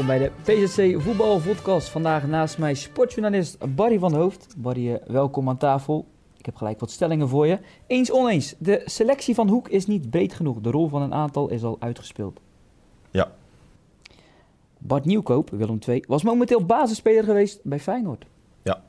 Welkom 0.00 0.18
bij 0.18 0.30
de 0.44 0.66
PZC 0.66 1.02
Voetbal 1.02 1.40
Podcast. 1.40 1.88
Vandaag 1.88 2.26
naast 2.26 2.58
mij 2.58 2.74
sportjournalist 2.74 3.74
Barry 3.74 3.98
van 3.98 4.14
Hoofd. 4.14 4.54
Barry, 4.58 4.94
eh, 4.94 5.06
welkom 5.06 5.48
aan 5.48 5.56
tafel. 5.56 6.06
Ik 6.36 6.46
heb 6.46 6.56
gelijk 6.56 6.80
wat 6.80 6.90
stellingen 6.90 7.28
voor 7.28 7.46
je. 7.46 7.58
Eens 7.86 8.12
oneens. 8.12 8.54
De 8.58 8.82
selectie 8.84 9.34
van 9.34 9.48
Hoek 9.48 9.68
is 9.68 9.86
niet 9.86 10.10
breed 10.10 10.32
genoeg. 10.32 10.60
De 10.60 10.70
rol 10.70 10.88
van 10.88 11.02
een 11.02 11.14
aantal 11.14 11.48
is 11.48 11.62
al 11.62 11.76
uitgespeeld. 11.80 12.40
Ja. 13.10 13.32
Bart 14.78 15.04
Nieuwkoop, 15.04 15.50
Willem 15.50 15.78
II, 15.88 16.04
was 16.08 16.22
momenteel 16.22 16.64
basisspeler 16.64 17.24
geweest 17.24 17.60
bij 17.62 17.80
Feyenoord. 17.80 18.26
Ja. 18.62 18.82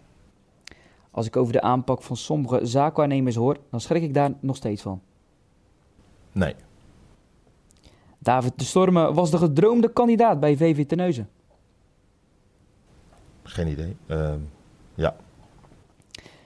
Als 1.11 1.25
ik 1.25 1.35
over 1.35 1.53
de 1.53 1.61
aanpak 1.61 2.01
van 2.01 2.17
sommige 2.17 2.65
zaakwaarnemers 2.65 3.35
hoor, 3.35 3.57
dan 3.69 3.79
schrik 3.79 4.03
ik 4.03 4.13
daar 4.13 4.33
nog 4.39 4.55
steeds 4.55 4.81
van. 4.81 5.01
Nee. 6.31 6.55
David 8.23 8.51
de 8.55 8.63
Stormen 8.63 9.13
was 9.13 9.31
de 9.31 9.37
gedroomde 9.37 9.89
kandidaat 9.89 10.39
bij 10.39 10.57
VV 10.57 10.85
Terneuzen. 10.85 11.29
Geen 13.43 13.67
idee. 13.67 13.95
Ehm, 14.07 14.39
ja. 14.95 15.15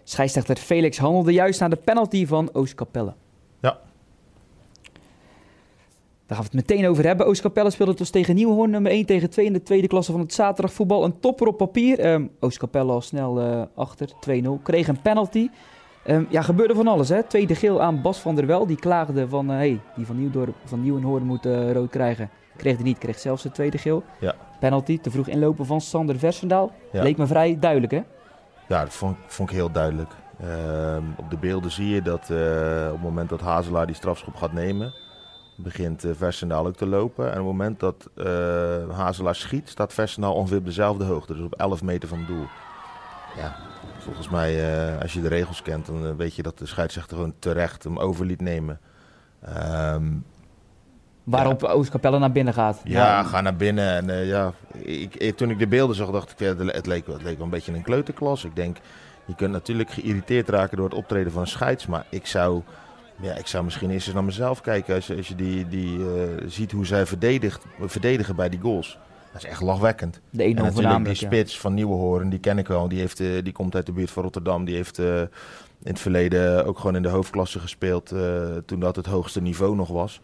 Scheidsrechter 0.03 0.57
Felix 0.57 0.97
handelde 0.97 1.33
juist 1.33 1.59
naar 1.59 1.69
de 1.69 1.75
penalty 1.75 2.25
van 2.25 2.49
Oostkapelle. 2.53 3.13
Ja. 3.59 3.79
Daar 6.25 6.37
gaan 6.37 6.47
we 6.51 6.57
het 6.57 6.69
meteen 6.69 6.87
over 6.87 7.05
hebben. 7.05 7.25
Oostkapelle 7.25 7.69
speelde 7.69 7.93
dus 7.93 8.09
tegen 8.09 8.35
Nieuwhoorn, 8.35 8.69
nummer 8.69 8.91
1 8.91 9.05
tegen 9.05 9.29
2 9.29 9.45
in 9.45 9.53
de 9.53 9.63
tweede 9.63 9.87
klasse 9.87 10.11
van 10.11 10.21
het 10.21 10.33
zaterdagvoetbal. 10.33 11.03
Een 11.03 11.19
topper 11.19 11.47
op 11.47 11.57
papier. 11.57 11.99
Ehm 11.99 12.25
Oostkapelle 12.39 12.91
al 12.91 13.01
snel 13.01 13.39
eh, 13.39 13.61
achter, 13.75 14.09
2-0. 14.29 14.61
Kreeg 14.63 14.87
een 14.87 15.01
penalty. 15.01 15.49
Ehm, 16.05 16.23
ja, 16.29 16.41
gebeurde 16.41 16.75
van 16.75 16.87
alles. 16.87 17.09
Hè? 17.09 17.23
Tweede 17.23 17.55
geel 17.55 17.81
aan 17.81 18.01
Bas 18.01 18.19
van 18.19 18.35
der 18.35 18.45
Wel. 18.45 18.65
Die 18.65 18.79
klaagde 18.79 19.27
van, 19.27 19.49
eh, 19.49 19.55
hey, 19.55 19.79
die 19.95 20.05
van, 20.05 20.17
Nieuwdorp, 20.17 20.55
van 20.65 20.81
Nieuwenhoorn 20.81 21.23
moet 21.23 21.45
eh, 21.45 21.71
rood 21.71 21.89
krijgen. 21.89 22.29
Kreeg 22.55 22.75
hij 22.75 22.83
niet, 22.83 22.97
kreeg 22.97 23.19
zelfs 23.19 23.43
de 23.43 23.51
tweede 23.51 23.77
geel. 23.77 24.03
Ja. 24.19 24.35
Penalty, 24.59 24.99
te 24.99 25.11
vroeg 25.11 25.27
inlopen 25.27 25.65
van 25.65 25.81
Sander 25.81 26.19
Versendaal. 26.19 26.71
Ja. 26.91 27.03
Leek 27.03 27.17
me 27.17 27.27
vrij 27.27 27.57
duidelijk, 27.59 27.91
hè? 27.91 28.01
Ja, 28.67 28.83
dat 28.83 28.93
vond, 28.93 29.17
vond 29.27 29.49
ik 29.49 29.55
heel 29.55 29.71
duidelijk. 29.71 30.11
Ehm, 30.39 31.03
op 31.15 31.29
de 31.29 31.37
beelden 31.37 31.71
zie 31.71 31.89
je 31.89 32.01
dat 32.01 32.29
eh, 32.29 32.37
op 32.85 32.91
het 32.93 33.01
moment 33.01 33.29
dat 33.29 33.41
Hazelaar 33.41 33.85
die 33.85 33.95
strafschop 33.95 34.35
gaat 34.35 34.53
nemen, 34.53 34.93
begint 35.57 36.05
Versendaal 36.11 36.67
ook 36.67 36.75
te 36.75 36.85
lopen. 36.85 37.25
En 37.25 37.31
op 37.31 37.35
het 37.35 37.45
moment 37.45 37.79
dat 37.79 38.09
Hazelaar 38.91 39.35
schiet, 39.35 39.69
staat 39.69 39.93
Versendaal 39.93 40.33
ongeveer 40.33 40.57
op 40.57 40.65
dezelfde 40.65 41.03
hoogte, 41.03 41.33
dus 41.33 41.43
op 41.43 41.53
11 41.53 41.83
meter 41.83 42.09
van 42.09 42.17
het 42.17 42.27
doel. 42.27 42.45
Ja, 43.37 43.55
volgens 44.05 44.29
mij, 44.29 44.79
eh, 44.93 45.01
als 45.01 45.13
je 45.13 45.21
de 45.21 45.27
regels 45.27 45.61
kent, 45.61 45.85
dan 45.85 46.05
eh, 46.05 46.11
weet 46.17 46.35
je 46.35 46.41
dat 46.43 46.57
de 46.57 46.65
scheidsrechter 46.65 47.15
gewoon 47.17 47.33
terecht 47.39 47.83
hem 47.83 47.97
over 47.99 48.25
liet 48.25 48.41
nemen. 48.41 48.79
Ehm, 49.41 50.03
Waarop 51.23 51.63
Oostkapelle 51.63 52.19
naar 52.19 52.31
binnen 52.31 52.53
gaat. 52.53 52.81
Ja, 52.83 53.23
ga 53.23 53.41
naar 53.41 53.55
binnen. 53.55 53.89
En 53.95 54.09
eh, 54.09 54.27
ja, 54.27 54.53
ik, 54.73 55.15
ik- 55.15 55.37
toen 55.37 55.49
ik 55.49 55.59
de 55.59 55.67
beelden 55.67 55.95
zag, 55.95 56.11
dacht 56.11 56.31
ik, 56.31 56.39
ja, 56.39 56.55
het, 56.55 56.85
leek, 56.85 57.05
wel- 57.05 57.15
het 57.15 57.23
leek 57.23 57.35
wel 57.35 57.45
een 57.45 57.49
beetje 57.51 57.73
een 57.73 57.81
kleuterklas. 57.81 58.43
Ik 58.43 58.55
denk, 58.55 58.77
je 59.25 59.35
kunt 59.35 59.51
natuurlijk 59.51 59.89
geïrriteerd 59.89 60.49
raken 60.49 60.77
door 60.77 60.85
het 60.85 60.97
optreden 60.97 61.31
van 61.31 61.41
een 61.41 61.47
scheids. 61.47 61.85
Maar 61.87 62.05
ik 62.09 62.25
zou, 62.25 62.61
ja, 63.21 63.33
ik 63.33 63.47
zou 63.47 63.63
misschien 63.63 63.89
eerst 63.89 64.05
eens 64.05 64.15
naar 64.15 64.23
mezelf 64.23 64.61
kijken. 64.61 64.95
Als 64.95 65.07
je, 65.07 65.15
als 65.15 65.27
je 65.27 65.35
die, 65.35 65.67
die, 65.67 65.99
ziet 66.47 66.71
hoe 66.71 66.85
zij 66.85 67.05
verdedigt, 67.05 67.63
verdedigen 67.79 68.35
bij 68.35 68.49
die 68.49 68.59
goals. 68.59 68.97
Dat 69.35 69.43
is 69.43 69.49
echt 69.49 69.61
lachwekkend. 69.61 70.21
De 70.29 70.43
En 70.43 70.51
1-0 70.51 70.55
natuurlijk 70.55 71.05
die 71.05 71.13
spits 71.15 71.59
van 71.59 71.73
Nieuwenhoorn, 71.73 72.29
die 72.29 72.39
ken 72.39 72.57
ik 72.57 72.67
wel. 72.67 72.87
Die, 72.87 72.99
heeft, 72.99 73.19
eh, 73.19 73.27
die 73.43 73.53
komt 73.53 73.75
uit 73.75 73.85
de 73.85 73.91
buurt 73.91 74.11
van 74.11 74.23
Rotterdam. 74.23 74.65
Die 74.65 74.75
heeft 74.75 74.99
eh, 74.99 75.19
in 75.19 75.27
het 75.83 75.99
verleden 75.99 76.65
ook 76.65 76.77
gewoon 76.79 76.95
in 76.95 77.01
de 77.01 77.09
hoofdklasse 77.09 77.59
gespeeld. 77.59 78.11
eh, 78.11 78.19
toen 78.65 78.79
dat 78.79 78.95
het 78.95 79.05
hoogste 79.05 79.41
niveau 79.41 79.75
nog 79.75 79.87
was. 79.87 80.21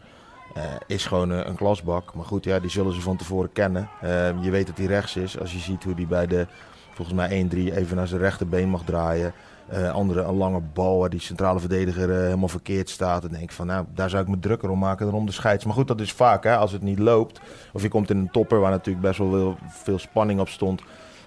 Is 0.87 1.05
gewoon 1.05 1.29
een 1.29 1.55
klasbak. 1.55 2.13
Maar 2.13 2.25
goed, 2.25 2.43
ja, 2.43 2.59
die 2.59 2.69
zullen 2.69 2.93
ze 2.93 3.01
van 3.01 3.17
tevoren 3.17 3.51
kennen. 3.53 3.89
Eh, 4.01 4.43
je 4.43 4.49
weet 4.49 4.67
dat 4.67 4.77
hij 4.77 4.85
rechts 4.85 5.15
is. 5.15 5.39
Als 5.39 5.51
je 5.51 5.59
ziet 5.59 5.83
hoe 5.83 5.93
hij 5.95 6.07
bij 6.07 6.27
de, 6.27 6.47
volgens 6.93 7.17
mij 7.17 7.29
1-3, 7.29 7.75
even 7.75 7.95
naar 7.95 8.07
zijn 8.07 8.21
rechterbeen 8.21 8.69
mag 8.69 8.83
draaien. 8.83 9.33
Eh, 9.71 9.91
andere, 9.91 10.21
een 10.21 10.35
lange 10.35 10.61
bal 10.73 10.99
waar 10.99 11.09
die 11.09 11.19
centrale 11.19 11.59
verdediger 11.59 12.11
eh, 12.11 12.17
helemaal 12.17 12.47
verkeerd 12.47 12.89
staat. 12.89 13.21
Dan 13.21 13.31
denk 13.31 13.51
van, 13.51 13.67
nou, 13.67 13.85
daar 13.93 14.09
zou 14.09 14.23
ik 14.23 14.29
me 14.29 14.39
drukker 14.39 14.69
om 14.69 14.79
maken 14.79 15.05
dan 15.05 15.15
om 15.15 15.25
de 15.25 15.31
scheids. 15.31 15.65
Maar 15.65 15.73
goed, 15.73 15.87
dat 15.87 15.99
is 15.99 16.11
vaak, 16.11 16.43
hè, 16.43 16.57
als 16.57 16.71
het 16.71 16.81
niet 16.81 16.99
loopt. 16.99 17.41
Of 17.73 17.81
je 17.81 17.89
komt 17.89 18.09
in 18.09 18.17
een 18.17 18.31
topper 18.31 18.59
waar 18.59 18.71
natuurlijk 18.71 19.05
best 19.05 19.17
wel 19.17 19.57
veel, 19.67 19.99
spanning 19.99 20.39
op 20.39 20.49
stond. 20.49 20.81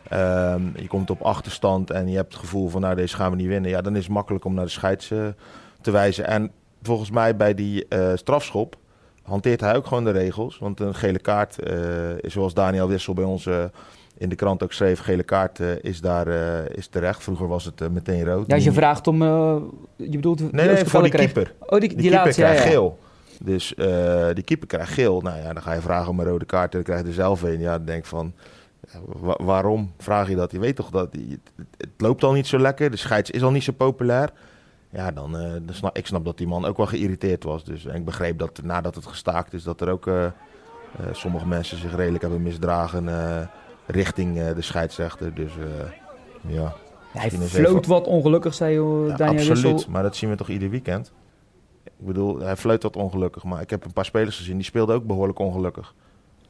Ehm, 0.09 0.63
je 0.77 0.87
komt 0.87 1.11
op 1.11 1.23
achterstand 1.23 1.91
en 1.91 2.09
je 2.09 2.17
hebt 2.17 2.33
het 2.33 2.43
gevoel 2.43 2.69
van, 2.69 2.81
nou, 2.81 2.95
deze 2.95 3.17
gaan 3.17 3.31
we 3.31 3.37
niet 3.37 3.47
winnen. 3.47 3.71
Ja, 3.71 3.81
dan 3.81 3.97
is 3.97 4.05
het 4.05 4.13
makkelijk 4.13 4.45
om 4.45 4.55
naar 4.55 4.65
de 4.65 4.71
scheids 4.71 5.11
eh, 5.11 5.27
te 5.81 5.91
wijzen. 5.91 6.27
En 6.27 6.51
volgens 6.83 7.11
mij 7.11 7.37
bij 7.37 7.55
die 7.55 7.87
strafschop 8.15 8.77
hanteert 9.23 9.61
hij 9.61 9.77
ook 9.77 9.87
gewoon 9.87 10.05
de 10.05 10.11
regels. 10.11 10.59
Want 10.59 10.81
een 10.81 10.95
gele 10.95 11.19
kaart, 11.19 11.57
zoals 12.23 12.55
Daniel 12.55 12.89
Wissel 12.89 13.15
bij 13.15 13.25
ons 13.25 13.49
in 14.19 14.29
de 14.29 14.35
krant 14.35 14.63
ook 14.63 14.73
schreef, 14.73 15.01
gele 15.01 15.23
kaart 15.23 15.61
eh, 15.61 15.69
is 15.83 16.01
daar 16.01 16.27
eh, 16.27 16.77
is 16.77 16.87
terecht. 16.87 17.23
Vroeger 17.23 17.49
was 17.49 17.65
het 17.65 17.81
eh, 17.81 17.89
meteen 17.89 18.25
rood. 18.25 18.47
Ja, 18.47 18.55
als 18.55 18.65
je 18.65 18.71
Nu- 18.71 18.77
vraagt 18.77 19.07
om... 19.07 19.23
je 19.23 20.09
bedoelt... 20.11 20.39
die 20.39 20.49
Nee, 20.53 20.67
nee, 20.67 20.85
voor 20.85 21.03
die 21.03 21.11
kreeg- 21.11 21.33
keeper. 21.33 21.55
Oh, 21.61 21.69
die, 21.69 21.81
Die, 21.81 21.89
die, 21.89 21.97
keeper 21.97 22.19
laatste, 22.25 22.43
krijgt 22.43 22.63
ja. 22.65 22.71
geel. 22.71 22.99
Dus 23.41 23.75
die 24.35 24.45
keeper 24.45 24.67
krijgt 24.67 24.93
geel. 24.93 25.21
Nou 25.21 25.39
ja, 25.39 25.53
dan 25.53 25.63
ga 25.63 25.73
je 25.73 25.81
vragen 25.81 26.09
om 26.11 26.21
een 26.21 26.27
rode 26.27 26.45
kaart 26.45 26.65
en 26.75 26.83
dan 26.83 26.83
krijg 26.83 27.01
je 27.01 27.07
er 27.07 27.13
zelf 27.15 27.43
een. 27.43 27.61
Ja, 27.61 27.77
dan 27.77 27.87
denk 27.87 28.05
van, 28.05 28.33
wa- 29.07 29.39
waarom 29.43 29.93
vraag 29.99 30.29
je 30.29 30.37
dat? 30.37 30.53
Je 30.53 30.59
weet 30.59 30.77
toch 30.77 30.91
dat 30.91 31.13
het, 31.13 31.39
het 31.77 31.89
loopt 31.97 32.25
al 32.25 32.33
niet 32.33 32.47
zo 32.47 32.59
lekker. 32.59 32.91
De 32.91 32.97
scheids 32.97 33.31
is 33.31 33.43
al 33.43 33.51
niet 33.51 33.63
zo 33.65 33.73
populair. 33.73 34.31
Ja, 34.91 35.11
dan, 35.11 35.33
dan 35.33 35.63
snap, 35.75 35.97
ik 35.97 36.07
snap 36.07 36.25
dat 36.25 36.39
die 36.39 36.47
man 36.47 36.65
ook 36.65 36.77
wel 36.77 36.87
geïrriteerd 36.87 37.45
was. 37.45 37.65
Dus, 37.65 37.87
en 37.87 37.95
ik 37.95 38.05
begreep 38.05 38.39
dat 38.39 38.61
nadat 38.63 38.95
het 38.95 39.07
gestaakt 39.07 39.53
is, 39.53 39.63
dat 39.63 39.81
er 39.81 39.89
ook 39.91 40.09
sommige 41.13 41.47
mensen 41.47 41.79
zich 41.79 41.97
redelijk 41.97 42.23
hebben 42.23 42.43
misdragen 42.43 43.05
richting 43.87 44.39
eh, 44.39 44.55
de 44.55 44.63
scheidsrechter. 44.63 45.35
Dus 45.35 45.53
eh, 45.59 46.53
ja. 46.55 46.75
Hij 47.13 47.31
floot 47.31 47.87
wat 47.87 48.07
ongelukkig, 48.07 48.55
zei 48.55 48.75
Ja, 49.09 49.17
Daniel 49.17 49.51
absoluut, 49.51 49.87
maar 49.89 50.03
dat 50.03 50.17
zien 50.17 50.31
we 50.31 50.37
toch 50.37 50.49
ieder 50.49 50.71
weekend. 50.71 51.13
Ik 51.85 52.07
bedoel, 52.07 52.41
hij 52.41 52.57
fluit 52.57 52.83
wat 52.83 52.97
ongelukkig, 52.97 53.45
maar 53.45 53.61
ik 53.61 53.71
heb 53.71 53.85
een 53.85 53.93
paar 53.93 54.05
spelers 54.05 54.37
gezien 54.37 54.57
die 54.57 54.65
speelden 54.65 54.95
ook 54.95 55.05
behoorlijk 55.07 55.39
ongelukkig. 55.39 55.95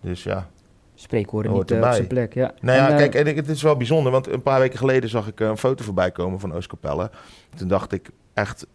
Dus 0.00 0.22
ja. 0.22 0.48
Spreekwoorden 0.94 1.52
niet 1.52 1.70
eh, 1.70 1.78
op 1.82 1.92
zijn 1.92 2.06
plek, 2.06 2.34
ja. 2.34 2.54
Nou 2.60 2.78
ja, 2.78 2.90
En, 2.90 2.96
kijk, 2.96 3.14
en 3.14 3.26
ik- 3.26 3.36
het 3.36 3.48
is 3.48 3.62
wel 3.62 3.76
bijzonder, 3.76 4.12
want 4.12 4.26
een 4.28 4.42
paar 4.42 4.60
weken 4.60 4.78
geleden 4.78 5.08
zag 5.10 5.26
ik 5.26 5.40
een 5.40 5.56
foto 5.58 5.84
voorbij 5.84 6.10
komen 6.10 6.40
van 6.40 6.54
Oostkapelle. 6.54 7.10
Toen 7.56 7.68
dacht 7.68 7.92
ik 7.92 8.10
echt, 8.34 8.66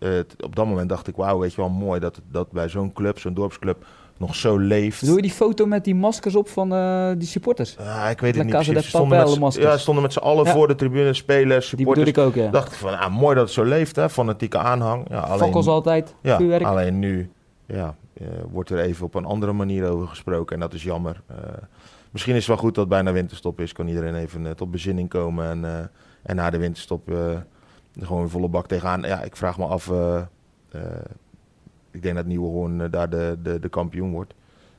op 0.44 0.56
dat 0.56 0.66
moment 0.66 0.90
dacht 0.90 1.08
ik, 1.08 1.16
wauw, 1.16 1.40
weet 1.40 1.54
je 1.54 1.62
wel, 1.62 1.70
mooi 1.70 2.00
dat, 2.00 2.22
dat 2.32 2.52
bij 2.52 2.70
zo'n 2.70 2.94
club, 2.94 3.20
zo'n 3.20 3.34
dorpsclub, 3.34 3.86
nog 4.20 4.36
zo 4.36 4.58
leeft. 4.58 5.06
Doe 5.06 5.16
je 5.16 5.22
die 5.22 5.32
foto 5.32 5.66
met 5.66 5.84
die 5.84 5.96
maskers 5.96 6.36
op 6.36 6.50
van 6.50 6.74
eh, 6.74 7.10
die 7.18 7.28
supporters? 7.28 7.78
Ah, 7.78 8.10
ik 8.10 8.20
weet 8.20 8.36
La 8.36 8.44
het 8.44 8.54
niet 8.54 8.72
precies. 8.74 8.88
stonden 8.88 9.40
met, 9.40 9.54
ja, 9.54 9.72
ze 9.72 9.80
stonden 9.80 10.04
met 10.04 10.14
z'n 10.14 10.20
allen 10.20 10.46
Ja. 10.46 10.52
voor 10.52 10.68
de 10.68 10.76
tribune, 10.76 11.14
spelers, 11.14 11.70
Die 11.70 11.78
supporters. 11.78 12.10
ik 12.10 12.18
ook, 12.18 12.36
ja. 12.36 12.50
dacht 12.50 12.72
ik 12.72 12.78
van, 12.78 13.00
ah, 13.00 13.16
mooi 13.18 13.36
dat 13.36 13.44
het 13.44 13.54
zo 13.54 13.64
leeft, 13.64 13.96
hè, 13.96 14.10
fanatieke 14.10 14.58
aanhang. 14.58 15.06
Ja, 15.10 15.20
alleen, 15.20 15.40
Fakkels 15.40 15.68
altijd, 15.68 16.16
Ja, 16.22 16.38
vuurwerk. 16.38 16.64
alleen 16.64 17.00
nu 17.00 17.32
ja, 17.66 17.96
eh, 18.14 18.28
wordt 18.52 18.70
er 18.70 18.80
even 18.80 19.06
op 19.06 19.16
een 19.16 19.26
andere 19.26 19.54
manier 19.54 19.90
over 19.90 20.08
gesproken 20.08 20.54
en 20.56 20.62
dat 20.62 20.74
is 20.74 20.84
jammer. 20.84 21.22
Eh, 21.28 21.36
misschien 22.12 22.34
is 22.34 22.40
het 22.40 22.48
wel 22.48 22.58
goed 22.58 22.76
dat 22.76 22.84
het 22.84 22.94
bijna 22.94 23.12
winterstop 23.12 23.60
is. 23.60 23.72
Kan 23.74 23.88
iedereen 23.88 24.16
even 24.16 24.56
tot 24.56 24.72
bezinning 24.72 25.10
komen 25.10 25.50
en, 25.50 25.92
en 26.24 26.36
na 26.36 26.50
de 26.50 26.58
winterstop 26.58 27.12
gewoon 28.00 28.30
volle 28.30 28.48
bak 28.48 28.68
tegenaan. 28.68 29.02
Ja, 29.02 29.22
ik 29.22 29.36
vraag 29.36 29.58
me 29.58 29.66
af, 29.66 29.92
ik 31.92 32.02
denk 32.04 32.16
dat 32.16 32.26
Nieuwehoorn 32.26 32.82
eh, 32.82 32.92
daar 32.92 33.10
de, 33.10 33.38
de, 33.44 33.60
de 33.60 33.70
kampioen 33.70 34.12
wordt. 34.12 34.34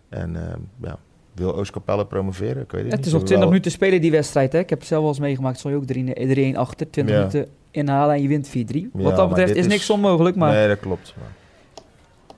En 0.08 0.36
eh, 0.36 0.54
ja, 0.82 0.98
wil 1.34 1.54
Oostkapelle 1.54 2.06
promoveren? 2.06 2.62
Ik 2.62 2.70
weet 2.72 2.92
het, 2.92 3.06
is 3.06 3.12
nog 3.12 3.20
Ze 3.20 3.26
20 3.26 3.38
wel- 3.38 3.46
minuten 3.48 3.70
spelen 3.70 4.00
die 4.00 4.10
wedstrijd. 4.10 4.52
Hè? 4.52 4.58
Ik 4.58 4.70
heb 4.70 4.78
het 4.78 4.88
zelf 4.88 5.00
wel 5.00 5.10
eens 5.10 5.18
meegemaakt. 5.20 5.58
Zal 5.60 5.70
je 5.70 5.76
ook 5.76 5.84
3 5.84 6.52
3-1 6.54 6.56
achter. 6.56 6.90
20 6.90 7.14
Ja. 7.14 7.20
minuten 7.20 7.46
inhalen 7.70 8.14
en 8.14 8.22
je 8.22 8.28
wint 8.28 8.48
4-3. 8.48 8.52
Wat 8.92 9.10
Ja, 9.10 9.16
dat 9.16 9.28
betreft 9.28 9.54
is 9.54 9.66
niks 9.66 9.90
onmogelijk. 9.90 10.36
Maar 10.36 10.52
Nee, 10.52 10.68
dat 10.68 10.80
klopt. 10.80 11.14
Maar 11.18 11.30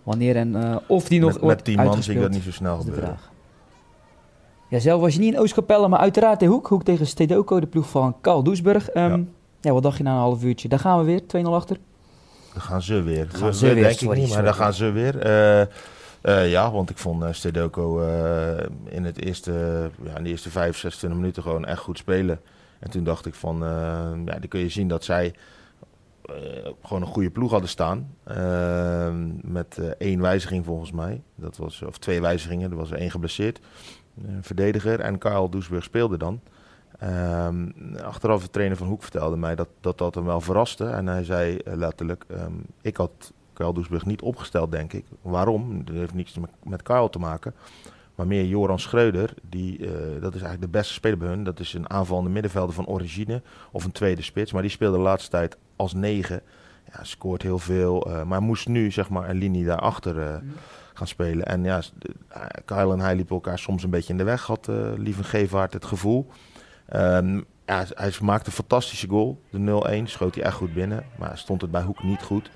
wanneer 0.03 0.37
en 0.37 0.57
eh, 0.63 0.77
of 0.87 1.09
die 1.09 1.21
nog 1.21 1.33
met, 1.33 1.41
wordt 1.41 1.57
met 1.57 1.65
tien 1.65 1.77
man 1.85 2.03
zie 2.03 2.15
ik 2.15 2.21
dat 2.21 2.31
niet 2.31 2.43
zo 2.43 2.51
snel 2.51 2.77
de 2.79 2.85
gebeuren. 2.85 3.17
Ja, 4.69 4.79
zelf 4.79 5.01
was 5.01 5.15
je 5.15 5.21
niet 5.21 5.33
in 5.35 5.41
Oostkapelle, 5.41 5.89
maar 5.89 5.99
uiteraard 5.99 6.43
in 6.43 6.49
Hoek. 6.49 6.67
Hoek 6.69 6.83
tegen 6.85 7.07
Stedoco, 7.07 7.61
de 7.61 7.67
ploeg 7.67 7.89
van 7.91 8.17
Karl 8.21 8.43
Doesburg. 8.43 8.89
Ehm, 8.91 9.11
Ja. 9.11 9.25
ja. 9.61 9.73
wat 9.73 9.83
dacht 9.83 9.97
je 9.97 10.03
na 10.03 10.13
een 10.13 10.19
half 10.19 10.45
uurtje? 10.45 10.69
Daar 10.69 10.79
gaan 10.79 10.99
we 10.99 11.05
weer, 11.05 11.21
2-0 11.27 11.55
achter. 11.55 11.77
Dan 12.53 12.63
gaan 12.63 12.83
ze 12.83 13.03
weer. 13.03 13.27
Gaan 13.31 13.47
We- 13.49 13.55
ze 13.55 13.67
we 13.67 13.75
weer, 13.75 13.83
denk 13.83 14.01
ik 14.01 14.15
niet, 14.15 14.29
maar 14.35 14.45
dan 14.45 14.55
gaan 14.55 14.75
ze 14.75 14.91
weer. 14.91 15.19
Eh, 15.19 15.61
eh, 16.21 16.51
ja, 16.51 16.71
want 16.71 16.91
ik 16.91 16.99
vond 16.99 17.23
uh, 17.23 17.29
Stedoco 17.33 18.01
in, 18.85 19.05
het 19.05 19.23
eerste, 19.25 19.53
ja, 20.05 20.17
in 20.17 20.25
de 20.25 20.31
eerste 20.31 20.51
5, 20.51 20.77
26 20.79 21.19
minuten 21.21 21.43
gewoon 21.43 21.65
echt 21.65 21.81
goed 21.81 21.99
spelen. 21.99 22.41
En 22.79 22.91
toen 22.91 23.05
dacht 23.05 23.27
ik 23.27 23.35
van, 23.35 23.59
ja, 24.25 24.39
dan 24.39 24.49
kun 24.49 24.61
je 24.61 24.69
zien 24.69 24.89
dat 24.89 25.05
zij 25.05 25.35
gewoon 26.83 27.03
een 27.03 27.09
goede 27.09 27.31
ploeg 27.31 27.51
hadden 27.51 27.69
staan. 27.69 28.15
Met 29.43 29.79
één 29.99 30.21
wijziging 30.21 30.65
volgens 30.65 30.93
mij. 30.93 31.23
Dat 31.35 31.57
was, 31.57 31.83
of 31.83 31.99
twee 31.99 32.21
wijzigingen, 32.21 32.71
er 32.71 32.77
was 32.77 32.91
er 32.91 32.99
één 32.99 33.11
geblesseerd. 33.11 33.61
Een 34.27 34.43
verdediger 34.43 35.01
en 35.01 35.19
Karel 35.19 35.49
Doesburg 35.49 35.85
speelde 35.85 36.17
dan. 36.17 36.41
Ehm, 36.99 37.69
achteraf 38.03 38.43
de 38.43 38.51
trainer 38.51 38.77
van 38.77 38.87
Hoek 38.87 39.03
vertelde 39.03 39.37
mij 39.37 39.55
dat, 39.55 39.69
dat 39.81 39.99
dat 39.99 40.15
hem 40.15 40.25
wel 40.25 40.41
verraste. 40.41 40.87
En 40.87 41.07
hij 41.07 41.25
zei 41.25 41.57
eh, 41.57 41.75
letterlijk, 41.75 42.25
ehm, 42.29 42.53
ik 42.81 42.97
had 42.97 43.33
Karel 43.53 43.73
Doesburg 43.73 44.07
niet 44.07 44.23
opgesteld, 44.23 44.71
denk 44.71 44.93
ik. 44.93 45.05
Waarom? 45.23 45.85
Dat 45.85 45.95
heeft 45.95 46.15
niets 46.15 46.39
met, 46.63 46.83
Karel 46.83 47.11
te 47.11 47.19
maken. 47.19 47.55
Maar 48.15 48.27
meer 48.27 48.45
Joran 48.45 48.79
Schreuder, 48.79 49.35
die, 49.49 49.79
dat 50.21 50.35
is 50.35 50.41
eigenlijk 50.41 50.61
de 50.61 50.79
beste 50.79 50.93
speler 50.93 51.19
bij 51.19 51.29
hun. 51.29 51.45
Dat 51.45 51.61
is 51.61 51.75
een 51.75 51.91
aanvallende 51.91 52.31
middenvelder 52.31 52.75
van 52.75 52.87
origine 52.87 53.43
of 53.71 53.85
een 53.85 53.93
tweede 53.93 54.23
spits. 54.23 54.53
Maar 54.53 54.63
die 54.63 54.71
speelde 54.71 54.97
de 54.97 55.03
laatste 55.03 55.31
tijd 55.31 55.57
als 55.77 55.95
negen. 55.95 56.43
Ja, 56.93 57.05
scoort 57.05 57.43
heel 57.43 57.59
veel. 57.59 58.09
maar 58.27 58.43
moest 58.43 58.69
nu 58.69 58.91
zeg 58.91 59.09
maar 59.09 59.29
een 59.29 59.37
linie 59.37 59.65
daarachter 59.65 60.17
uh, 60.17 60.37
gaan 60.95 61.07
spelen. 61.07 61.47
En 61.47 61.65
ja, 61.65 61.83
Kyle 62.65 62.93
en 62.93 63.01
hij 63.01 63.17
liepen 63.17 63.35
elkaar 63.35 63.59
soms 63.59 63.83
een 63.83 63.91
beetje 63.91 64.13
in 64.13 64.19
de 64.19 64.25
weg, 64.25 64.47
had 64.47 64.69
uh, 64.69 64.77
Lieve 64.97 65.25
Gevaart 65.25 65.73
het 65.73 65.85
gevoel. 65.85 66.31
Ja, 67.67 67.85
hij 67.89 68.13
maakte 68.23 68.47
een 68.47 68.53
fantastische 68.53 69.09
goal. 69.09 69.41
De 69.51 70.03
0-1 70.07 70.11
schoot 70.11 70.35
hij 70.35 70.45
echt 70.45 70.55
goed 70.55 70.75
binnen. 70.75 71.05
Maar 71.19 71.39
stond 71.39 71.61
het 71.61 71.71
bij 71.71 71.83
Hoek 71.83 72.03
niet 72.03 72.23
goed. 72.23 72.51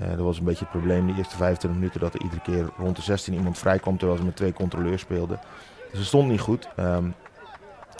Uh, 0.00 0.08
dat 0.08 0.18
was 0.18 0.38
een 0.38 0.44
beetje 0.44 0.64
het 0.64 0.70
probleem 0.70 1.06
de 1.06 1.14
eerste 1.16 1.36
25 1.36 1.80
minuten. 1.80 2.00
Dat 2.00 2.14
er 2.14 2.22
iedere 2.22 2.40
keer 2.40 2.68
rond 2.76 2.96
de 2.96 3.02
16 3.02 3.34
iemand 3.34 3.58
vrijkwam 3.58 3.98
terwijl 3.98 4.18
ze 4.18 4.24
met 4.24 4.36
twee 4.36 4.52
controleurs 4.52 5.02
speelden. 5.02 5.40
Dus 5.90 5.98
het 5.98 6.08
stond 6.08 6.28
niet 6.28 6.40
goed. 6.40 6.68
Um, 6.76 7.14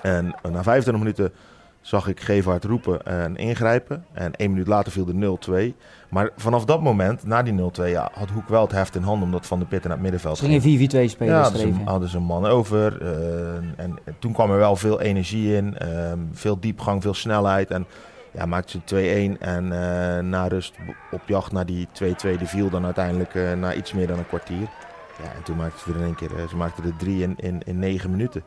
en 0.02 0.34
na 0.42 0.62
25 0.62 0.98
minuten 0.98 1.32
zag 1.80 2.08
ik 2.08 2.20
Gevaert 2.20 2.64
roepen 2.64 3.06
en 3.06 3.36
ingrijpen. 3.36 4.04
En 4.12 4.34
één 4.34 4.50
minuut 4.50 4.66
later 4.66 4.92
viel 4.92 5.04
de 5.04 5.72
0-2. 5.72 5.76
Maar 6.08 6.30
vanaf 6.36 6.64
dat 6.64 6.82
moment, 6.82 7.26
na 7.26 7.42
die 7.42 7.52
0-2, 7.52 7.84
ja, 7.84 8.10
had 8.14 8.30
Hoek 8.30 8.48
wel 8.48 8.62
het 8.62 8.72
heft 8.72 8.94
in 8.94 9.02
handen 9.02 9.24
omdat 9.24 9.46
Van 9.46 9.58
de 9.58 9.64
Pitten 9.64 9.88
naar 9.88 9.98
het 9.98 10.10
middenveld 10.10 10.38
ging. 10.38 10.62
Ze 10.62 10.68
gingen 10.68 11.08
4-4-2 11.08 11.10
spelen. 11.10 11.34
Ja, 11.34 11.42
hadden 11.42 11.60
ze, 11.60 11.72
hadden 11.84 12.08
ze 12.08 12.16
een 12.16 12.22
man 12.22 12.46
over. 12.46 13.02
Uh, 13.02 13.54
en, 13.76 13.98
toen 14.18 14.32
kwam 14.32 14.50
er 14.50 14.58
wel 14.58 14.76
veel 14.76 15.00
energie 15.00 15.56
in. 15.56 15.76
Uh, 15.82 16.12
veel 16.32 16.60
diepgang, 16.60 17.02
veel 17.02 17.14
snelheid. 17.14 17.70
En 17.70 17.86
ja, 18.32 18.46
maakte 18.46 18.80
ze 18.84 19.34
2-1. 19.36 19.40
En 19.40 19.64
uh, 19.64 20.18
na 20.18 20.46
rust 20.46 20.74
op 21.10 21.22
jacht 21.26 21.52
naar 21.52 21.66
die 21.66 21.88
2-2, 22.02 22.08
die 22.38 22.46
viel 22.46 22.70
dan 22.70 22.84
uiteindelijk 22.84 23.34
uh, 23.34 23.52
na 23.52 23.74
iets 23.74 23.92
meer 23.92 24.06
dan 24.06 24.18
een 24.18 24.26
kwartier. 24.26 24.68
Ja, 25.22 25.32
en 25.36 25.42
toen 25.44 25.56
maakten 25.56 25.80
ze 25.80 25.90
er 25.90 25.96
in 25.96 26.04
één 26.04 26.14
keer, 26.14 26.30
ze 26.48 26.56
maakten 26.56 26.84
er 26.84 26.96
drie 26.96 27.22
in, 27.22 27.34
in, 27.36 27.62
in 27.64 27.78
negen 27.78 28.10
minuten. 28.10 28.42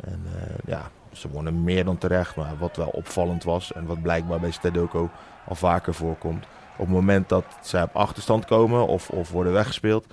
En 0.00 0.22
ja, 0.66 0.90
ze 1.12 1.28
wonnen 1.28 1.64
meer 1.64 1.84
dan 1.84 1.98
terecht. 1.98 2.36
Maar 2.36 2.58
wat 2.58 2.76
wel 2.76 2.88
opvallend 2.88 3.44
was 3.44 3.72
en 3.72 3.86
wat 3.86 4.02
blijkbaar 4.02 4.40
bij 4.40 4.50
Stedoko 4.50 5.10
al 5.46 5.54
vaker 5.54 5.94
voorkomt. 5.94 6.46
Op 6.72 6.86
het 6.86 6.94
moment 6.94 7.28
dat 7.28 7.44
zij 7.62 7.82
op 7.82 7.96
achterstand 7.96 8.44
komen 8.44 8.86
of, 8.86 9.10
of 9.10 9.30
worden 9.30 9.52
weggespeeld, 9.52 10.06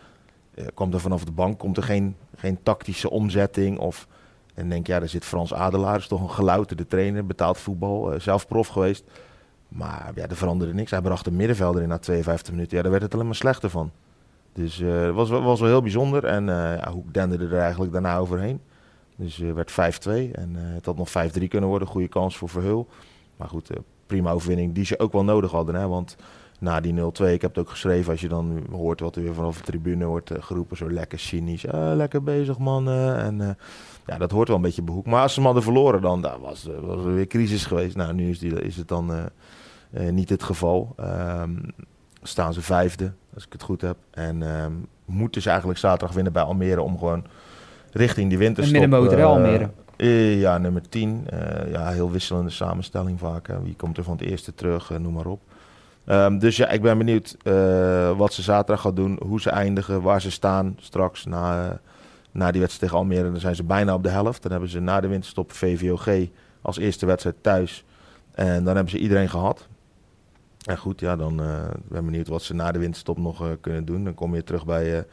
eh, 0.54 0.66
komt 0.74 0.94
er 0.94 1.00
vanaf 1.00 1.24
de 1.24 1.32
bank 1.32 1.60
komt 1.60 1.78
er 1.78 1.84
geen, 1.84 2.16
geen 2.36 2.64
tactische 2.64 3.10
omzetting. 3.10 3.80
Of, 3.80 4.08
en 4.54 4.70
denk 4.70 4.88
ja, 4.88 5.00
daar 5.00 5.10
zit 5.10 5.26
Frans 5.26 5.54
Adelaar, 5.54 5.98
is 5.98 6.08
toch 6.08 6.22
een 6.22 6.30
gelouterde 6.30 6.88
trainer, 6.88 7.26
betaald 7.26 7.58
voetbal, 7.58 8.14
uh, 8.14 8.20
zelf 8.20 8.48
prof 8.48 8.68
geweest. 8.68 9.04
Maar 9.68 10.12
ja, 10.16 10.28
er 10.28 10.36
veranderde 10.36 10.74
niks. 10.74 10.92
Hij 10.92 11.02
bracht 11.02 11.28
een 11.28 11.36
middenvelder 11.36 11.82
in 11.82 11.88
na 11.88 11.98
52 11.98 12.54
minuten. 12.54 12.78
Ja, 12.78 12.82
daar 12.82 12.92
werd 12.92 13.04
het 13.04 13.14
alleen 13.14 13.26
maar 13.26 13.36
slechter 13.36 13.70
van. 13.70 13.92
Dus 14.54 14.78
het 14.78 14.88
uh, 14.88 15.12
was, 15.12 15.30
was 15.30 15.60
wel 15.60 15.70
heel 15.70 15.82
bijzonder. 15.82 16.26
En 16.26 16.48
uh, 16.48 16.78
ja, 16.78 16.94
denderde 17.12 17.48
er 17.48 17.62
eigenlijk 17.62 17.92
daarna 17.92 18.18
overheen. 18.18 18.62
Dus 19.18 19.40
uh, 19.40 19.54
werd 19.54 19.72
5-2 19.72 19.76
en 20.32 20.56
uh, 20.56 20.62
het 20.74 20.86
had 20.86 20.98
nog 20.98 21.10
5-3 21.10 21.48
kunnen 21.48 21.70
worden. 21.70 21.88
Goede 21.88 22.08
kans 22.08 22.38
voor 22.38 22.50
Verhul. 22.50 22.88
Maar 23.38 23.48
goed, 23.48 23.72
uh, 23.72 23.78
prima 24.06 24.32
overwinning 24.32 24.74
die 24.74 24.86
ze 24.86 25.00
ook 25.00 25.12
wel 25.12 25.24
nodig 25.24 25.52
hadden. 25.52 25.76
Hè? 25.76 25.88
Want 25.88 26.16
na 26.60 26.82
die 26.82 26.94
0-2, 26.94 26.96
ik 26.96 27.42
heb 27.42 27.42
het 27.42 27.58
ook 27.58 27.70
geschreven, 27.70 28.12
als 28.12 28.22
je 28.22 28.28
dan 28.28 28.66
hoort 28.72 29.00
wat 29.00 29.16
er 29.16 29.22
weer 29.22 29.34
vanaf 29.34 29.58
de 29.58 29.64
tribune 29.64 30.06
wordt 30.06 30.32
geroepen. 30.40 30.78
Zo 30.78 30.92
lekker 30.92 31.20
cynisch. 31.20 31.68
Ah, 31.68 31.96
lekker 31.96 32.24
bezig 32.24 32.58
mannen. 32.58 33.18
En 33.18 33.58
ja, 34.06 34.18
dat 34.18 34.32
hoort 34.32 34.48
wel 34.48 34.58
een 34.58 34.64
beetje 34.64 34.82
behoek. 34.82 35.06
Maar 35.06 35.22
als 35.22 35.32
ze 35.34 35.38
hem 35.38 35.46
hadden 35.46 35.64
verloren 35.64 36.02
dan, 36.02 36.22
daar 36.22 36.40
was, 36.40 36.70
was 36.82 37.06
er 37.06 37.14
weer 37.14 37.28
crisis 37.28 37.66
geweest. 37.66 37.96
Nou, 37.96 38.14
nu 38.14 38.30
is, 38.30 38.40
die, 38.40 38.62
is 38.62 38.76
het 38.76 38.88
dan 38.88 39.30
niet 40.12 40.30
het 40.30 40.44
geval. 40.44 40.96
Um, 41.00 41.74
staan 42.22 42.54
ze 42.54 42.62
vijfde, 42.62 43.12
als 43.34 43.46
ik 43.46 43.52
het 43.52 43.64
goed 43.64 43.82
heb. 43.82 43.98
En 44.12 44.42
um, 44.42 44.88
moeten 45.06 45.42
ze 45.42 45.50
eigenlijk 45.50 45.80
zaterdag 45.80 46.16
winnen 46.16 46.34
bij 46.34 46.44
Almere 46.44 46.82
om 46.82 46.98
gewoon 46.98 47.26
richting 47.92 48.30
die 48.30 48.38
winterstop. 48.38 48.76
Een 48.76 48.90
middenmotor, 48.90 49.20
uh, 49.20 49.26
Almere. 49.26 49.70
Uh, 49.98 50.40
ja, 50.40 50.58
nummer 50.58 50.90
10. 50.90 51.28
Uh, 51.34 51.72
ja, 51.72 51.90
heel 51.90 52.12
wisselende 52.12 52.50
samenstelling 52.50 53.20
vaak. 53.20 53.48
Hè. 53.48 53.62
Wie 53.62 53.76
komt 53.76 53.98
er 53.98 54.04
van 54.04 54.18
het 54.18 54.26
eerste 54.26 54.56
terug, 54.56 55.00
noem 55.00 55.14
maar 55.14 55.26
op. 55.26 55.42
Um, 56.06 56.40
dus 56.40 56.58
ja, 56.58 56.70
ik 56.70 56.82
ben 56.82 56.98
benieuwd 56.98 57.38
wat 58.18 58.34
ze 58.34 58.42
zaterdag 58.42 58.82
gaan 58.82 58.96
doen, 58.96 59.20
hoe 59.26 59.42
ze 59.42 59.50
eindigen, 59.50 60.02
waar 60.02 60.22
ze 60.22 60.32
staan 60.32 60.76
straks 60.80 61.26
na, 61.26 61.80
na 62.32 62.52
die 62.52 62.62
wedstrijd 62.62 62.92
tegen 62.92 62.98
Almere. 62.98 63.32
Dan 63.32 63.40
zijn 63.40 63.56
ze 63.56 63.64
bijna 63.64 63.94
op 63.94 64.04
de 64.04 64.10
helft. 64.10 64.42
Dan 64.42 64.52
hebben 64.52 64.70
ze 64.70 64.80
na 64.80 65.00
de 65.02 65.08
winterstop 65.08 65.52
VVOG 65.52 66.08
als 66.62 66.78
eerste 66.78 67.06
wedstrijd 67.06 67.36
thuis. 67.42 67.84
En 68.32 68.64
dan 68.64 68.76
hebben 68.76 68.92
ze 68.92 69.00
iedereen 69.00 69.30
gehad. 69.30 69.68
En 70.66 70.78
goed, 70.78 71.00
ja, 71.00 71.16
dan 71.16 71.36
ben 71.88 72.00
ik 72.00 72.06
benieuwd 72.06 72.28
wat 72.28 72.42
ze 72.42 72.54
na 72.54 72.72
de 72.72 72.80
winterstop 72.80 73.18
nog 73.18 73.58
kunnen 73.62 73.86
doen. 73.86 74.04
Dan 74.04 74.14
kom 74.14 74.36
je 74.36 74.44
terug 74.44 74.66
bij 74.66 75.06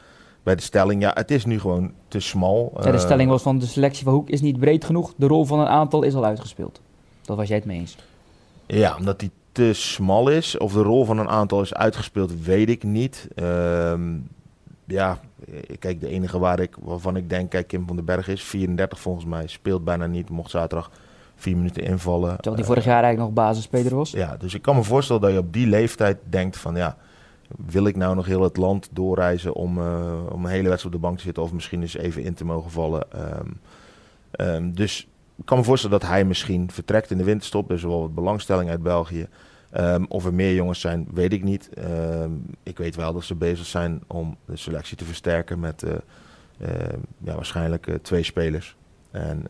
bij 0.45 0.55
de 0.55 0.61
stelling. 0.61 1.01
Ja, 1.01 1.11
het 1.13 1.31
is 1.31 1.45
nu 1.45 1.59
gewoon 1.59 1.91
te 2.07 2.19
smal. 2.19 2.71
Ja, 2.75 2.81
de 2.81 2.89
eh, 2.89 2.99
stelling 2.99 3.29
was 3.29 3.41
van 3.41 3.59
de 3.59 3.65
selectie 3.65 4.03
van 4.03 4.13
Hoek 4.13 4.29
is 4.29 4.41
niet 4.41 4.59
breed 4.59 4.85
genoeg. 4.85 5.13
De 5.15 5.27
rol 5.27 5.45
van 5.45 5.59
een 5.59 5.67
aantal 5.67 6.03
is 6.03 6.15
al 6.15 6.25
uitgespeeld. 6.25 6.81
Dat 7.21 7.37
was 7.37 7.47
jij 7.47 7.57
het 7.57 7.65
mee 7.65 7.79
eens. 7.79 7.97
Ja, 8.65 8.95
omdat 8.97 9.19
die 9.19 9.31
te 9.51 9.73
smal 9.73 10.29
is. 10.29 10.57
Of 10.57 10.73
de 10.73 10.81
rol 10.81 11.05
van 11.05 11.17
een 11.17 11.29
aantal 11.29 11.61
is 11.61 11.73
uitgespeeld, 11.73 12.43
weet 12.43 12.69
ik 12.69 12.83
niet. 12.83 13.27
Uh, 13.35 13.93
ja, 14.85 15.19
kijk, 15.79 15.99
de 16.01 16.07
enige 16.07 16.39
waar 16.39 16.59
ik, 16.59 16.75
waarvan 16.81 17.15
ik 17.15 17.29
denk, 17.29 17.49
kijk, 17.49 17.67
Kim 17.67 17.87
van 17.87 17.95
den 17.95 18.05
Berg 18.05 18.27
is 18.27 18.43
34 18.43 18.99
volgens 18.99 19.25
mij. 19.25 19.47
Speelt 19.47 19.83
bijna 19.83 20.05
niet, 20.05 20.29
mocht 20.29 20.49
zaterdag 20.49 20.91
vier 21.35 21.57
minuten 21.57 21.83
invallen. 21.83 22.35
Terwijl 22.35 22.55
die 22.55 22.65
vorig 22.65 22.83
jaar 22.83 23.03
eigenlijk 23.03 23.35
nog 23.35 23.45
basisspeler 23.45 23.95
was. 23.95 24.11
Ja, 24.11 24.37
dus 24.37 24.53
ik 24.53 24.61
kan 24.61 24.75
me 24.75 24.83
voorstellen 24.83 25.21
dat 25.21 25.31
je 25.31 25.37
op 25.37 25.53
die 25.53 25.67
leeftijd 25.67 26.17
denkt 26.23 26.57
van 26.57 26.75
ja, 26.75 26.97
wil 27.65 27.85
ik 27.85 27.95
nou 27.95 28.15
nog 28.15 28.25
heel 28.25 28.41
het 28.41 28.57
land 28.57 28.89
doorreizen 28.91 29.53
om, 29.53 29.77
uh, 29.77 30.25
om 30.29 30.45
een 30.45 30.51
hele 30.51 30.69
wedstrijd 30.69 30.95
op 30.95 31.01
de 31.01 31.07
bank 31.07 31.17
te 31.17 31.23
zitten 31.23 31.43
of 31.43 31.53
misschien 31.53 31.81
eens 31.81 31.97
even 31.97 32.23
in 32.23 32.33
te 32.33 32.45
mogen 32.45 32.71
vallen. 32.71 33.05
Um, 33.39 33.59
um, 34.47 34.75
dus 34.75 35.07
ik 35.35 35.45
kan 35.45 35.57
me 35.57 35.63
voorstellen 35.63 35.99
dat 35.99 36.09
hij 36.09 36.25
misschien 36.25 36.71
vertrekt 36.71 37.11
in 37.11 37.17
de 37.17 37.23
winterstop. 37.23 37.69
Er 37.69 37.75
is 37.75 37.83
wel 37.83 38.01
wat 38.01 38.15
belangstelling 38.15 38.69
uit 38.69 38.83
België. 38.83 39.27
Um, 39.77 40.05
of 40.09 40.25
er 40.25 40.33
meer 40.33 40.53
jongens 40.53 40.79
zijn, 40.79 41.07
weet 41.13 41.33
ik 41.33 41.43
niet. 41.43 41.69
ik 42.63 42.77
weet 42.77 42.95
wel 42.95 43.13
dat 43.13 43.23
ze 43.23 43.35
bezig 43.35 43.65
zijn 43.65 44.01
om 44.07 44.37
de 44.45 44.57
selectie 44.57 44.97
te 44.97 45.05
versterken 45.05 45.59
met 45.59 45.83
uh, 45.83 45.93
ja, 47.17 47.35
waarschijnlijk 47.35 47.87
uh, 47.87 47.95
twee 47.95 48.23
spelers. 48.23 48.75
En, 49.11 49.47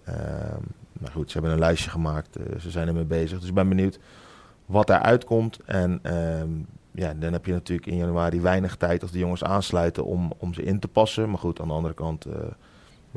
maar 0.91 1.11
goed, 1.11 1.31
ze 1.31 1.33
hebben 1.33 1.51
een 1.51 1.59
lijstje 1.59 1.89
gemaakt. 1.89 2.37
ze 2.59 2.71
zijn 2.71 2.87
ermee 2.87 3.05
bezig. 3.05 3.39
Dus 3.39 3.49
ik 3.49 3.53
ben 3.53 3.69
benieuwd 3.69 3.99
wat 4.65 4.89
eruit 4.89 5.25
komt. 5.25 5.59
En 5.65 6.01
ja, 6.95 7.13
dan 7.13 7.33
heb 7.33 7.45
je 7.45 7.51
natuurlijk 7.51 7.87
in 7.87 7.97
januari 7.97 8.41
weinig 8.41 8.75
tijd 8.75 9.01
als 9.01 9.11
de 9.11 9.19
jongens 9.19 9.43
aansluiten 9.43 10.05
om, 10.05 10.33
om 10.37 10.53
ze 10.53 10.63
in 10.63 10.79
te 10.79 10.87
passen. 10.87 11.29
Maar 11.29 11.39
goed, 11.39 11.61
aan 11.61 11.67
de 11.67 11.73
andere 11.73 11.93
kant 11.93 12.27
uh, 12.27 12.33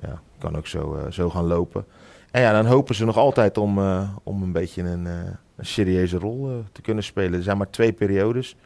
ja, 0.02 0.20
kan 0.38 0.56
ook 0.56 0.66
zo, 0.66 0.96
uh, 0.96 1.10
zo 1.10 1.30
gaan 1.30 1.46
lopen. 1.46 1.84
En 2.30 2.42
ja, 2.42 2.52
dan 2.52 2.66
hopen 2.66 2.94
ze 2.94 3.04
nog 3.04 3.16
altijd 3.16 3.58
om, 3.58 3.78
uh, 3.78 4.10
om 4.22 4.42
een 4.42 4.52
beetje 4.52 4.82
een, 4.82 5.04
een 5.04 5.36
serieuze 5.66 6.18
rol 6.18 6.64
te 6.72 6.80
kunnen 6.80 7.04
spelen. 7.04 7.38
Er 7.38 7.42
zijn 7.42 7.56
maar 7.56 7.70
twee 7.70 7.92
periodes. 7.92 8.56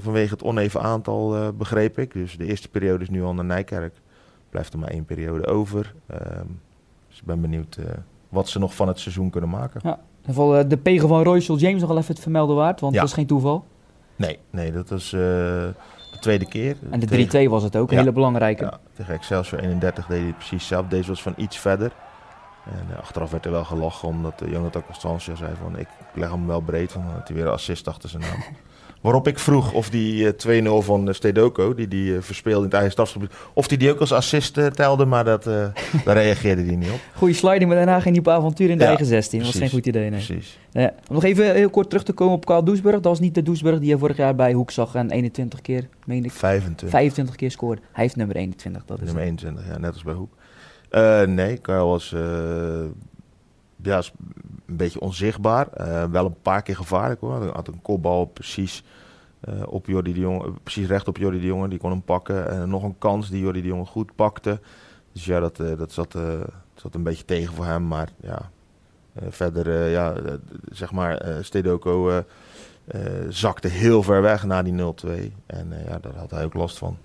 vanwege 0.00 0.32
het 0.32 0.42
oneven 0.42 0.80
aantal 0.80 1.52
begreep 1.52 1.98
ik. 1.98 2.12
Dus 2.12 2.36
de 2.36 2.46
eerste 2.46 2.68
periode 2.68 3.02
is 3.02 3.10
nu 3.10 3.22
al 3.22 3.34
naar 3.34 3.44
Nijkerk. 3.44 3.94
Blijft 4.50 4.72
er 4.72 4.78
maar 4.78 4.90
één 4.90 5.04
periode 5.04 5.46
over. 5.46 5.94
Ehm, 6.06 6.46
dus 7.08 7.18
ik 7.18 7.24
ben 7.24 7.40
benieuwd 7.40 7.78
wat 8.28 8.48
ze 8.48 8.58
nog 8.58 8.74
van 8.74 8.88
het 8.88 8.98
seizoen 8.98 9.30
kunnen 9.30 9.50
maken. 9.50 9.80
Ja, 9.84 9.92
in 9.92 9.98
ieder 10.20 10.42
geval 10.42 10.68
de 10.68 10.76
pegen 10.76 11.08
van 11.08 11.22
Royce 11.22 11.54
James 11.54 11.80
nog 11.80 11.88
wel 11.88 11.98
even 11.98 12.14
het 12.14 12.22
vermelden 12.22 12.56
waard. 12.56 12.80
Want 12.80 12.94
ja. 12.94 13.00
dat 13.00 13.08
is 13.08 13.14
geen 13.14 13.26
toeval. 13.26 13.64
Nee, 14.16 14.38
nee 14.50 14.72
dat 14.72 14.88
was 14.88 15.12
uh, 15.12 15.20
de 15.20 16.18
tweede 16.20 16.46
keer. 16.46 16.76
En 16.90 17.00
de 17.00 17.46
3-2 17.46 17.50
was 17.50 17.62
het 17.62 17.76
ook, 17.76 17.90
een 17.90 17.98
hele 17.98 18.12
belangrijke. 18.12 18.64
Ja, 18.64 18.78
tegen 18.94 19.14
Excelsior 19.14 19.60
31 19.60 20.06
deed 20.06 20.22
hij 20.22 20.32
precies 20.32 20.66
zelf. 20.66 20.86
Deze 20.86 21.08
was 21.08 21.22
van 21.22 21.34
iets 21.36 21.58
verder. 21.58 21.92
En 22.64 22.86
uh, 22.90 22.98
achteraf 22.98 23.30
werd 23.30 23.44
er 23.44 23.50
wel 23.50 23.64
gelachen 23.64 24.08
omdat 24.08 24.42
uh, 24.42 24.52
Jonathan 24.52 24.84
Constantia 24.84 25.34
zei 25.34 25.54
van 25.62 25.78
ik 25.78 25.88
leg 26.14 26.30
hem 26.30 26.46
wel 26.46 26.60
breed. 26.60 26.92
Van, 26.92 27.04
dat 27.14 27.28
hij 27.28 27.36
weer 27.36 27.48
assist 27.48 27.88
achter 27.88 28.08
zijn 28.08 28.22
naam. 28.22 28.44
Waarop 29.04 29.28
ik 29.28 29.38
vroeg 29.38 29.72
of 29.72 29.90
die 29.90 30.32
2-0 30.32 30.36
eh, 30.46 30.80
van 30.80 31.08
uh, 31.08 31.14
Stedoko, 31.14 31.74
die 31.74 31.88
die 31.88 32.12
uh, 32.12 32.20
verspeelde 32.20 32.58
in 32.58 32.64
het 32.64 32.72
eigen 32.72 32.92
stafgebied, 32.92 33.30
of 33.52 33.68
die 33.68 33.78
die 33.78 33.90
ook 33.90 34.00
als 34.00 34.12
assist 34.12 34.74
telde, 34.74 35.04
maar 35.04 35.24
dat, 35.24 35.44
daar 36.04 36.16
reageerde 36.16 36.64
hij 36.64 36.76
niet 36.76 36.90
op. 36.90 37.00
Goeie 37.14 37.34
sliding, 37.34 37.66
maar 37.66 37.76
daarna 37.76 38.00
ging 38.00 38.16
hij 38.16 38.24
op 38.24 38.40
avontuur 38.40 38.70
in 38.70 38.78
de 38.78 38.84
eigen 38.84 39.06
16. 39.06 39.38
Dat 39.38 39.48
was 39.48 39.56
geen 39.56 39.70
goed 39.70 39.86
idee, 39.86 40.10
nee. 40.10 40.24
Precies. 40.24 40.58
Ja. 40.72 40.94
Om 41.08 41.14
nog 41.14 41.24
even 41.24 41.54
heel 41.54 41.70
kort 41.70 41.88
terug 41.88 42.04
te 42.04 42.12
komen 42.12 42.34
op 42.34 42.44
Karl 42.44 42.64
Doesburg. 42.64 42.94
Dat 42.94 43.04
was 43.04 43.20
niet 43.20 43.34
de 43.34 43.42
Doesburg 43.42 43.78
die 43.78 43.88
je 43.88 43.98
vorig 43.98 44.16
jaar 44.16 44.34
bij 44.34 44.52
Hoek 44.52 44.70
zag 44.70 44.94
en 44.94 45.10
21 45.10 45.60
keer, 45.60 45.88
meen 46.04 46.24
ik. 46.24 46.32
25. 46.32 46.90
25 46.90 47.36
keer 47.36 47.50
scoorde. 47.50 47.80
Hij 47.92 48.02
heeft 48.02 48.16
nummer 48.16 48.36
21, 48.36 48.84
dat 48.84 48.98
is 48.98 49.04
Nummer 49.04 49.22
21, 49.22 49.66
ja, 49.66 49.78
net 49.78 49.92
als 49.92 50.02
bij 50.02 50.14
Hoek. 50.14 50.32
nee, 51.28 51.56
Karl 51.56 51.88
was 51.88 52.14
ja, 53.84 54.02
een 54.66 54.76
beetje 54.76 55.00
onzichtbaar. 55.00 55.68
Uh, 55.80 56.04
wel 56.04 56.24
een 56.24 56.40
paar 56.42 56.62
keer 56.62 56.76
gevaarlijk 56.76 57.20
hoor. 57.20 57.40
Hij 57.40 57.50
had 57.52 57.68
een 57.68 57.82
kopbal 57.82 58.24
precies, 58.24 58.84
uh, 59.48 59.62
op 59.66 59.86
Jordi 59.86 60.12
de 60.12 60.20
Jong, 60.20 60.62
precies 60.62 60.86
recht 60.86 61.08
op 61.08 61.16
Jordi 61.16 61.40
de 61.40 61.46
Jonge. 61.46 61.68
Die 61.68 61.78
kon 61.78 61.90
hem 61.90 62.02
pakken. 62.02 62.48
En 62.50 62.68
nog 62.68 62.82
een 62.82 62.98
kans 62.98 63.30
die 63.30 63.40
Jordi 63.40 63.60
de 63.60 63.66
Jonge 63.66 63.84
goed 63.84 64.14
pakte. 64.14 64.60
Dus 65.12 65.24
ja, 65.24 65.40
dat, 65.40 65.56
dat 65.56 65.92
zat, 65.92 66.18
zat 66.74 66.94
een 66.94 67.02
beetje 67.02 67.24
tegen 67.24 67.54
voor 67.54 67.64
hem. 67.64 67.86
Maar 67.86 68.08
ja, 68.20 68.50
verder, 69.28 69.88
ja, 69.88 70.14
zeg 70.70 70.92
maar, 70.92 71.38
Stedoko 71.40 72.24
zakte 73.28 73.68
heel 73.68 74.02
ver 74.02 74.22
weg 74.22 74.44
na 74.44 74.62
die 74.62 74.72
0-2. 74.72 75.08
En 75.46 75.72
ja, 75.86 75.98
daar 75.98 76.14
had 76.16 76.30
hij 76.30 76.44
ook 76.44 76.54
last 76.54 76.78
van. 76.78 76.98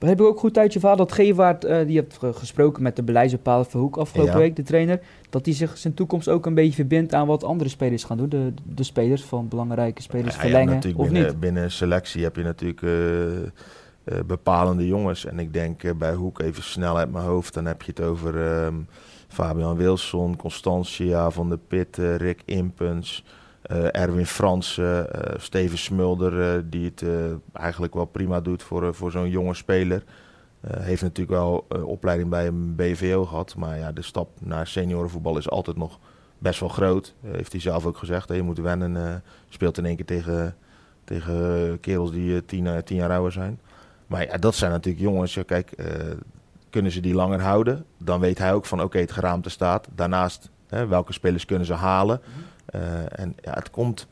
Begreep 0.00 0.20
ik 0.20 0.26
ook 0.26 0.38
goed 0.38 0.58
uit 0.58 0.72
je 0.72 0.78
verhaal 0.78 0.96
dat 0.96 1.12
Gevaart, 1.12 1.64
uh, 1.64 1.86
die 1.86 1.96
hebt 1.96 2.18
gesproken 2.36 2.82
met 2.82 2.96
de 2.96 3.02
beleidsbepaler 3.02 3.66
Verhoek 3.66 3.96
afgelopen 3.96 4.38
week, 4.38 4.56
de 4.56 4.62
trainer, 4.62 5.00
dat 5.30 5.44
hij 5.44 5.54
zich 5.54 5.78
zijn 5.78 5.94
toekomst 5.94 6.28
ook 6.28 6.46
een 6.46 6.54
beetje 6.54 6.74
verbindt 6.74 7.14
aan 7.14 7.26
wat 7.26 7.44
andere 7.44 7.70
spelers 7.70 8.04
gaan 8.04 8.16
doen. 8.16 8.28
De, 8.28 8.52
de 8.62 8.82
spelers 8.82 9.22
van 9.22 9.48
belangrijke 9.48 10.02
spelers 10.02 10.34
ja, 10.34 10.40
verlengen, 10.40 10.76
of 10.76 10.82
binnen, 10.82 11.26
niet? 11.26 11.40
Binnen 11.40 11.70
selectie 11.70 12.22
heb 12.22 12.36
je 12.36 12.42
natuurlijk 12.42 12.82
uh, 12.82 14.18
bepalende 14.26 14.86
jongens. 14.86 15.24
En 15.24 15.38
ik 15.38 15.52
denk 15.52 15.98
bij 15.98 16.12
Hoek 16.14 16.40
even 16.40 16.62
snel 16.62 16.98
uit 16.98 17.12
mijn 17.12 17.24
hoofd, 17.24 17.54
dan 17.54 17.66
heb 17.66 17.82
je 17.82 17.92
het 17.94 18.00
over 18.00 18.64
um, 18.64 18.86
Fabian 19.28 19.76
Wilson, 19.76 20.36
Constantia 20.36 21.30
van 21.30 21.48
de 21.48 21.58
Pit, 21.68 21.96
Rick 21.96 22.42
Impens... 22.44 23.24
Uh, 23.72 23.96
Erwin 23.96 24.26
Fransen, 24.26 25.08
uh, 25.14 25.38
Steven 25.38 25.78
Smulder, 25.78 26.70
die 26.70 26.84
het 26.84 27.04
eigenlijk 27.52 27.94
wel 27.94 28.04
prima 28.04 28.40
doet 28.40 28.62
voor, 28.62 28.94
voor 28.94 29.10
zo'n 29.10 29.30
jonge 29.30 29.54
speler. 29.54 30.02
heeft 30.66 31.02
natuurlijk 31.02 31.38
wel 31.38 31.66
opleiding 31.84 32.30
bij 32.30 32.46
een 32.46 32.74
BVO 32.74 33.24
gehad, 33.24 33.54
maar 33.56 33.78
ja, 33.78 33.92
de 33.92 34.02
stap 34.02 34.28
naar 34.40 34.66
seniorenvoetbal 34.66 35.38
is 35.38 35.50
altijd 35.50 35.76
nog 35.76 35.98
best 36.38 36.60
wel 36.60 36.68
groot. 36.68 37.14
heeft 37.26 37.52
hij 37.52 37.60
zelf 37.60 37.86
ook 37.86 37.96
gezegd. 37.96 38.34
je 38.34 38.42
moet 38.42 38.58
wennen, 38.58 39.22
speelt 39.48 39.78
in 39.78 39.86
één 39.86 39.96
keer 39.96 40.04
tegen, 40.04 40.56
tegen 41.04 41.80
kerels 41.80 42.10
die 42.10 42.44
tien, 42.44 42.82
jaar 42.86 43.10
ouder 43.10 43.32
zijn. 43.32 43.60
Maar 44.06 44.26
ja, 44.26 44.36
dat 44.36 44.54
zijn 44.54 44.70
natuurlijk 44.70 45.04
jongens, 45.04 45.38
kijk, 45.46 45.72
kunnen 46.70 46.92
ze 46.92 47.00
die 47.00 47.14
langer 47.14 47.40
houden? 47.40 47.84
Dan 47.98 48.20
weet 48.20 48.38
hij 48.38 48.52
ook 48.52 48.66
van 48.66 48.82
oké, 48.82 48.98
het 48.98 49.12
geraamte 49.12 49.50
staat. 49.50 49.88
Daarnaast, 49.94 50.50
welke 50.68 51.12
spelers 51.12 51.44
kunnen 51.44 51.66
ze 51.66 51.74
halen? 51.74 52.20
Mhm. 52.20 52.40
Eh, 52.40 52.49
en 53.08 53.36
ja, 53.40 53.52
het 53.52 53.70
komt, 53.70 54.06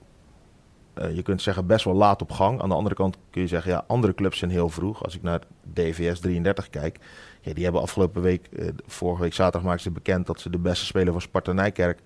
uh, 0.98 1.14
je 1.14 1.22
kunt 1.22 1.42
zeggen, 1.42 1.66
best 1.66 1.84
wel 1.84 1.94
laat 1.94 2.22
op 2.22 2.30
gang. 2.30 2.62
Aan 2.62 2.68
de 2.68 2.74
andere 2.74 2.94
kant 2.94 3.16
kun 3.30 3.42
je 3.42 3.48
zeggen, 3.48 3.70
ja, 3.70 3.84
andere 3.86 4.14
clubs 4.14 4.38
zijn 4.38 4.50
heel 4.50 4.68
vroeg. 4.68 5.04
Als 5.04 5.14
ik 5.14 5.22
naar 5.22 5.40
DVS 5.72 6.20
33 6.20 6.70
kijk, 6.70 6.98
ja, 7.40 7.52
die 7.52 7.64
hebben 7.64 7.82
afgelopen 7.82 8.22
week, 8.22 8.48
uh, 8.50 8.68
vorige 8.86 9.22
week 9.22 9.34
zaterdag 9.34 9.62
maakten 9.62 9.84
ze 9.84 9.90
bekend 9.90 10.26
dat 10.26 10.40
ze 10.40 10.50
de 10.50 10.58
beste 10.58 10.84
speler 10.84 11.12
van 11.12 11.20
Sparta 11.20 11.52
Nijkerk 11.52 12.00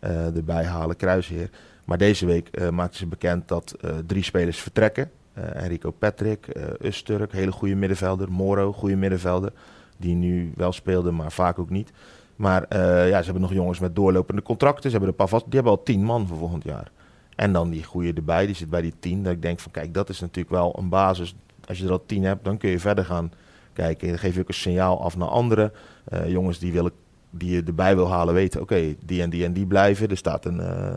erbij 0.00 0.64
halen, 0.64 0.96
Kruisheer. 0.96 1.50
Maar 1.84 1.98
deze 1.98 2.26
week 2.26 2.70
maakten 2.70 2.98
ze 2.98 3.06
bekend 3.06 3.48
dat 3.48 3.76
drie 4.06 4.22
spelers 4.22 4.58
vertrekken. 4.58 5.10
Enrico 5.34 5.90
Patrick, 5.90 6.46
Usturk, 6.80 7.32
hele 7.32 7.52
goede 7.52 7.74
middenvelder. 7.74 8.30
Moro, 8.30 8.72
goede 8.72 8.96
middenvelder. 8.96 9.52
Die 9.96 10.14
nu 10.14 10.52
wel 10.56 10.72
speelde, 10.72 11.10
maar 11.10 11.32
vaak 11.32 11.58
ook 11.58 11.70
niet. 11.70 11.92
Maar 12.36 12.66
uh, 12.72 13.08
ja, 13.08 13.18
ze 13.18 13.24
hebben 13.24 13.42
nog 13.42 13.52
jongens 13.52 13.78
met 13.78 13.96
doorlopende 13.96 14.42
contracten. 14.42 14.82
Ze 14.82 14.90
hebben 14.90 15.08
een 15.08 15.14
paar 15.14 15.28
vast, 15.28 15.44
die 15.44 15.54
hebben 15.54 15.72
al 15.72 15.82
tien 15.82 16.04
man 16.04 16.26
voor 16.26 16.36
volgend 16.36 16.64
jaar. 16.64 16.90
En 17.36 17.52
dan 17.52 17.70
die 17.70 17.84
goede 17.84 18.12
erbij, 18.12 18.46
die 18.46 18.54
zit 18.54 18.70
bij 18.70 18.80
die 18.80 18.94
tien. 18.98 19.22
Dat 19.22 19.32
ik 19.32 19.42
denk 19.42 19.60
van 19.60 19.72
kijk, 19.72 19.94
dat 19.94 20.08
is 20.08 20.20
natuurlijk 20.20 20.54
wel 20.54 20.78
een 20.78 20.88
basis. 20.88 21.34
Als 21.66 21.78
je 21.78 21.84
er 21.84 21.90
al 21.90 22.06
tien 22.06 22.24
hebt, 22.24 22.44
dan 22.44 22.56
kun 22.56 22.70
je 22.70 22.78
verder 22.78 23.04
gaan 23.04 23.32
kijken. 23.72 24.08
Dan 24.08 24.18
geef 24.18 24.34
je 24.34 24.40
ook 24.40 24.48
een 24.48 24.54
signaal 24.54 25.02
af 25.02 25.16
naar 25.16 25.28
anderen. 25.28 25.72
Uh, 26.12 26.28
jongens 26.28 26.58
die, 26.58 26.72
willen, 26.72 26.92
die 27.30 27.50
je 27.50 27.62
erbij 27.62 27.96
wil 27.96 28.10
halen 28.10 28.34
weten, 28.34 28.60
oké, 28.60 28.94
die 29.04 29.22
en 29.22 29.30
die 29.30 29.44
en 29.44 29.52
die 29.52 29.66
blijven. 29.66 30.08
Er 30.08 30.16
staat 30.16 30.44
een, 30.44 30.60
uh, 30.60 30.94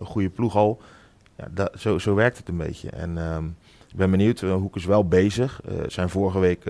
goede 0.00 0.30
ploeg 0.30 0.56
al. 0.56 0.80
Ja, 1.36 1.48
dat, 1.50 1.72
zo, 1.78 1.98
zo 1.98 2.14
werkt 2.14 2.38
het 2.38 2.48
een 2.48 2.56
beetje. 2.56 2.90
En 2.90 3.18
ehm, 3.18 3.44
ik 3.90 3.96
ben 3.96 4.10
benieuwd, 4.10 4.40
Hoek 4.40 4.76
is 4.76 4.84
wel 4.84 5.08
bezig. 5.08 5.60
zijn 5.86 6.08
vorige 6.08 6.38
week 6.38 6.64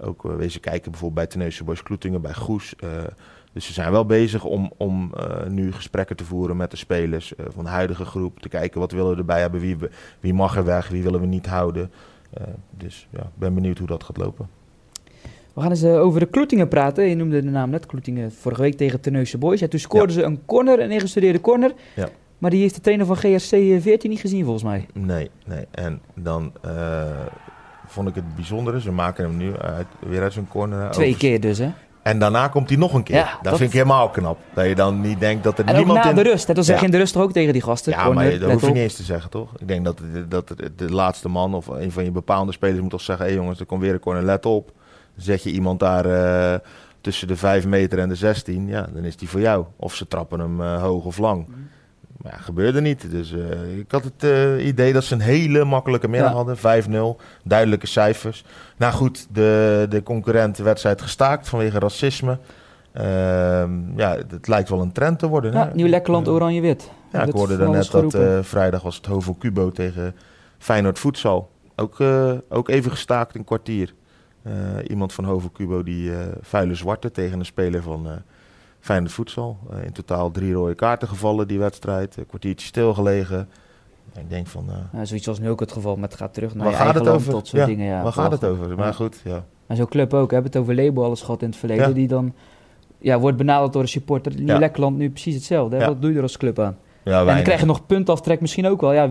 ook 0.00 0.24
uh, 0.24 0.34
wezen 0.34 0.60
kijken 0.60 0.90
bijvoorbeeld 0.90 1.20
bij 1.20 1.26
Tenneuze 1.26 1.64
Boys 1.64 1.82
Kloetingen, 1.82 2.20
bij 2.20 2.34
Goes. 2.34 2.74
Uh, 2.84 2.90
dus 3.52 3.66
ze 3.66 3.72
zijn 3.72 3.92
wel 3.92 4.06
bezig 4.06 4.44
om, 4.44 4.72
om 4.76 5.12
uh, 5.16 5.46
nu 5.46 5.72
gesprekken 5.72 6.16
te 6.16 6.24
voeren 6.24 6.56
met 6.56 6.70
de 6.70 6.76
spelers 6.76 7.32
van 7.48 7.64
de 7.64 7.70
huidige 7.70 8.04
groep. 8.04 8.40
Te 8.40 8.48
kijken 8.48 8.80
wat 8.80 8.92
willen 8.92 9.10
we 9.10 9.16
erbij 9.16 9.40
hebben, 9.40 9.60
wie, 9.60 9.76
wie 10.20 10.34
mag 10.34 10.56
er 10.56 10.64
weg, 10.64 10.88
wie 10.88 11.02
willen 11.02 11.20
we 11.20 11.26
niet 11.26 11.46
houden. 11.46 11.90
dus 12.70 13.08
ja, 13.10 13.20
ik 13.20 13.38
ben 13.38 13.54
benieuwd 13.54 13.78
hoe 13.78 13.86
dat 13.86 14.04
gaat 14.04 14.16
lopen. 14.16 14.48
We 15.54 15.60
gaan 15.60 15.70
eens 15.70 15.84
over 15.84 16.20
de 16.20 16.26
Kloetingen 16.26 16.68
praten. 16.68 17.04
Je 17.04 17.14
noemde 17.14 17.42
de 17.42 17.50
naam 17.50 17.70
net, 17.70 17.86
Kloetingen 17.86 18.32
vorige 18.32 18.62
week 18.62 18.76
tegen 18.76 19.00
Tenneuze 19.00 19.38
Boys. 19.38 19.60
Ja, 19.60 19.68
toen 19.68 19.80
scoorden 19.80 20.14
ze 20.14 20.22
een 20.22 20.44
corner, 20.44 20.80
een 20.80 20.90
ingestudeerde 20.90 21.40
corner. 21.40 21.72
Ja. 21.94 22.08
Maar 22.38 22.50
die 22.50 22.60
heeft 22.60 22.74
de 22.74 22.80
trainer 22.80 23.06
van 23.06 23.16
GSC 23.16 23.56
14 23.80 24.10
niet 24.10 24.20
gezien 24.20 24.42
volgens 24.42 24.64
mij. 24.64 24.86
Nee, 24.92 25.30
nee. 25.46 25.66
En 25.70 26.00
dan 26.14 26.52
vond 27.88 28.08
ik 28.08 28.14
het 28.14 28.34
bijzondere. 28.34 28.80
Ze 28.80 28.92
maken 28.92 29.24
hem 29.24 29.36
nu 29.36 29.56
uit, 29.56 29.86
weer 29.98 30.22
uit 30.22 30.32
zijn 30.32 30.48
corner. 30.48 30.90
Twee 30.90 31.16
keer 31.16 31.40
dus, 31.40 31.58
hè? 31.58 31.70
En 32.02 32.18
daarna 32.18 32.48
komt 32.48 32.68
hij 32.68 32.78
nog 32.78 32.92
een 32.94 33.02
keer. 33.02 33.16
Ja, 33.16 33.38
dat, 33.42 33.56
vind 33.56 33.68
ik 33.68 33.74
helemaal 33.74 34.08
knap. 34.08 34.38
Dat 34.54 34.66
je 34.66 34.74
dan 34.74 35.00
niet 35.00 35.20
denkt 35.20 35.44
dat 35.44 35.58
er 35.58 35.64
en 35.64 35.76
niemand 35.76 36.04
na 36.04 36.08
in... 36.08 36.14
de 36.14 36.22
rust. 36.22 36.46
Hè? 36.46 36.54
Dan 36.54 36.64
zeg 36.64 36.78
je 36.78 36.84
in 36.84 36.90
de 36.90 36.96
rust 36.96 37.12
toch 37.12 37.22
ook 37.22 37.32
tegen 37.32 37.52
die 37.52 37.62
gasten. 37.62 37.92
Ja, 37.92 38.08
maar 38.10 38.38
dat 38.38 38.50
hoef 38.50 38.60
je 38.60 38.66
niet 38.66 38.76
eens 38.76 38.94
te 38.94 39.02
zeggen, 39.02 39.30
toch? 39.30 39.52
Ik 39.58 39.68
denk 39.68 39.84
dat, 39.84 40.00
dat 40.28 40.52
de 40.76 40.90
laatste 40.90 41.28
man 41.28 41.54
of 41.54 41.66
een 41.66 41.92
van 41.92 42.04
je 42.04 42.10
bepaalde 42.10 42.52
spelers 42.52 42.80
moet 42.80 42.90
toch 42.90 43.00
zeggen... 43.00 43.24
hé 43.24 43.32
hey 43.32 43.40
jongens, 43.40 43.60
er 43.60 43.66
komt 43.66 43.80
weer 43.80 43.92
een 43.92 44.00
corner, 44.00 44.22
let 44.22 44.46
op. 44.46 44.72
Zet 45.16 45.42
je 45.42 45.50
iemand 45.50 45.80
daar 45.80 46.06
uh, 46.06 46.58
tussen 47.00 47.28
de 47.28 47.36
5 47.36 47.66
meter 47.66 47.98
en 47.98 48.08
de 48.08 48.14
16. 48.14 48.66
Ja, 48.66 48.88
dan 48.92 49.04
is 49.04 49.16
die 49.16 49.28
voor 49.28 49.40
jou. 49.40 49.64
Of 49.76 49.94
ze 49.94 50.08
trappen 50.08 50.40
hem 50.40 50.60
uh, 50.60 50.82
hoog 50.82 51.04
of 51.04 51.18
lang. 51.18 51.46
Mhm. 51.48 51.58
Maar 52.22 52.32
ja, 52.32 52.38
gebeurde 52.38 52.80
niet. 52.80 53.10
Dus 53.10 53.32
uh, 53.32 53.78
ik 53.78 53.90
had 53.90 54.04
het 54.04 54.24
uh, 54.24 54.66
idee 54.66 54.92
dat 54.92 55.04
ze 55.04 55.14
een 55.14 55.20
hele 55.20 55.64
makkelijke 55.64 56.08
middag 56.08 56.30
ja. 56.30 56.36
hadden. 56.36 57.16
5-0, 57.16 57.22
duidelijke 57.44 57.86
cijfers. 57.86 58.44
Nou 58.76 58.92
goed, 58.92 59.26
de, 59.30 59.86
de 59.88 60.02
concurrent 60.02 60.58
wedstrijd 60.58 61.02
gestaakt 61.02 61.48
vanwege 61.48 61.78
racisme. 61.78 62.38
Uh, 62.94 63.04
ja, 63.96 64.16
het 64.28 64.48
lijkt 64.48 64.68
wel 64.68 64.80
een 64.80 64.92
trend 64.92 65.18
te 65.18 65.26
worden. 65.26 65.52
Ja, 65.52 65.70
Nieuw-Lekkerland, 65.74 66.28
oranje-wit. 66.28 66.90
Ja, 67.12 67.22
ik 67.22 67.32
hoorde 67.32 67.56
daarnet 67.56 67.90
dat 67.90 68.16
vrijdag 68.46 68.82
was 68.82 68.96
het 68.96 69.06
Hovo 69.06 69.34
Cubo 69.38 69.70
tegen 69.70 70.14
Feyenoord 70.58 70.98
Voedsel. 70.98 71.50
Ook, 71.76 72.00
ook 72.48 72.68
even 72.68 72.90
gestaakt, 72.90 73.34
een 73.34 73.44
kwartier. 73.44 73.94
iemand 74.88 75.12
van 75.12 75.24
Hovo 75.24 75.50
Cubo 75.50 75.82
die 75.82 76.10
vuile 76.40 76.74
zwarte 76.74 77.10
tegen 77.10 77.38
een 77.38 77.44
speler 77.44 77.82
van 77.82 78.06
Fijne 78.88 79.08
voedsel. 79.08 79.58
Uh, 79.72 79.84
in 79.84 79.92
totaal 79.92 80.30
drie 80.30 80.52
rode 80.52 80.74
kaarten 80.74 81.08
gevallen 81.08 81.48
die 81.48 81.58
wedstrijd. 81.58 82.16
Een 82.16 82.26
kwartiertje 82.26 82.66
stilgelegen. 82.66 83.48
Ik 84.14 84.30
denk 84.30 84.46
van... 84.46 84.64
Uh, 84.68 84.76
ja, 84.92 85.04
zoiets 85.04 85.26
was 85.26 85.38
nu 85.38 85.48
ook 85.50 85.60
het 85.60 85.72
geval 85.72 85.96
met 85.96 86.14
gaat 86.14 86.34
terug 86.34 86.54
naar 86.54 86.64
waar 86.64 86.72
je 86.72 86.78
gaat 86.78 86.94
het 86.94 87.08
over? 87.08 87.30
tot 87.30 87.46
soort 87.46 87.62
ja, 87.62 87.68
dingen. 87.68 87.86
Ja, 87.86 88.02
waar 88.02 88.12
gaat 88.12 88.32
het 88.32 88.44
over? 88.44 88.76
Maar 88.76 88.94
goed, 88.94 89.20
ja. 89.24 89.44
En 89.66 89.76
zo'n 89.76 89.88
club 89.88 90.14
ook. 90.14 90.28
We 90.28 90.34
hebben 90.34 90.52
het 90.52 90.60
over 90.60 90.74
label 90.74 91.04
alles 91.04 91.20
gehad 91.20 91.42
in 91.42 91.48
het 91.48 91.58
verleden. 91.58 91.94
Die 91.94 92.08
dan 92.08 92.34
ja, 92.98 93.18
wordt 93.18 93.36
benaderd 93.36 93.72
door 93.72 93.82
een 93.82 93.88
supporter. 93.88 94.32
In 94.36 94.46
ja. 94.46 94.58
Lekkerland 94.58 94.96
nu 94.96 95.10
precies 95.10 95.34
hetzelfde. 95.34 95.76
Hè? 95.76 95.86
Wat 95.86 96.02
doe 96.02 96.10
je 96.10 96.16
er 96.16 96.22
als 96.22 96.36
club 96.36 96.58
aan? 96.58 96.76
Ja, 97.04 97.20
en 97.20 97.26
dan 97.26 97.42
krijg 97.42 97.60
je 97.60 97.66
nog 97.66 97.86
puntaftrek 97.86 98.40
misschien 98.40 98.66
ook 98.66 98.80
wel. 98.80 98.92
Ja, 98.92 99.10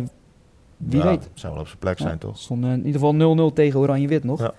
wie 0.77 1.01
weet. 1.01 1.29
zou 1.33 1.53
wel 1.53 1.61
op 1.61 1.67
zijn 1.67 1.79
plek 1.79 1.97
zijn, 1.97 2.17
toch? 2.17 2.37
Stond 2.37 2.65
in 2.65 2.85
ieder 2.85 3.01
geval 3.01 3.51
0-0 3.51 3.53
tegen 3.53 3.79
Oranje-Wit 3.79 4.23
nog. 4.23 4.53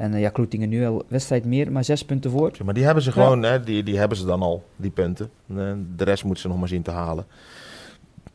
En 0.00 0.12
uh, 0.12 0.20
ja, 0.20 0.28
Kloetingen 0.28 0.68
nu 0.68 0.86
al 0.86 1.02
wedstrijd 1.08 1.44
meer, 1.44 1.72
maar 1.72 1.84
zes 1.84 2.04
punten 2.04 2.30
voor. 2.30 2.52
maar 2.64 2.74
die 2.74 2.84
hebben 2.84 3.02
ze 3.02 3.12
gewoon, 3.12 3.42
hè, 3.42 3.62
die, 3.62 3.82
die 3.82 3.98
hebben 3.98 4.16
ze 4.16 4.26
dan 4.26 4.42
al, 4.42 4.64
die 4.76 4.90
punten. 4.90 5.30
de 5.96 6.04
rest 6.04 6.24
moeten 6.24 6.42
ze 6.42 6.48
nog 6.48 6.58
maar 6.58 6.68
zien 6.68 6.82
te 6.82 6.90
halen. 6.90 7.24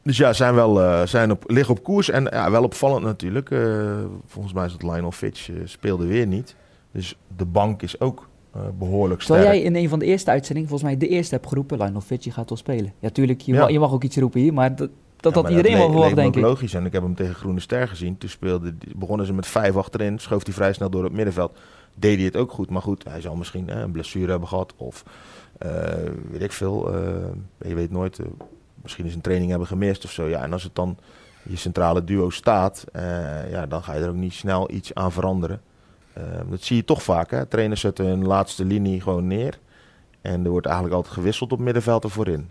Dus 0.02 0.18
ja, 0.18 0.34
zijn 0.34 0.56
wel, 0.56 0.82
uh, 0.82 1.06
zijn 1.06 1.32
op, 1.32 1.44
liggen 1.48 1.76
op 1.76 1.84
koers 1.84 2.10
en 2.10 2.24
ja, 2.24 2.52
wel 2.52 2.64
opvallend 2.64 3.04
natuurlijk. 3.04 3.50
Uh, 3.50 3.98
volgens 4.26 4.54
mij 4.54 4.66
is 4.66 4.72
het 4.72 4.84
Lionel 4.84 5.12
Fitch 5.12 5.50
speelde 5.64 6.06
weer 6.06 6.28
niet. 6.28 6.56
Dus 6.92 7.18
de 7.36 7.46
bank 7.46 7.82
is 7.82 8.00
ook 8.00 8.30
behoorlijk 8.78 9.22
sterk. 9.22 9.40
Terwijl 9.40 9.60
jij 9.60 9.68
in 9.68 9.76
een 9.76 9.90
van 9.90 10.00
de 10.00 10.06
eerste 10.06 10.32
uitzendingen, 10.32 10.70
volgens 10.70 10.90
mij 10.90 11.00
de 11.00 11.08
eerste 11.08 11.36
hebt 11.36 11.48
geroepen, 11.48 11.78
Lionel 11.78 12.02
Fitch 12.02 12.34
gaat 12.34 12.50
wel 12.50 12.58
spelen. 12.58 12.94
Ja, 13.00 13.10
tuurlijk, 13.10 13.42
je, 13.42 13.54
ja. 13.54 13.60
Mag, 13.60 13.70
je 13.70 13.80
mag 13.80 13.92
ook 13.92 14.04
iets 14.04 14.18
roepen 14.18 14.42
hier, 14.42 14.54
maar 14.54 14.76
dat, 14.76 14.90
dat 15.34 15.36
ja, 15.36 15.42
had 15.42 15.50
iedereen 15.50 15.78
wel 15.78 15.92
verwacht, 15.92 16.16
denk 16.16 16.36
ik. 16.36 16.42
logisch. 16.42 16.74
En 16.74 16.86
ik 16.86 16.92
heb 16.92 17.04
hem 17.04 17.16
tegen 17.16 17.36
Groene 17.36 17.60
Ster 17.60 17.88
gezien. 17.88 18.18
Toen 18.18 18.30
speelde, 18.30 18.74
begonnen 18.96 19.26
ze 19.26 19.34
met 19.34 19.48
vijf 19.48 19.76
achterin, 19.76 20.20
schoof 20.20 20.46
hij 20.46 20.54
vrij 20.54 20.74
snel 20.74 20.90
door 20.90 21.04
het 21.04 21.14
middenveld 21.14 21.58
deed 21.96 22.16
hij 22.16 22.26
het 22.26 22.36
ook 22.36 22.52
goed. 22.52 22.70
Maar 22.70 22.82
goed, 22.82 23.04
hij 23.04 23.22
zal 23.22 23.36
misschien 23.36 23.78
een 23.78 23.92
blessure 23.92 24.30
hebben 24.30 24.48
gehad. 24.48 24.74
Of 24.78 25.04
uh, 25.66 25.72
weet 26.32 26.42
ik 26.42 26.52
veel. 26.52 26.96
Uh, 26.96 27.14
je 27.58 27.76
weet 27.76 27.92
nooit. 27.92 28.20
Uh, 28.20 28.26
misschien 28.82 29.06
is 29.06 29.16
een 29.16 29.22
training 29.22 29.50
hebben 29.50 29.68
gemist 29.68 30.04
of 30.04 30.12
zo. 30.12 30.28
Ja, 30.28 30.44
en 30.44 30.54
als 30.54 30.64
het 30.64 30.76
dan 30.76 30.98
je 31.44 31.56
centrale 31.56 32.04
duo 32.04 32.30
staat, 32.30 32.86
ja, 33.50 33.66
dan 33.66 33.84
ga 33.84 33.94
je 33.94 34.02
er 34.02 34.10
ook 34.10 34.16
niet 34.16 34.34
snel 34.34 34.72
iets 34.72 34.94
aan 34.94 35.12
veranderen. 35.12 35.62
dat 36.50 36.62
zie 36.62 36.76
je 36.76 36.86
toch 36.86 37.04
vaak. 37.04 37.32
Hè? 37.32 37.46
Trainers 37.46 37.82
zetten 37.82 38.06
hun 38.06 38.26
laatste 38.26 38.66
linie 38.66 39.02
gewoon 39.02 39.28
neer. 39.28 39.60
En 40.22 40.44
er 40.44 40.50
wordt 40.50 40.66
eigenlijk 40.66 40.96
altijd 40.96 41.14
gewisseld 41.14 41.52
op 41.52 41.60
middenveld 41.60 42.04
en 42.04 42.10
voorin. 42.10 42.50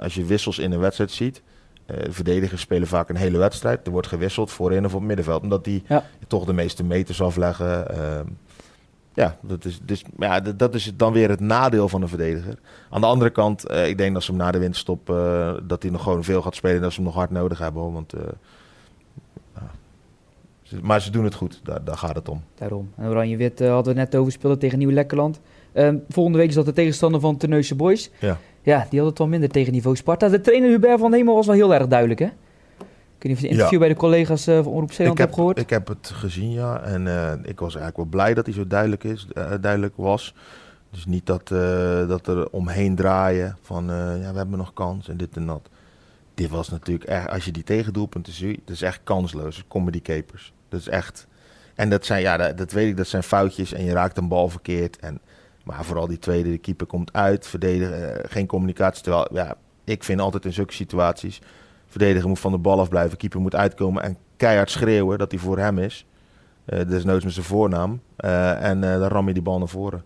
als 0.00 0.14
je 0.14 0.24
wissels 0.24 0.58
in 0.58 0.72
een 0.72 0.78
wedstrijd 0.78 1.10
ziet, 1.10 1.42
uh, 1.90 1.96
verdedigers 2.08 2.60
spelen 2.60 2.88
vaak 2.88 3.08
een 3.08 3.16
hele 3.16 3.38
wedstrijd. 3.38 3.86
Er 3.86 3.92
wordt 3.92 4.06
gewisseld 4.06 4.50
voorin 4.50 4.84
of 4.84 4.94
op 4.94 5.02
middenveld. 5.02 5.42
Omdat 5.42 5.64
die 5.64 5.82
toch 6.26 6.44
de 6.44 6.52
meeste 6.52 6.84
meters 6.84 7.22
afleggen. 7.22 7.86
Uh, 7.90 8.20
ja, 9.14 9.36
dat 9.42 9.64
is, 9.64 9.80
dus, 9.82 10.04
ja, 10.18 10.40
dat 10.40 10.74
is 10.74 10.92
dan 10.96 11.12
weer 11.12 11.28
het 11.28 11.40
nadeel 11.40 11.88
van 11.88 12.02
een 12.02 12.08
verdediger. 12.08 12.58
Aan 12.90 13.00
de 13.00 13.06
andere 13.06 13.30
kant, 13.30 13.70
uh, 13.70 13.88
ik 13.88 13.98
denk 13.98 14.14
dat 14.14 14.22
ze 14.22 14.30
hem 14.30 14.40
na 14.40 14.50
de 14.50 14.58
winterstop, 14.58 15.10
uh, 15.10 15.54
dat 15.62 15.82
hij 15.82 15.92
nog 15.92 16.02
gewoon 16.02 16.24
veel 16.24 16.42
gaat 16.42 16.54
spelen 16.54 16.76
en 16.76 16.82
dat 16.82 16.90
ze 16.90 16.96
hem 16.96 17.06
nog 17.06 17.14
hard 17.14 17.30
nodig 17.30 17.58
hebben. 17.58 17.82
Hoor, 17.82 17.92
want, 17.92 18.14
maar 20.82 21.00
ze 21.00 21.10
doen 21.10 21.24
het 21.24 21.34
goed, 21.34 21.60
daar, 21.64 21.84
daar 21.84 21.96
gaat 21.96 22.14
het 22.14 22.28
om. 22.28 22.42
Daarom. 22.54 22.90
En 22.96 23.08
Oranje-Wit 23.08 23.58
hadden 23.58 23.94
we 23.94 24.00
net 24.00 24.16
over 24.16 24.32
spelen 24.32 24.58
tegen 24.58 24.78
Nieuw-Lekkerland. 24.78 25.40
Ehm, 25.72 25.96
volgende 26.08 26.38
week 26.38 26.48
is 26.48 26.54
dat 26.54 26.64
de 26.64 26.72
tegenstander 26.72 27.20
van 27.20 27.36
Terneuze 27.36 27.74
Boys. 27.74 28.10
Ja. 28.18 28.38
Ja, 28.66 28.86
die 28.90 28.98
had 29.00 29.08
het 29.08 29.18
wel 29.18 29.28
minder 29.28 29.48
tegen 29.48 29.72
niveau 29.72 29.96
Sparta. 29.96 30.28
De 30.28 30.40
trainer 30.40 30.70
Hubert 30.70 31.00
van 31.00 31.12
Hemel 31.12 31.34
was 31.34 31.46
wel 31.46 31.54
heel 31.54 31.74
erg 31.74 31.86
duidelijk, 31.86 32.20
hè? 32.20 32.26
Ik 32.26 32.32
weet 33.18 33.22
niet 33.22 33.32
of 33.32 33.40
je 33.40 33.46
het 33.46 33.52
interview 33.52 33.78
bij 33.78 33.88
de 33.88 33.94
collega's 33.94 34.48
uh, 34.48 34.56
van 34.56 34.72
Omroep 34.72 34.92
Zeeland 34.92 35.18
hebt 35.18 35.34
gehoord. 35.34 35.58
Ik 35.58 35.70
heb 35.70 35.88
het 35.88 36.10
gezien, 36.14 36.50
ja. 36.50 36.80
En 36.80 37.02
ik 37.44 37.60
was 37.60 37.74
eigenlijk 37.74 37.96
wel 37.96 38.04
blij 38.04 38.34
dat 38.34 38.46
hij 38.46 38.54
zo 38.54 38.66
duidelijk, 38.66 39.04
is, 39.04 39.26
duidelijk 39.60 39.96
was. 39.96 40.34
Dus 40.90 41.06
niet 41.06 41.26
dat, 41.26 41.48
dat 42.08 42.26
er 42.26 42.50
omheen 42.50 42.94
draaien 42.94 43.56
van 43.62 43.84
ja, 44.20 44.30
we 44.30 44.36
hebben 44.36 44.58
nog 44.58 44.72
kans 44.72 45.08
en 45.08 45.16
dit 45.16 45.36
en 45.36 45.46
dat. 45.46 45.68
Dit 46.34 46.50
was 46.50 46.68
natuurlijk 46.68 47.10
echt, 47.10 47.28
als 47.28 47.44
je 47.44 47.50
die 47.50 47.64
tegendoelpunten 47.64 48.32
ziet, 48.32 48.60
dat 48.64 48.74
is 48.74 48.82
echt 48.82 49.00
kansloos. 49.04 49.64
Comedy 49.68 50.02
capers. 50.02 50.52
Dat 50.68 50.80
is 50.80 50.88
echt. 50.88 51.26
En 51.74 51.90
dat 51.90 52.06
zijn, 52.06 52.20
ja, 52.22 52.36
dat, 52.36 52.58
dat, 52.58 52.72
weet 52.72 52.88
ik, 52.88 52.96
dat 52.96 53.06
zijn 53.06 53.22
foutjes 53.22 53.72
en 53.72 53.84
je 53.84 53.92
raakt 53.92 54.16
een 54.16 54.28
bal 54.28 54.48
verkeerd. 54.48 54.98
En, 54.98 55.20
maar 55.66 55.84
vooral 55.84 56.06
die 56.06 56.18
tweede, 56.18 56.50
de 56.50 56.58
keeper 56.58 56.86
komt 56.86 57.12
uit, 57.12 57.46
verdedigen, 57.46 58.28
geen 58.28 58.46
communicatie. 58.46 59.02
Terwijl, 59.02 59.28
ja, 59.32 59.56
ik 59.84 60.04
vind 60.04 60.20
altijd 60.20 60.44
in 60.44 60.52
zulke 60.52 60.72
situaties, 60.72 61.40
verdediger 61.86 62.28
moet 62.28 62.38
van 62.38 62.52
de 62.52 62.58
bal 62.58 62.80
afblijven, 62.80 63.18
keeper 63.18 63.40
moet 63.40 63.54
uitkomen 63.54 64.02
en 64.02 64.16
keihard 64.36 64.70
schreeuwen 64.70 65.18
dat 65.18 65.30
hij 65.30 65.40
voor 65.40 65.58
hem 65.58 65.78
is. 65.78 66.06
Uh, 66.66 66.80
desnoods 66.88 67.24
met 67.24 67.32
zijn 67.32 67.46
voornaam. 67.46 68.00
Uh, 68.24 68.62
en 68.62 68.82
uh, 68.82 68.98
dan 68.98 69.08
ram 69.08 69.26
je 69.26 69.32
die 69.34 69.42
bal 69.42 69.58
naar 69.58 69.68
voren. 69.68 70.04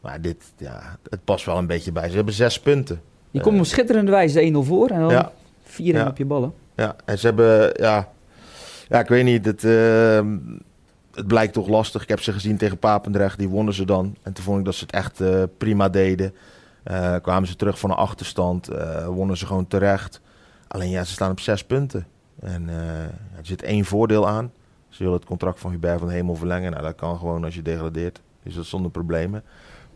Maar 0.00 0.20
dit, 0.20 0.52
ja, 0.56 0.96
het 1.10 1.24
past 1.24 1.44
wel 1.44 1.58
een 1.58 1.66
beetje 1.66 1.92
bij. 1.92 2.08
Ze 2.08 2.16
hebben 2.16 2.34
zes 2.34 2.60
punten. 2.60 3.00
Je 3.30 3.40
komt 3.40 3.58
op 3.58 3.66
schitterende 3.66 4.10
wijze 4.10 4.52
1-0 4.52 4.56
voor 4.66 4.88
en 4.88 5.00
dan 5.00 5.10
ja. 5.10 5.32
4 5.62 5.94
ja. 5.94 6.06
op 6.06 6.16
je 6.16 6.24
ballen. 6.24 6.54
Ja, 6.74 6.96
en 7.04 7.18
ze 7.18 7.26
hebben, 7.26 7.72
ja, 7.76 8.08
ja 8.88 9.00
ik 9.00 9.08
weet 9.08 9.24
niet, 9.24 9.44
het, 9.44 9.62
uh, 9.62 10.20
het 11.14 11.26
blijkt 11.26 11.52
toch 11.52 11.68
lastig. 11.68 12.02
Ik 12.02 12.08
heb 12.08 12.20
ze 12.20 12.32
gezien 12.32 12.56
tegen 12.56 12.78
Papendrecht, 12.78 13.38
die 13.38 13.48
wonnen 13.48 13.74
ze 13.74 13.84
dan. 13.84 14.16
En 14.22 14.32
toen 14.32 14.44
vond 14.44 14.58
ik 14.58 14.64
dat 14.64 14.74
ze 14.74 14.84
het 14.84 14.94
echt 14.94 15.20
uh, 15.20 15.42
prima 15.58 15.88
deden. 15.88 16.34
Uh, 16.90 17.16
kwamen 17.22 17.48
ze 17.48 17.56
terug 17.56 17.78
van 17.78 17.90
een 17.90 17.96
achterstand, 17.96 18.68
wonnen 19.06 19.36
ze 19.36 19.46
gewoon 19.46 19.66
terecht. 19.66 20.20
Alleen 20.68 20.90
ja, 20.90 21.04
ze 21.04 21.12
staan 21.12 21.30
op 21.30 21.40
zes 21.40 21.64
punten. 21.64 22.06
En 22.40 22.68
er 22.68 23.46
zit 23.46 23.62
één 23.62 23.84
voordeel 23.84 24.28
aan. 24.28 24.52
Ze 24.88 25.02
willen 25.02 25.18
het 25.18 25.26
contract 25.28 25.60
van 25.60 25.70
Hubert 25.70 26.00
van 26.00 26.10
Hemel 26.10 26.34
verlengen. 26.34 26.70
Nou, 26.70 26.82
dat 26.82 26.94
kan 26.94 27.18
gewoon 27.18 27.44
als 27.44 27.54
je 27.54 27.62
degradeert. 27.62 28.20
Dus 28.42 28.54
dat 28.54 28.64
zonder 28.64 28.90
problemen. 28.90 29.42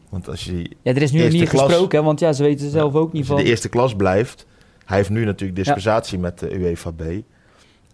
Want 0.09 0.29
als 0.29 0.45
je 0.45 0.63
ja, 0.83 0.95
er 0.95 1.03
is 1.03 1.11
nu 1.11 1.29
niet 1.29 1.49
klas, 1.49 1.63
gesproken, 1.63 2.05
want 2.05 2.21
ja, 2.21 2.33
ze 2.33 2.43
weten 2.43 2.71
zelf 2.71 2.95
ook 2.95 3.13
niet 3.13 3.27
van. 3.27 3.37
De 3.37 3.45
eerste 3.45 3.69
klas 3.69 3.95
blijft, 3.95 4.47
hij 4.85 4.97
heeft 4.97 5.11
nu 5.11 5.25
natuurlijk 5.25 5.59
dispensatie 5.59 6.19
met 6.19 6.39
de 6.39 6.55
UEFA 6.55 6.91
B. 6.91 7.03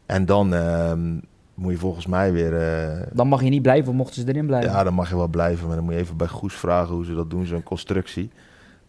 En 0.06 0.26
dan 0.26 0.54
ehm, 0.54 1.18
moet 1.54 1.72
je 1.72 1.78
volgens 1.78 2.06
mij 2.06 2.32
weer... 2.32 2.52
Uh, 2.52 3.06
dan 3.12 3.28
mag 3.28 3.42
je 3.42 3.48
niet 3.48 3.62
blijven, 3.62 3.94
mochten 3.94 4.22
ze 4.22 4.28
erin 4.28 4.46
blijven. 4.46 4.70
Ja, 4.70 4.84
dan 4.84 4.94
mag 4.94 5.08
je 5.08 5.16
wel 5.16 5.28
blijven. 5.28 5.66
Maar 5.66 5.76
dan 5.76 5.84
moet 5.84 5.94
je 5.94 6.00
even 6.00 6.16
bij 6.16 6.26
Goes 6.26 6.54
vragen 6.54 6.94
hoe 6.94 7.04
ze 7.04 7.14
dat 7.14 7.30
doen, 7.30 7.46
zo'n 7.46 7.62
constructie. 7.62 8.30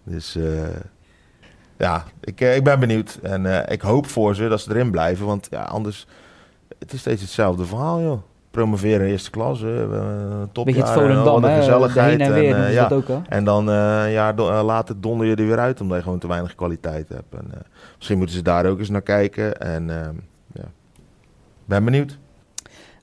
Dus 0.03 0.35
uh, 0.35 0.67
ja, 1.77 2.03
ik, 2.21 2.41
uh, 2.41 2.55
ik 2.55 2.63
ben 2.63 2.79
benieuwd. 2.79 3.19
En 3.23 3.69
ik 3.71 3.81
hoop 3.81 4.07
voor 4.07 4.35
ze 4.35 4.47
dat 4.47 4.61
ze 4.61 4.69
erin 4.69 4.91
blijven. 4.91 5.25
Want 5.25 5.47
ja, 5.49 5.63
anders... 5.63 6.07
Het 6.79 6.93
is 6.93 6.99
steeds 6.99 7.21
hetzelfde 7.21 7.65
verhaal, 7.65 8.01
joh 8.01 8.21
promoveren 8.55 9.07
eerste 9.07 9.29
klasse, 9.29 9.87
en 10.53 11.23
wat 11.23 11.43
een 11.43 11.55
gezelligheid. 11.55 12.19
en, 12.19 12.33
weer, 12.33 12.55
en, 12.55 12.71
ja. 12.71 12.89
ook, 12.91 13.05
en 13.29 13.43
dan 13.43 13.65
later 14.65 15.01
donder 15.01 15.27
je 15.27 15.35
er 15.35 15.47
weer 15.47 15.59
uit 15.59 15.81
omdat 15.81 15.97
je 15.97 16.03
gewoon 16.03 16.19
te 16.19 16.27
weinig 16.27 16.55
kwaliteit 16.55 17.09
hebt. 17.09 17.33
En, 17.33 17.51
misschien 17.97 18.17
moeten 18.17 18.35
ze 18.35 18.41
daar 18.41 18.65
ook 18.65 18.79
eens 18.79 18.89
naar 18.89 19.01
kijken. 19.01 19.59
En 19.59 19.87
ja, 20.53 20.65
ben 21.65 21.85
benieuwd. 21.85 22.17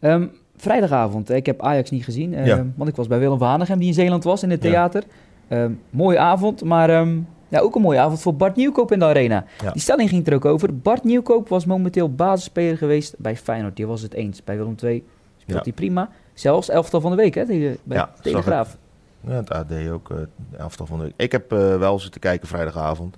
Um, 0.05 0.31
vrijdagavond, 0.57 1.31
ik 1.31 1.47
heb 1.47 1.63
Ajax 1.63 1.91
niet 1.91 2.05
gezien, 2.05 2.31
ja. 2.31 2.67
want 2.75 2.91
ik 2.91 2.97
was 2.97 3.07
bij 3.07 3.19
Willem 3.19 3.39
van 3.39 3.49
Hanegem 3.49 3.79
die 3.79 3.89
in 3.89 3.95
Zeeland 3.95 4.25
was 4.25 4.43
in 4.43 4.51
het 4.51 4.61
theater. 4.61 5.03
Ja. 5.49 5.63
Um, 5.63 5.81
mooie 5.91 6.19
avond, 6.19 6.65
maar 6.65 7.01
um, 7.01 7.27
ja, 7.49 7.61
ook 7.61 7.75
een 7.75 7.83
mooie 7.83 7.99
avond 7.99 8.21
voor 8.21 8.35
Bart 8.35 8.57
Nieuwkoop 8.57 8.93
in 8.93 8.99
de 8.99 9.05
arena. 9.05 9.45
Die 9.73 9.83
stelling 9.83 10.09
ging 10.09 10.27
er 10.27 10.35
ook 10.35 10.45
over. 10.45 10.79
Bart 10.79 11.05
Nieuwkoop 11.05 11.49
was 11.49 11.65
momenteel 11.65 12.15
basisspeler 12.15 12.77
geweest 12.77 13.15
bij 13.19 13.37
Feyenoord. 13.37 13.77
Die 13.77 13.87
was 13.87 14.03
het 14.03 14.15
eens. 14.15 14.45
Bij 14.45 14.57
Willem 14.57 14.75
II 14.83 15.05
speelt 15.37 15.65
hij 15.65 15.73
prima. 15.73 16.09
Zelfs 16.35 16.69
elftal 16.69 17.01
van 17.01 17.11
de 17.11 17.17
week 17.17 17.35
hè, 17.35 17.47
tegen, 17.47 17.77
bij 17.85 17.97
ja, 17.97 18.11
Telegraaf. 18.21 18.77
Ja, 19.21 19.33
het 19.33 19.51
AD 19.51 19.89
ook, 19.91 20.11
uh, 20.11 20.19
elftal 20.59 20.87
van 20.87 20.99
de 20.99 21.05
week. 21.05 21.15
Ik 21.17 21.33
heb 21.33 21.53
uh, 21.53 21.77
wel 21.77 21.99
zitten 21.99 22.21
kijken 22.21 22.49
vrijdagavond. 22.49 23.17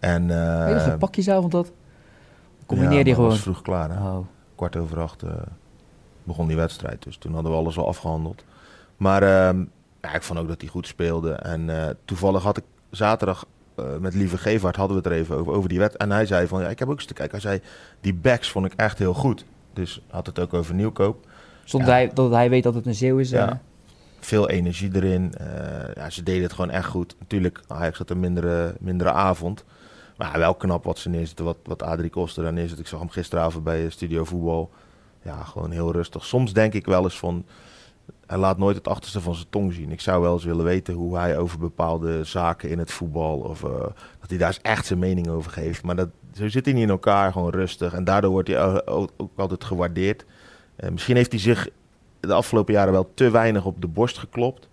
En, 0.00 0.22
uh, 0.22 0.28
je 0.28 0.90
een 0.90 0.98
pakjesavond 0.98 1.52
dat? 1.52 1.72
Combineer 2.66 2.98
ja, 2.98 3.04
die 3.04 3.14
gewoon. 3.14 3.28
was 3.28 3.40
vroeg 3.40 3.62
klaar. 3.62 3.90
Hè? 3.90 3.96
Oh. 3.96 4.18
Kwart 4.54 4.76
over 4.76 5.00
acht 5.00 5.22
begon 6.24 6.46
die 6.46 6.56
wedstrijd. 6.56 7.02
Dus 7.02 7.16
toen 7.16 7.34
hadden 7.34 7.52
we 7.52 7.58
alles 7.58 7.78
al 7.78 7.88
afgehandeld. 7.88 8.44
Maar 8.96 9.22
ehm, 9.22 9.64
ja, 10.00 10.14
ik 10.14 10.22
vond 10.22 10.38
ook 10.38 10.48
dat 10.48 10.60
hij 10.60 10.70
goed 10.70 10.86
speelde. 10.86 11.32
En 11.32 11.96
toevallig 12.04 12.42
had 12.42 12.56
ik 12.56 12.64
zaterdag 12.90 13.46
met 14.00 14.14
Lieve 14.14 14.38
Gevaert 14.38 14.76
hadden 14.76 14.96
we 14.96 15.02
het 15.02 15.12
er 15.12 15.18
even 15.18 15.36
over, 15.36 15.52
over 15.52 15.68
die 15.68 15.78
wet. 15.78 15.96
En 15.96 16.10
hij 16.10 16.26
zei 16.26 16.46
van, 16.46 16.60
ja, 16.60 16.68
ik 16.68 16.78
heb 16.78 16.88
ook 16.88 16.96
eens 16.96 17.06
te 17.06 17.14
kijken. 17.14 17.40
Hij 17.40 17.50
zei, 17.50 17.62
die 18.00 18.14
backs 18.14 18.50
vond 18.50 18.66
ik 18.66 18.72
echt 18.76 18.98
heel 18.98 19.14
goed. 19.14 19.44
Dus 19.72 20.02
had 20.10 20.26
het 20.26 20.38
ook 20.38 20.54
over 20.54 20.74
nieuwkoop. 20.74 21.26
Hij, 21.70 22.10
dat 22.14 22.30
hij 22.30 22.50
weet 22.50 22.62
dat 22.62 22.74
het 22.74 22.86
een 22.86 22.94
zeeuw 22.94 23.18
is. 23.18 23.30
Ja. 23.30 23.48
Eh. 23.48 23.56
Veel 24.20 24.48
energie 24.48 24.90
erin. 24.92 25.34
Uh, 25.40 25.46
ja, 25.94 26.10
ze 26.10 26.22
deden 26.22 26.42
het 26.42 26.52
gewoon 26.52 26.70
echt 26.70 26.86
goed. 26.86 27.16
Natuurlijk, 27.18 27.60
Ajax 27.66 27.98
had 27.98 28.10
een 28.10 28.20
mindere, 28.20 28.74
mindere 28.80 29.12
avond. 29.12 29.64
Maar 30.16 30.38
wel 30.38 30.54
knap 30.54 30.84
wat 30.84 30.98
ze 30.98 31.08
neerzetten. 31.08 31.44
Wat, 31.44 31.56
wat 31.64 31.82
Adrie 31.82 32.10
Koster 32.10 32.42
daar 32.42 32.52
neerzet. 32.52 32.78
Ik 32.78 32.86
zag 32.86 32.98
hem 32.98 33.08
gisteravond 33.08 33.64
bij 33.64 33.90
Studio 33.90 34.24
Voetbal. 34.24 34.70
Ja, 35.24 35.44
gewoon 35.44 35.70
heel 35.70 35.92
rustig. 35.92 36.24
Soms 36.24 36.52
denk 36.52 36.72
ik 36.72 36.86
wel 36.86 37.02
eens 37.02 37.18
van... 37.18 37.44
Hij 38.26 38.38
laat 38.38 38.58
nooit 38.58 38.76
het 38.76 38.88
achterste 38.88 39.20
van 39.20 39.34
zijn 39.34 39.48
tong 39.50 39.72
zien. 39.72 39.92
Ik 39.92 40.00
zou 40.00 40.22
wel 40.22 40.32
eens 40.32 40.44
willen 40.44 40.64
weten 40.64 40.94
hoe 40.94 41.16
hij 41.16 41.38
over 41.38 41.58
bepaalde 41.58 42.24
zaken 42.24 42.70
in 42.70 42.78
het 42.78 42.90
voetbal... 42.90 43.38
of 43.38 43.62
uh, 43.62 43.70
dat 44.20 44.28
hij 44.28 44.38
daar 44.38 44.48
eens 44.48 44.60
echt 44.62 44.86
zijn 44.86 44.98
mening 44.98 45.28
over 45.28 45.50
geeft. 45.50 45.82
Maar 45.82 45.96
dat, 45.96 46.08
zo 46.32 46.48
zit 46.48 46.64
hij 46.64 46.74
niet 46.74 46.82
in 46.82 46.90
elkaar, 46.90 47.32
gewoon 47.32 47.50
rustig. 47.50 47.92
En 47.92 48.04
daardoor 48.04 48.30
wordt 48.30 48.48
hij 48.48 48.86
ook, 48.86 49.10
altijd 49.36 49.64
gewaardeerd. 49.64 50.24
Uh, 50.76 50.90
misschien 50.90 51.16
heeft 51.16 51.32
hij 51.32 51.40
zich 51.40 51.68
de 52.20 52.32
afgelopen 52.32 52.74
jaren 52.74 52.92
wel 52.92 53.10
te 53.14 53.30
weinig 53.30 53.64
op 53.64 53.80
de 53.80 53.88
borst 53.88 54.18
geklopt. 54.18 54.68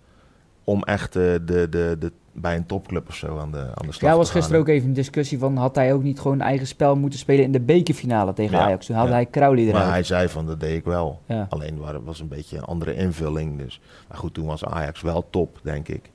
Om 0.64 0.82
echt 0.82 1.16
uh, 1.16 1.22
de, 1.22 1.68
de, 1.68 1.96
de, 1.98 2.12
bij 2.32 2.56
een 2.56 2.66
topclub 2.66 3.08
of 3.08 3.14
zo 3.14 3.38
aan 3.38 3.50
de, 3.50 3.58
aan 3.58 3.86
de 3.86 3.92
slag 3.92 4.10
Ja, 4.10 4.16
was 4.16 4.30
gisteren 4.30 4.60
ook 4.60 4.68
even 4.68 4.88
een 4.88 4.94
discussie 4.94 5.38
van... 5.38 5.56
had 5.56 5.74
hij 5.74 5.92
ook 5.92 6.02
niet 6.02 6.20
gewoon 6.20 6.40
een 6.40 6.46
eigen 6.46 6.66
spel 6.66 6.96
moeten 6.96 7.18
spelen 7.18 7.44
in 7.44 7.52
de 7.52 7.60
bekerfinale 7.60 8.32
tegen 8.32 8.58
Ajax? 8.58 8.86
Toen 8.86 8.96
had 8.96 9.08
hij 9.08 9.26
Crowley 9.30 9.62
eruit. 9.62 9.84
Maar 9.84 9.92
hij 9.92 10.02
zei 10.02 10.28
van, 10.28 10.46
dat 10.46 10.60
deed 10.60 10.76
ik 10.76 10.84
wel. 10.84 11.20
Ja. 11.26 11.46
Alleen 11.48 12.04
was 12.04 12.20
een 12.20 12.28
beetje 12.28 12.56
een 12.56 12.64
andere 12.64 12.94
invulling. 12.94 13.58
Dus. 13.58 13.80
Maar 14.08 14.18
goed, 14.18 14.34
toen 14.34 14.46
was 14.46 14.64
Ajax 14.64 15.00
wel 15.00 15.26
top, 15.30 15.58
denk 15.62 15.88
ik. 15.88 16.10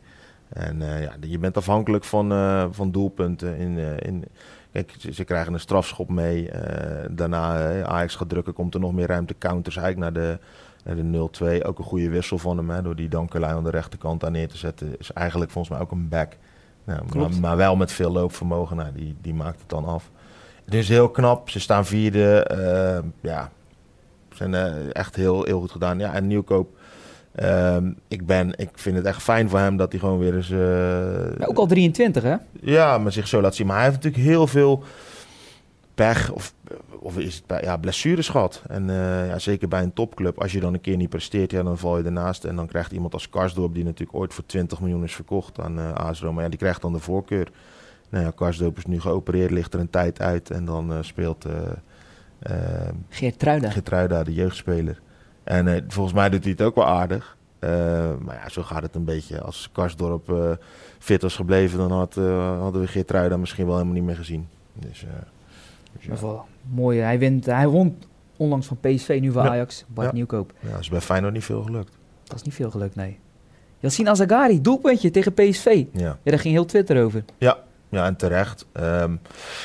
En 0.50 0.82
uh, 0.82 1.04
ja, 1.04 1.16
je 1.20 1.40
bent 1.40 1.58
afhankelijk 1.58 2.04
van, 2.04 2.32
uh, 2.32 2.66
van 2.72 2.92
doelpunten 2.92 3.58
in, 3.58 3.78
uh, 3.78 3.98
in, 4.00 4.26
Kijk, 4.72 4.96
ze, 5.12 5.24
krijgen 5.24 5.54
een 5.54 5.60
strafschop 5.60 6.10
mee. 6.10 6.50
Daarna 7.12 7.84
Ajax 7.84 8.16
gaat 8.16 8.30
drukken, 8.30 8.54
komt 8.54 8.74
er 8.74 8.80
nog 8.80 8.94
meer 8.94 9.08
ruimte. 9.08 9.36
Counters 9.38 9.78
eigenlijk 9.78 10.14
naar 10.14 10.24
de, 10.24 10.40
de 10.96 11.30
0-2. 11.62 11.66
Ook 11.66 11.78
een 11.78 11.84
goede 11.84 12.10
wissel 12.10 12.38
van 12.38 12.58
hem, 12.58 12.70
hè, 12.70 12.82
door 12.82 12.96
die 12.96 13.10
Dankelui 13.10 13.54
aan 13.54 13.64
de 13.64 13.70
rechterkant 13.70 14.26
aan 14.26 14.32
neer 14.32 14.48
te 14.48 14.58
zetten. 14.58 14.96
Is 15.00 15.14
eigenlijk 15.14 15.52
volgens 15.52 15.74
mij 15.74 15.84
ook 15.84 15.92
een 15.92 16.10
back. 16.10 16.38
Nou, 16.84 17.02
maar, 17.16 17.30
maar, 17.42 17.58
wel 17.58 17.76
met 17.76 17.92
veel 17.92 18.12
loopvermogen. 18.12 18.78
Nou, 18.78 18.92
die, 18.94 19.16
die 19.22 19.34
maakt 19.34 19.60
het 19.60 19.70
dan 19.70 19.86
af. 19.86 20.12
Het 20.66 20.74
is 20.74 20.90
heel 20.90 21.10
knap. 21.10 21.50
Ze 21.50 21.60
staan 21.60 21.86
vierde. 21.86 22.52
Uh, 22.52 23.10
ja, 23.22 23.52
zijn 24.32 24.54
echt 24.92 25.16
heel, 25.16 25.44
heel 25.44 25.60
goed 25.60 25.72
gedaan. 25.72 26.00
Ja, 26.00 26.14
en 26.14 26.28
Nieuwkoop 26.28 26.78
Um, 27.44 27.98
ik, 28.08 28.26
ben, 28.26 28.54
ik 28.58 28.70
vind 28.74 28.96
het 28.96 29.06
echt 29.06 29.22
fijn 29.22 29.50
voor 29.50 29.60
hem 29.60 29.78
dat 29.78 29.92
hij 29.92 30.00
gewoon 30.00 30.20
weer 30.20 30.36
eens... 30.36 30.50
Uh, 30.50 31.48
ook 31.48 31.58
al 31.58 31.66
23, 31.66 32.24
hè? 32.24 32.36
Ja, 32.62 32.98
maar 32.98 33.12
zich 33.12 33.28
zo 33.28 33.42
laat 33.42 33.56
zien. 33.56 33.68
Maar 33.68 33.76
hij 33.76 33.86
heeft 33.86 34.04
natuurlijk 34.04 34.24
heel 34.24 34.48
veel 34.48 34.84
pech 35.98 36.32
of, 36.32 36.54
of 37.00 37.18
is 37.18 37.36
het 37.36 37.46
bij, 37.46 37.62
ja, 37.62 37.78
blessures 37.78 38.30
gehad. 38.30 38.62
En 38.68 38.88
uh, 38.88 39.28
ja, 39.28 39.40
zeker 39.40 39.68
bij 39.68 39.82
een 39.84 39.94
topclub, 39.94 40.42
als 40.42 40.52
je 40.52 40.60
dan 40.60 40.74
een 40.74 40.82
keer 40.82 40.98
niet 40.98 41.10
presteert, 41.10 41.52
ja, 41.52 41.64
dan 41.64 41.78
val 41.78 41.98
je 41.98 42.04
ernaast. 42.04 42.44
En 42.44 42.56
dan 42.56 42.68
krijgt 42.68 42.92
iemand 42.92 43.14
als 43.14 43.30
Karsdorp, 43.30 43.74
die 43.74 43.84
natuurlijk 43.84 44.18
ooit 44.18 44.34
voor 44.34 44.46
20 44.46 44.80
miljoen 44.80 45.04
is 45.04 45.16
verkocht 45.16 45.60
aan 45.60 45.80
uh, 45.80 45.94
AS 45.94 46.22
Roma, 46.22 46.42
ja, 46.42 46.50
die 46.50 46.60
krijgt 46.60 46.82
dan 46.82 46.94
de 46.94 47.00
voorkeur. 47.00 47.52
Nou 48.10 48.24
ja, 48.24 48.32
Karsdorp 48.32 48.78
is 48.78 48.86
nu 48.86 49.00
geopereerd, 49.00 49.52
ligt 49.52 49.74
er 49.74 49.80
een 49.80 49.90
tijd 49.90 50.22
uit 50.22 50.52
en 50.52 50.66
dan 50.66 51.04
speelt... 51.04 51.46
Geert 53.10 53.40
Truida. 53.40 53.70
Geert 53.70 53.86
Truida, 53.86 54.24
de 54.24 54.34
jeugdspeler. 54.34 55.02
En 55.44 55.86
volgens 55.88 56.16
mij 56.16 56.30
doet 56.30 56.44
hij 56.44 56.52
het 56.52 56.62
ook 56.62 56.76
wel 56.76 56.86
aardig. 56.86 57.38
Uh, 57.60 57.70
maar 58.20 58.36
ja, 58.36 58.50
zo 58.50 58.64
gaat 58.64 58.82
het 58.82 58.96
een 58.96 59.04
beetje. 59.04 59.42
Als 59.42 59.70
Karsdorp 59.72 60.30
uh, 60.30 60.52
fit 61.00 61.22
was 61.22 61.36
gebleven, 61.36 61.78
dan 61.78 61.92
had, 61.92 62.16
hadden 62.60 62.82
we 62.82 62.88
Geertruida 62.88 63.38
misschien 63.38 63.66
wel 63.66 63.74
helemaal 63.74 63.96
niet 63.96 64.04
meer 64.04 64.16
gezien. 64.16 64.48
Dus, 64.74 65.06
dus 65.92 66.20
ja. 66.22 66.44
mooi. 66.70 67.00
Hij, 67.00 67.20
wint, 67.20 67.46
hij 67.46 67.68
won 67.68 67.98
onlangs 68.38 68.68
van 68.68 68.78
PSV, 68.82 69.18
nu 69.22 69.32
van 69.32 69.48
Ajax. 69.48 69.86
Bart. 69.88 70.14
Nieuwkoop. 70.14 70.54
Ja, 70.60 70.72
dat 70.72 70.80
is 70.80 70.90
bij 70.90 71.02
Feyenoord 71.02 71.34
niet 71.34 71.44
veel 71.44 71.64
gelukt. 71.64 71.98
Dat 72.24 72.36
is 72.36 72.42
niet 72.42 72.54
veel 72.54 72.72
gelukt, 72.72 72.96
nee. 72.96 73.20
Yassine 73.80 74.10
Azagari, 74.10 74.62
doelpuntje 74.62 75.12
tegen 75.12 75.34
PSV. 75.34 75.86
Ja. 75.92 76.02
ja, 76.02 76.18
daar 76.24 76.40
ging 76.40 76.54
heel 76.54 76.66
Twitter 76.66 77.04
over. 77.04 77.24
Ja, 77.38 77.58
ja 77.90 78.06
en 78.06 78.16
terecht. 78.16 78.66
Um, 78.80 79.20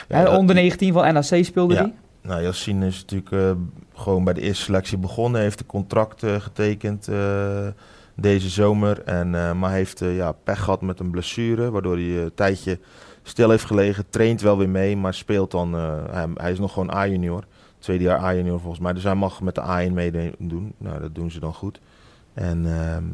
ja, 0.09 0.37
onder 0.37 0.55
19 0.55 0.93
van 0.93 1.13
NAC 1.13 1.45
speelde 1.45 1.75
hij. 1.75 1.95
Nou, 2.23 2.43
Yassine 2.43 2.87
is 2.87 3.01
natuurlijk 3.01 3.31
uh, 3.31 3.51
gewoon 3.95 4.25
bij 4.25 4.35
de 4.35 4.41
eerste 4.41 4.65
selectie 4.65 4.99
begonnen. 4.99 5.41
Heeft 5.41 5.61
een 5.61 5.67
contract 5.67 6.23
uh, 6.23 6.41
getekend 6.41 7.09
uh, 7.09 7.67
deze 8.15 8.49
zomer. 8.49 9.03
En, 9.03 9.59
maar 9.59 9.73
heeft 9.73 9.99
ja, 9.99 10.33
pech 10.33 10.59
gehad 10.59 10.81
met 10.81 11.01
een 11.01 11.11
blessure. 11.11 11.71
Waardoor 11.71 11.97
hij 11.97 12.23
een 12.23 12.35
tijdje 12.35 12.79
stil 13.23 13.51
heeft 13.51 13.65
gelegen. 13.65 14.05
Traint 14.11 14.41
wel 14.41 14.59
weer 14.59 14.69
mee, 14.69 14.97
maar 14.97 15.15
speelt 15.15 15.51
dan... 15.51 15.73
Hij, 15.73 16.29
hij, 16.35 16.53
is 16.53 16.59
nog 16.59 16.73
gewoon 16.73 16.95
A-junior. 16.95 17.45
Tweede 17.79 18.05
jaar 18.05 18.19
A-junior 18.19 18.61
volgens 18.61 18.81
mij. 18.81 18.93
Dus 18.93 19.03
hij 19.03 19.15
mag 19.15 19.41
met 19.41 19.55
de 19.55 19.89
A1 19.89 19.93
meedoen. 19.93 20.75
Nou, 20.79 21.01
dat 21.01 21.15
doen 21.15 21.31
ze 21.31 21.41
dan 21.41 21.55
goed. 21.55 21.81
En 22.35 22.67
ehm, 22.67 23.05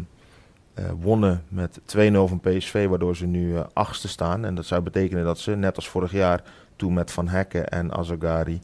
eh, 0.75 0.85
wonnen 1.01 1.43
met 1.49 1.81
2-0 1.85 2.29
van 2.29 2.41
PSV, 2.41 2.89
waardoor 2.89 3.17
ze 3.17 3.27
nu 3.27 3.53
uh, 3.53 3.61
achtste 3.73 4.09
staan. 4.09 4.45
En 4.45 4.55
dat 4.55 4.67
zou 4.67 4.83
betekenen 4.83 5.25
dat 5.25 5.39
ze, 5.39 5.57
net 5.57 5.77
als 5.77 5.89
vorig 5.89 6.13
jaar, 6.13 6.43
toen 6.77 6.93
met 6.93 7.13
Van 7.13 7.29
Hekken 7.29 7.69
en 7.69 7.93
Azagari 7.93 8.61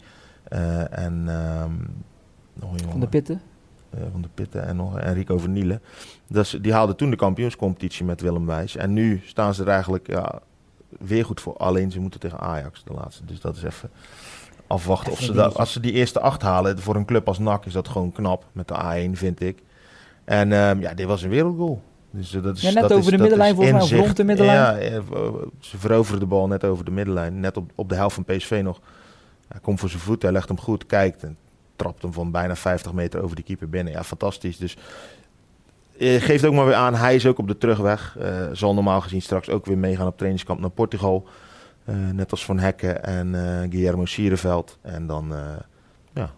en 0.90 1.24
jongen, 2.60 2.90
Van 2.90 3.00
de 3.00 3.08
Pitten? 3.08 3.40
van 4.12 4.22
de 4.22 4.28
Pitten 4.34 4.66
en 4.66 4.76
nog 4.76 4.98
Enrico 4.98 5.38
Vernielen. 5.38 5.82
Dus 6.28 6.58
die 6.60 6.72
haalden 6.72 6.96
toen 6.96 7.10
de 7.10 7.16
kampioenscompetitie 7.16 8.04
met 8.04 8.20
Willem 8.20 8.46
Wijs. 8.46 8.76
En 8.76 8.92
nu 8.92 9.22
staan 9.24 9.54
ze 9.54 9.62
er 9.62 9.68
eigenlijk 9.68 10.06
ja, 10.06 10.40
weer 10.98 11.24
goed 11.24 11.40
voor. 11.40 11.56
Alleen 11.56 11.90
ze 11.90 12.00
moeten 12.00 12.20
tegen 12.20 12.38
Ajax, 12.38 12.82
de 12.84 12.92
laatste. 12.92 13.24
Dus 13.24 13.40
dat 13.40 13.56
is 13.56 13.62
even 13.62 13.90
afwachten. 14.66 15.12
Of 15.12 15.20
ze 15.20 15.32
dat, 15.32 15.56
als 15.56 15.72
ze 15.72 15.80
die 15.80 15.92
eerste 15.92 16.20
acht 16.20 16.42
halen, 16.42 16.78
voor 16.78 16.96
een 16.96 17.04
club 17.04 17.28
als 17.28 17.38
NAC 17.38 17.66
is 17.66 17.72
dat 17.72 17.88
gewoon 17.88 18.12
knap. 18.12 18.46
Met 18.52 18.68
de 18.68 18.74
A1, 18.74 19.10
vind 19.12 19.40
ik. 19.40 19.62
En 20.24 20.52
um, 20.52 20.80
ja, 20.80 20.94
dit 20.94 21.06
was 21.06 21.22
een 21.22 21.30
wereldgoal. 21.30 21.82
Dus, 22.10 22.30
dat 22.30 22.56
is, 22.56 22.62
ja, 22.62 22.70
net 22.70 22.82
dat 22.82 22.92
over 22.92 23.04
is, 23.04 23.10
de 23.10 23.18
middenlijn 23.18 23.54
volgens 23.54 23.90
mij, 23.90 23.98
of 23.98 24.04
rond 24.04 24.16
de 24.16 24.24
middenlijn. 24.24 24.92
Ja, 24.92 25.02
ze 25.60 25.78
veroveren 25.78 26.20
de 26.20 26.26
bal 26.26 26.46
net 26.46 26.64
over 26.64 26.84
de 26.84 26.90
middenlijn. 26.90 27.40
Net 27.40 27.56
op, 27.56 27.70
op 27.74 27.88
de 27.88 27.94
helft 27.94 28.14
van 28.14 28.24
PSV 28.24 28.60
nog. 28.64 28.80
Hij 29.48 29.60
komt 29.60 29.80
voor 29.80 29.88
zijn 29.88 30.02
voet, 30.02 30.22
hij 30.22 30.32
legt 30.32 30.48
hem 30.48 30.60
goed, 30.60 30.86
kijkt 30.86 31.22
en 31.22 31.36
trapt 31.76 32.02
hem 32.02 32.12
van 32.12 32.30
bijna 32.30 32.56
50 32.56 32.92
meter 32.92 33.22
over 33.22 33.36
die 33.36 33.44
keeper 33.44 33.68
binnen. 33.68 33.92
Ja, 33.92 34.04
fantastisch. 34.04 34.56
Dus 34.56 34.76
eh, 34.76 34.82
geeft 35.98 36.44
ook 36.46 36.54
maar 36.54 36.64
weer 36.66 36.74
aan, 36.74 36.94
hij 36.94 37.14
is 37.14 37.26
ook 37.26 37.38
op 37.38 37.48
de 37.48 37.58
terugweg. 37.58 38.16
Uh, 38.20 38.46
zal 38.52 38.74
normaal 38.74 39.00
gezien 39.00 39.22
straks 39.22 39.48
ook 39.50 39.66
weer 39.66 39.78
meegaan 39.78 40.06
op 40.06 40.16
trainingskamp 40.16 40.60
naar 40.60 40.70
Portugal. 40.70 41.26
Uh, 41.88 41.94
net 42.12 42.30
als 42.30 42.44
Van 42.44 42.58
Hekken 42.58 43.04
en 43.04 43.34
Guillermo 43.70 44.04
Sierenveld. 44.04 44.78
En 44.82 45.06
dan 45.06 45.32
ja, 46.14 46.30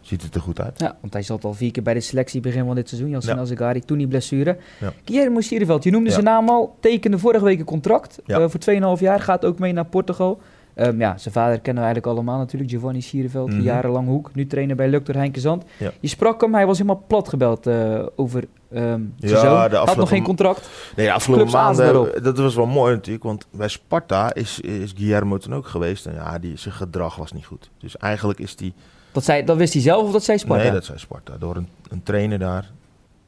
ziet 0.00 0.22
het 0.22 0.34
er 0.34 0.40
goed 0.40 0.60
uit. 0.60 0.80
Ja, 0.80 0.96
want 1.00 1.12
hij 1.12 1.22
zat 1.22 1.44
al 1.44 1.54
vier 1.54 1.70
keer 1.70 1.82
bij 1.82 1.94
de 1.94 2.00
selectie 2.00 2.40
begin 2.40 2.64
van 2.66 2.74
dit 2.74 2.88
seizoen. 2.88 3.10
Yasin 3.10 3.34
Ja. 3.34 3.40
Azegari, 3.40 3.80
toen 3.80 3.98
die 3.98 4.08
blessure. 4.08 4.56
Ja. 4.80 4.92
Guillermo 5.04 5.40
Sierenveld, 5.40 5.84
je 5.84 5.90
noemde 5.90 6.06
Ja. 6.08 6.12
zijn 6.12 6.24
naam 6.26 6.48
al. 6.48 6.76
Tekende 6.80 7.18
vorige 7.18 7.44
week 7.44 7.58
een 7.58 7.64
contract 7.64 8.18
Ja. 8.26 8.40
eh, 8.40 8.48
voor 8.48 8.60
2,5 8.60 9.00
jaar. 9.00 9.20
Gaat 9.20 9.44
ook 9.44 9.58
mee 9.58 9.72
naar 9.72 9.84
Portugal. 9.86 10.40
Ehm, 10.74 11.00
ja, 11.00 11.18
zijn 11.18 11.34
vader 11.34 11.60
kennen 11.60 11.82
we 11.82 11.88
eigenlijk 11.88 12.06
allemaal 12.06 12.38
natuurlijk. 12.38 12.70
Giovanni 12.70 13.00
Sierenveld, 13.00 13.48
Mhm. 13.48 13.60
jarenlang 13.60 14.06
hoek. 14.08 14.30
Nu 14.34 14.46
trainer 14.46 14.76
bij 14.76 14.88
Lukter 14.88 15.14
Heinkenzand. 15.14 15.64
Ja. 15.78 15.90
Je 16.00 16.08
sprak 16.08 16.40
hem, 16.40 16.54
hij 16.54 16.66
was 16.66 16.78
helemaal 16.78 17.04
plat 17.06 17.28
gebeld 17.28 17.66
eh, 17.66 18.06
over 18.16 18.44
zijn 18.68 19.12
Ja, 19.16 19.40
zoon. 19.68 19.72
Had 19.86 19.96
nog 19.96 20.08
geen 20.08 20.22
contract. 20.22 20.68
Nee, 20.96 21.06
de 21.06 21.12
afgelopen 21.12 21.50
maanden, 21.52 22.22
dat 22.22 22.38
was 22.38 22.54
wel 22.54 22.66
mooi 22.66 22.94
natuurlijk, 22.94 23.24
want 23.24 23.46
bij 23.50 23.68
Sparta 23.68 24.34
is, 24.34 24.60
is 24.60 24.92
Guillermo 24.96 25.38
toen 25.38 25.54
ook 25.54 25.66
geweest. 25.66 26.06
En 26.06 26.14
ja, 26.14 26.38
die, 26.38 26.56
zijn 26.56 26.74
gedrag 26.74 27.16
was 27.16 27.32
niet 27.32 27.46
goed. 27.46 27.70
Dus 27.78 27.96
eigenlijk 27.96 28.38
is 28.38 28.56
die... 28.56 28.72
Dat, 29.12 29.24
zei, 29.24 29.44
dat 29.44 29.56
wist 29.56 29.72
hij 29.72 29.82
zelf 29.82 30.04
of 30.06 30.12
dat 30.12 30.24
zei 30.24 30.38
Sparta? 30.38 30.62
Nee, 30.62 30.72
dat 30.72 30.84
zei 30.84 30.98
Sparta. 30.98 31.36
Door 31.38 31.56
een, 31.56 31.68
een 31.88 32.02
trainer 32.02 32.38
daar, 32.38 32.70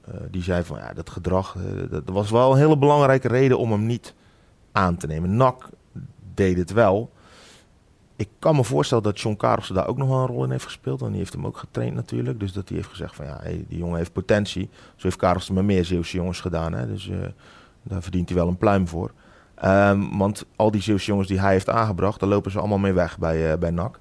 eh, 0.07 0.15
die 0.31 0.43
zei 0.43 0.63
van, 0.65 0.79
ja, 0.79 0.93
dat 0.93 1.11
gedrag, 1.11 1.57
eh, 1.57 1.83
dat 1.91 2.03
was 2.05 2.31
wel 2.31 2.53
een 2.53 2.59
hele 2.59 2.79
belangrijke 2.79 3.29
reden 3.29 3.59
om 3.59 3.71
hem 3.73 3.87
niet 3.87 4.15
aan 4.73 4.97
te 4.97 5.07
nemen. 5.07 5.37
NAC 5.37 5.69
deed 6.35 6.57
het 6.57 6.73
wel. 6.73 7.11
Ik 8.17 8.29
kan 8.39 8.57
me 8.57 8.65
voorstellen 8.65 9.05
dat 9.05 9.21
John 9.21 9.37
Karelsen 9.37 9.75
daar 9.75 9.87
ook 9.87 9.97
nog 9.97 10.09
wel 10.09 10.19
een 10.19 10.27
rol 10.27 10.45
in 10.45 10.51
heeft 10.51 10.65
gespeeld. 10.65 11.01
En 11.03 11.09
die 11.09 11.19
heeft 11.19 11.33
hem 11.33 11.47
ook 11.47 11.57
getraind 11.57 11.95
natuurlijk. 11.95 12.41
Dus 12.41 12.53
dat 12.53 12.69
hij 12.69 12.77
heeft 12.77 12.89
gezegd 12.91 13.15
van, 13.15 13.27
ja, 13.27 13.39
hey, 13.43 13.65
die 13.69 13.79
jongen 13.79 13.97
heeft 13.97 14.13
potentie. 14.13 14.69
Zo 14.73 15.03
heeft 15.03 15.17
Karelsen 15.17 15.55
met 15.55 15.65
meer 15.65 15.85
Zeeuwse 15.85 16.17
jongens 16.17 16.41
gedaan. 16.41 16.73
Hè? 16.73 16.87
Dus 16.87 17.09
eh, 17.11 17.17
daar 17.83 18.03
verdient 18.03 18.29
hij 18.29 18.39
wel 18.39 18.49
een 18.49 18.57
pluim 18.57 18.89
voor. 18.89 19.11
Ehm, 19.55 20.17
want 20.19 20.45
al 20.57 20.71
die 20.71 20.83
Zeeuwse 20.83 21.07
jongens 21.07 21.29
die 21.29 21.41
hij 21.41 21.53
heeft 21.53 21.69
aangebracht, 21.71 22.21
daar 22.21 22.29
lopen 22.29 22.51
ze 22.51 22.59
allemaal 22.59 22.79
mee 22.79 22.93
weg 22.93 23.19
bij, 23.19 23.53
eh, 23.53 23.59
bij 23.59 23.71
NAC. 23.71 23.99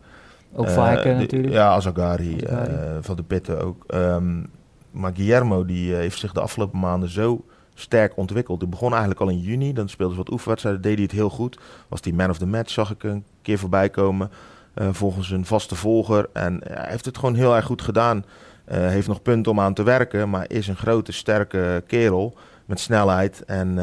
Ook 0.55 0.69
Vaken 0.69 1.03
die- 1.11 1.21
natuurlijk. 1.21 1.53
Ja, 1.53 1.67
Azagari, 1.69 2.35
Azagari. 2.45 3.01
van 3.01 3.15
de 3.15 3.23
Pitten 3.23 3.61
ook. 3.61 3.83
Ehm, 3.87 4.43
maar 4.91 5.11
Guillermo 5.15 5.65
die, 5.65 5.93
heeft 5.93 6.19
zich 6.19 6.31
de 6.33 6.41
afgelopen 6.41 6.79
maanden 6.79 7.09
zo 7.09 7.45
sterk 7.73 8.17
ontwikkeld. 8.17 8.59
Die 8.59 8.69
begon 8.69 8.89
eigenlijk 8.89 9.21
al 9.21 9.29
in 9.29 9.39
juni. 9.39 9.73
Dan 9.73 9.89
speelde 9.89 10.13
ze 10.13 10.19
wat 10.19 10.31
oefenwedstrijden, 10.31 10.81
deed 10.81 10.93
hij 10.93 11.03
het 11.03 11.11
heel 11.11 11.29
goed. 11.29 11.59
Was 11.87 12.01
die 12.01 12.13
man 12.13 12.29
of 12.29 12.37
the 12.37 12.45
match, 12.45 12.69
zag 12.71 12.91
ik 12.91 13.03
een 13.03 13.25
keer 13.41 13.57
voorbij 13.59 13.89
komen. 13.89 14.31
eh, 14.73 14.87
volgens 14.91 15.31
een 15.31 15.45
vaste 15.45 15.75
volger. 15.75 16.29
En 16.33 16.61
ja, 16.67 16.73
hij 16.73 16.89
heeft 16.89 17.05
het 17.05 17.17
gewoon 17.17 17.35
heel 17.35 17.55
erg 17.55 17.65
goed 17.65 17.81
gedaan. 17.81 18.25
Eh, 18.65 18.87
heeft 18.87 19.07
nog 19.07 19.21
punten 19.21 19.51
om 19.51 19.59
aan 19.59 19.73
te 19.73 19.83
werken. 19.83 20.29
Maar 20.29 20.45
is 20.47 20.67
een 20.67 20.75
grote, 20.75 21.11
sterke 21.11 21.83
kerel. 21.87 22.37
Met 22.65 22.79
snelheid. 22.79 23.45
En 23.45 23.77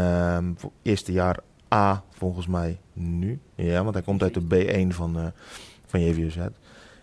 voor 0.58 0.70
eerste 0.82 1.12
jaar 1.12 1.38
A 1.74 2.02
volgens 2.10 2.46
mij 2.46 2.78
nu. 2.92 3.40
Ja, 3.54 3.82
want 3.82 3.94
hij 3.94 4.04
komt 4.04 4.22
uit 4.22 4.34
de 4.34 4.40
B1 4.40 4.94
van, 4.94 5.18
eh 5.18 5.26
van 5.86 6.00
JVZ. 6.00 6.36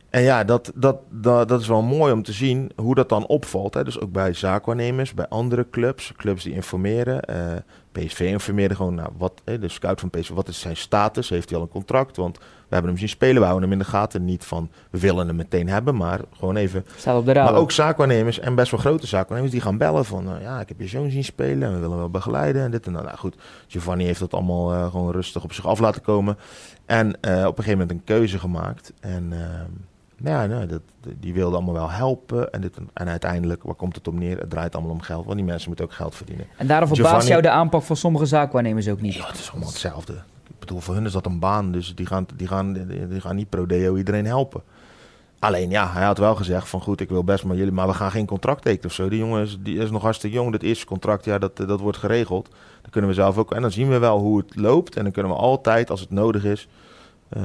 En 0.10 0.22
ja, 0.22 0.44
dat, 0.44 0.72
dat, 0.76 0.98
dat, 1.10 1.48
dat 1.48 1.62
is 1.62 1.68
wel 1.68 1.82
mooi 1.82 2.14
om 2.14 2.24
te 2.24 2.32
zien 2.32 2.72
hoe 2.76 2.96
dat 2.96 3.10
dan 3.10 3.28
opvalt. 3.28 3.74
Hè. 3.74 3.84
Dus 3.84 4.00
ook 4.00 4.12
bij 4.12 4.34
zaakwaarnemers, 4.34 5.14
bij 5.14 5.28
andere 5.28 5.70
clubs, 5.70 6.14
clubs 6.16 6.44
die 6.44 6.54
informeren. 6.54 7.22
eh, 7.22 7.56
PSV 8.06 8.20
informeerde 8.20 8.76
gewoon, 8.76 8.96
nou, 8.96 9.10
wat, 9.18 9.42
de 9.44 9.70
scout 9.70 10.00
van 10.00 10.10
PSV, 10.10 10.30
wat 10.30 10.48
is 10.48 10.60
zijn 10.60 10.78
status? 10.78 11.30
Heeft 11.30 11.50
hij 11.50 11.58
al 11.58 11.64
een 11.64 11.70
contract? 11.70 12.16
Want 12.16 12.38
we 12.38 12.74
hebben 12.74 12.92
hem 12.92 13.00
zien 13.00 13.10
spelen, 13.10 13.36
we 13.36 13.48
houden 13.48 13.70
hem 13.70 13.72
in 13.72 13.84
de 13.84 13.90
gaten. 13.90 14.26
Niet 14.26 14.44
van, 14.44 14.70
we 14.90 15.00
willen 15.00 15.28
hem 15.28 15.36
meteen 15.36 15.70
hebben, 15.70 15.96
maar 15.96 16.20
gewoon 16.38 16.56
even 16.56 16.86
Staat 16.98 17.18
op 17.18 17.26
de 17.26 17.34
maar 17.34 17.56
ook 17.56 17.72
zaakwaarnemers 17.72 18.40
en 18.40 18.56
best 18.56 18.72
wel 18.72 18.80
grote 18.80 19.08
zaakwaarnemers 19.08 19.54
die 19.54 19.62
gaan 19.62 19.78
bellen 19.78 20.06
van... 20.06 20.36
eh, 20.36 20.42
ja, 20.42 20.60
ik 20.60 20.68
heb 20.68 20.80
je 20.80 20.88
zoon 20.88 21.10
zien 21.10 21.24
spelen 21.24 21.68
en 21.68 21.74
we 21.74 21.80
willen 21.80 21.98
wel 21.98 22.10
begeleiden 22.10 22.64
en 22.64 22.72
dit 22.72 22.86
en 22.86 22.94
dat. 22.94 23.04
Nou 23.04 23.18
goed, 23.18 23.36
Giovanni 23.68 24.06
heeft 24.06 24.20
dat 24.20 24.34
allemaal 24.34 24.74
eh, 24.74 24.92
gewoon 24.92 25.12
rustig 25.12 25.44
op 25.44 25.54
zich 25.54 25.68
af 25.68 25.80
laten 25.80 26.02
komen. 26.02 26.38
En 26.86 27.22
eh, 27.22 27.32
op 27.32 27.58
een 27.58 27.64
gegeven 27.64 27.80
moment 27.80 27.92
een 27.92 28.04
keuze 28.04 28.40
gemaakt. 28.40 28.94
En 29.00 29.34
ehm, 29.34 29.72
nou 30.18 30.36
ja, 30.42 30.46
nou, 30.56 30.66
dat, 30.68 30.82
die 31.20 31.34
wilde 31.34 31.56
allemaal 31.56 31.74
wel 31.74 31.90
helpen. 31.92 32.52
En, 32.52 32.62
dit 32.62 32.78
en, 32.94 33.08
uiteindelijk, 33.10 33.64
waar 33.64 33.76
komt 33.76 33.96
het 33.96 34.08
op 34.08 34.14
neer? 34.14 34.38
Het 34.40 34.50
draait 34.50 34.76
allemaal 34.76 34.92
om 34.94 35.02
geld, 35.02 35.26
want 35.26 35.38
die 35.38 35.46
mensen 35.46 35.68
moeten 35.68 35.86
ook 35.86 35.94
geld 35.94 36.16
verdienen. 36.16 36.46
En 36.58 36.68
daarom 36.68 36.88
verbaast 36.88 37.10
Giovanni- 37.10 37.30
jou 37.30 37.42
de 37.42 37.50
aanpak 37.50 37.82
van 37.84 37.96
sommige 37.96 38.26
zaakwaarnemers 38.26 38.88
ook 38.88 39.02
niet. 39.02 39.14
Ja, 39.14 39.28
het 39.28 39.38
is 39.40 39.50
allemaal 39.52 39.70
hetzelfde. 39.70 40.14
Ik 40.48 40.60
bedoel, 40.60 40.80
voor 40.80 40.94
hun 40.96 41.06
is 41.06 41.12
dat 41.12 41.26
een 41.26 41.40
baan, 41.40 41.72
dus 41.72 41.96
die 41.96 42.06
gaan, 42.06 42.26
die 42.36 42.48
gaan, 42.48 42.74
die, 42.74 43.08
die 43.08 43.22
gaan 43.22 43.36
niet 43.36 43.50
pro 43.50 43.66
deo 43.66 43.96
iedereen 43.96 44.26
helpen. 44.26 44.62
Alleen 45.40 45.70
ja, 45.70 45.92
hij 45.92 46.04
had 46.06 46.18
wel 46.18 46.36
gezegd 46.36 46.70
van 46.70 46.82
goed, 46.82 47.02
ik 47.02 47.10
wil 47.10 47.24
best 47.24 47.44
maar 47.46 47.56
jullie, 47.56 47.72
maar 47.74 47.88
we 47.88 47.94
gaan 47.94 48.12
geen 48.12 48.26
contract 48.26 48.62
tekenen 48.62 48.86
of 48.86 48.94
zo. 48.94 49.10
Die 49.10 49.20
jongen 49.20 49.42
is, 49.44 49.58
die 49.62 49.78
is 49.80 49.90
nog 49.92 50.02
hartstikke 50.02 50.36
jong, 50.36 50.52
dat 50.52 50.62
eerste 50.62 50.86
contract, 50.86 51.26
ja, 51.26 51.38
dat, 51.38 51.58
dat 51.58 51.80
wordt 51.80 51.98
geregeld. 51.98 52.50
Dan 52.82 52.92
kunnen 52.92 53.10
we 53.10 53.16
zelf 53.16 53.38
ook, 53.38 53.52
en 53.52 53.62
dan 53.62 53.72
zien 53.72 53.90
we 53.90 53.98
wel 53.98 54.20
hoe 54.20 54.38
het 54.38 54.56
loopt. 54.56 54.96
En 54.96 55.04
dan 55.04 55.12
kunnen 55.12 55.32
we 55.32 55.38
altijd, 55.38 55.90
als 55.90 56.00
het 56.00 56.12
nodig 56.12 56.44
is. 56.44 56.68
eh, 57.30 57.42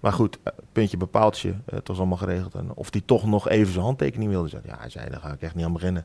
maar 0.00 0.12
goed, 0.12 0.38
eh, 0.42 0.52
puntje 0.72 0.96
bepaaltje, 0.96 1.48
eh, 1.48 1.74
het 1.74 1.88
was 1.88 1.98
allemaal 1.98 2.16
geregeld. 2.16 2.54
En 2.54 2.70
of 2.74 2.90
die 2.90 3.02
toch 3.04 3.26
nog 3.26 3.48
even 3.48 3.72
zijn 3.72 3.84
handtekening 3.84 4.30
wilde 4.30 4.48
zetten. 4.48 4.70
Ja, 4.70 4.78
hij 4.80 4.90
zei, 4.90 5.10
daar 5.10 5.20
ga 5.20 5.32
ik 5.32 5.42
echt 5.42 5.54
niet 5.54 5.64
aan 5.64 5.72
beginnen. 5.72 6.04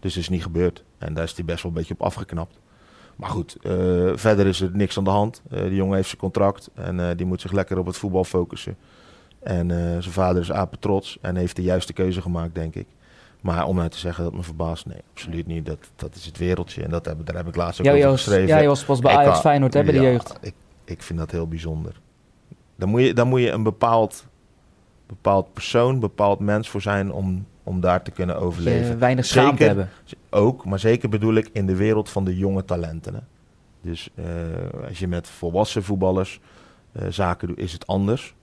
Dus 0.00 0.14
het 0.14 0.22
is 0.22 0.28
niet 0.28 0.42
gebeurd. 0.42 0.84
En 0.98 1.14
daar 1.14 1.24
is 1.24 1.32
hij 1.36 1.44
best 1.44 1.62
wel 1.62 1.72
een 1.72 1.78
beetje 1.78 1.94
op 1.94 2.02
afgeknapt. 2.02 2.58
Maar 3.16 3.30
goed, 3.30 3.56
eh, 3.62 3.72
verder 4.14 4.46
is 4.46 4.60
er 4.60 4.70
niks 4.72 4.98
aan 4.98 5.04
de 5.04 5.10
hand. 5.10 5.42
Eh 5.50 5.60
die 5.62 5.74
jongen 5.74 5.94
heeft 5.96 6.08
zijn 6.08 6.20
contract 6.20 6.70
en 6.74 7.16
die 7.16 7.26
moet 7.26 7.40
zich 7.40 7.52
lekker 7.52 7.78
op 7.78 7.86
het 7.86 7.96
voetbal 7.96 8.24
focussen. 8.24 8.76
En 9.42 9.70
zijn 9.70 10.02
vader 10.02 10.42
is 10.42 10.52
apen 10.52 10.78
trots 10.78 11.18
en 11.20 11.36
heeft 11.36 11.56
de 11.56 11.62
juiste 11.62 11.92
keuze 11.92 12.22
gemaakt, 12.22 12.54
denk 12.54 12.74
ik. 12.74 12.86
Maar 13.40 13.66
om 13.66 13.76
nou 13.76 13.88
te 13.88 13.98
zeggen 13.98 14.24
dat 14.24 14.32
me 14.32 14.42
verbaast, 14.42 14.86
nee, 14.86 14.98
absoluut 15.12 15.46
niet. 15.46 15.66
Dat, 15.66 15.78
dat 15.96 16.14
is 16.14 16.24
het 16.26 16.38
wereldje 16.38 16.82
en 16.82 16.90
dat 16.90 17.04
heb, 17.04 17.26
daar 17.26 17.36
heb 17.36 17.48
ik 17.48 17.56
laatst 17.56 17.80
ook 17.80 17.86
Ja, 17.86 17.92
over 17.92 18.10
geschreven. 18.10 18.46
jij 18.46 18.66
was 18.68 18.84
pas 18.84 19.00
bij 19.00 19.16
Ajax 19.16 19.40
Feyenoord 19.40 19.74
hè, 19.74 19.82
bij 19.82 19.92
de 19.92 20.00
Ja, 20.00 20.10
jeugd. 20.10 20.38
Ik, 20.40 20.54
ik 20.84 21.02
vind 21.02 21.18
dat 21.18 21.30
heel 21.30 21.48
bijzonder. 21.48 22.00
Daar 22.76 22.88
moet 22.88 23.02
je, 23.02 23.14
daar 23.14 23.26
moet 23.26 23.40
je 23.40 23.50
een 23.50 23.62
bepaald, 23.62 24.26
bepaald 25.06 25.52
persoon, 25.52 26.00
bepaald 26.00 26.38
mens 26.40 26.68
voor 26.68 26.82
zijn 26.82 27.12
om, 27.12 27.46
om 27.62 27.80
daar 27.80 28.02
te 28.02 28.10
kunnen 28.10 28.36
Je 28.36 28.42
overleven. 28.42 28.98
weinig 28.98 29.24
schaamte 29.24 29.50
Zeker. 29.50 29.66
hebben. 29.66 29.88
Ook, 30.30 30.64
maar 30.64 30.78
zeker 30.78 31.08
bedoel 31.08 31.34
ik 31.34 31.48
in 31.52 31.66
de 31.66 31.76
wereld 31.76 32.10
van 32.10 32.24
de 32.24 32.36
jonge 32.36 32.64
talenten. 32.64 33.14
Hè? 33.14 33.20
Dus 33.80 34.10
eh, 34.14 34.24
als 34.88 34.98
je 34.98 35.08
met 35.08 35.28
volwassen 35.28 35.82
voetballers 35.82 36.40
eh, 36.92 37.06
zaken 37.08 37.48
doet, 37.48 37.58
is 37.58 37.72
het 37.72 37.86
anders. 37.86 38.34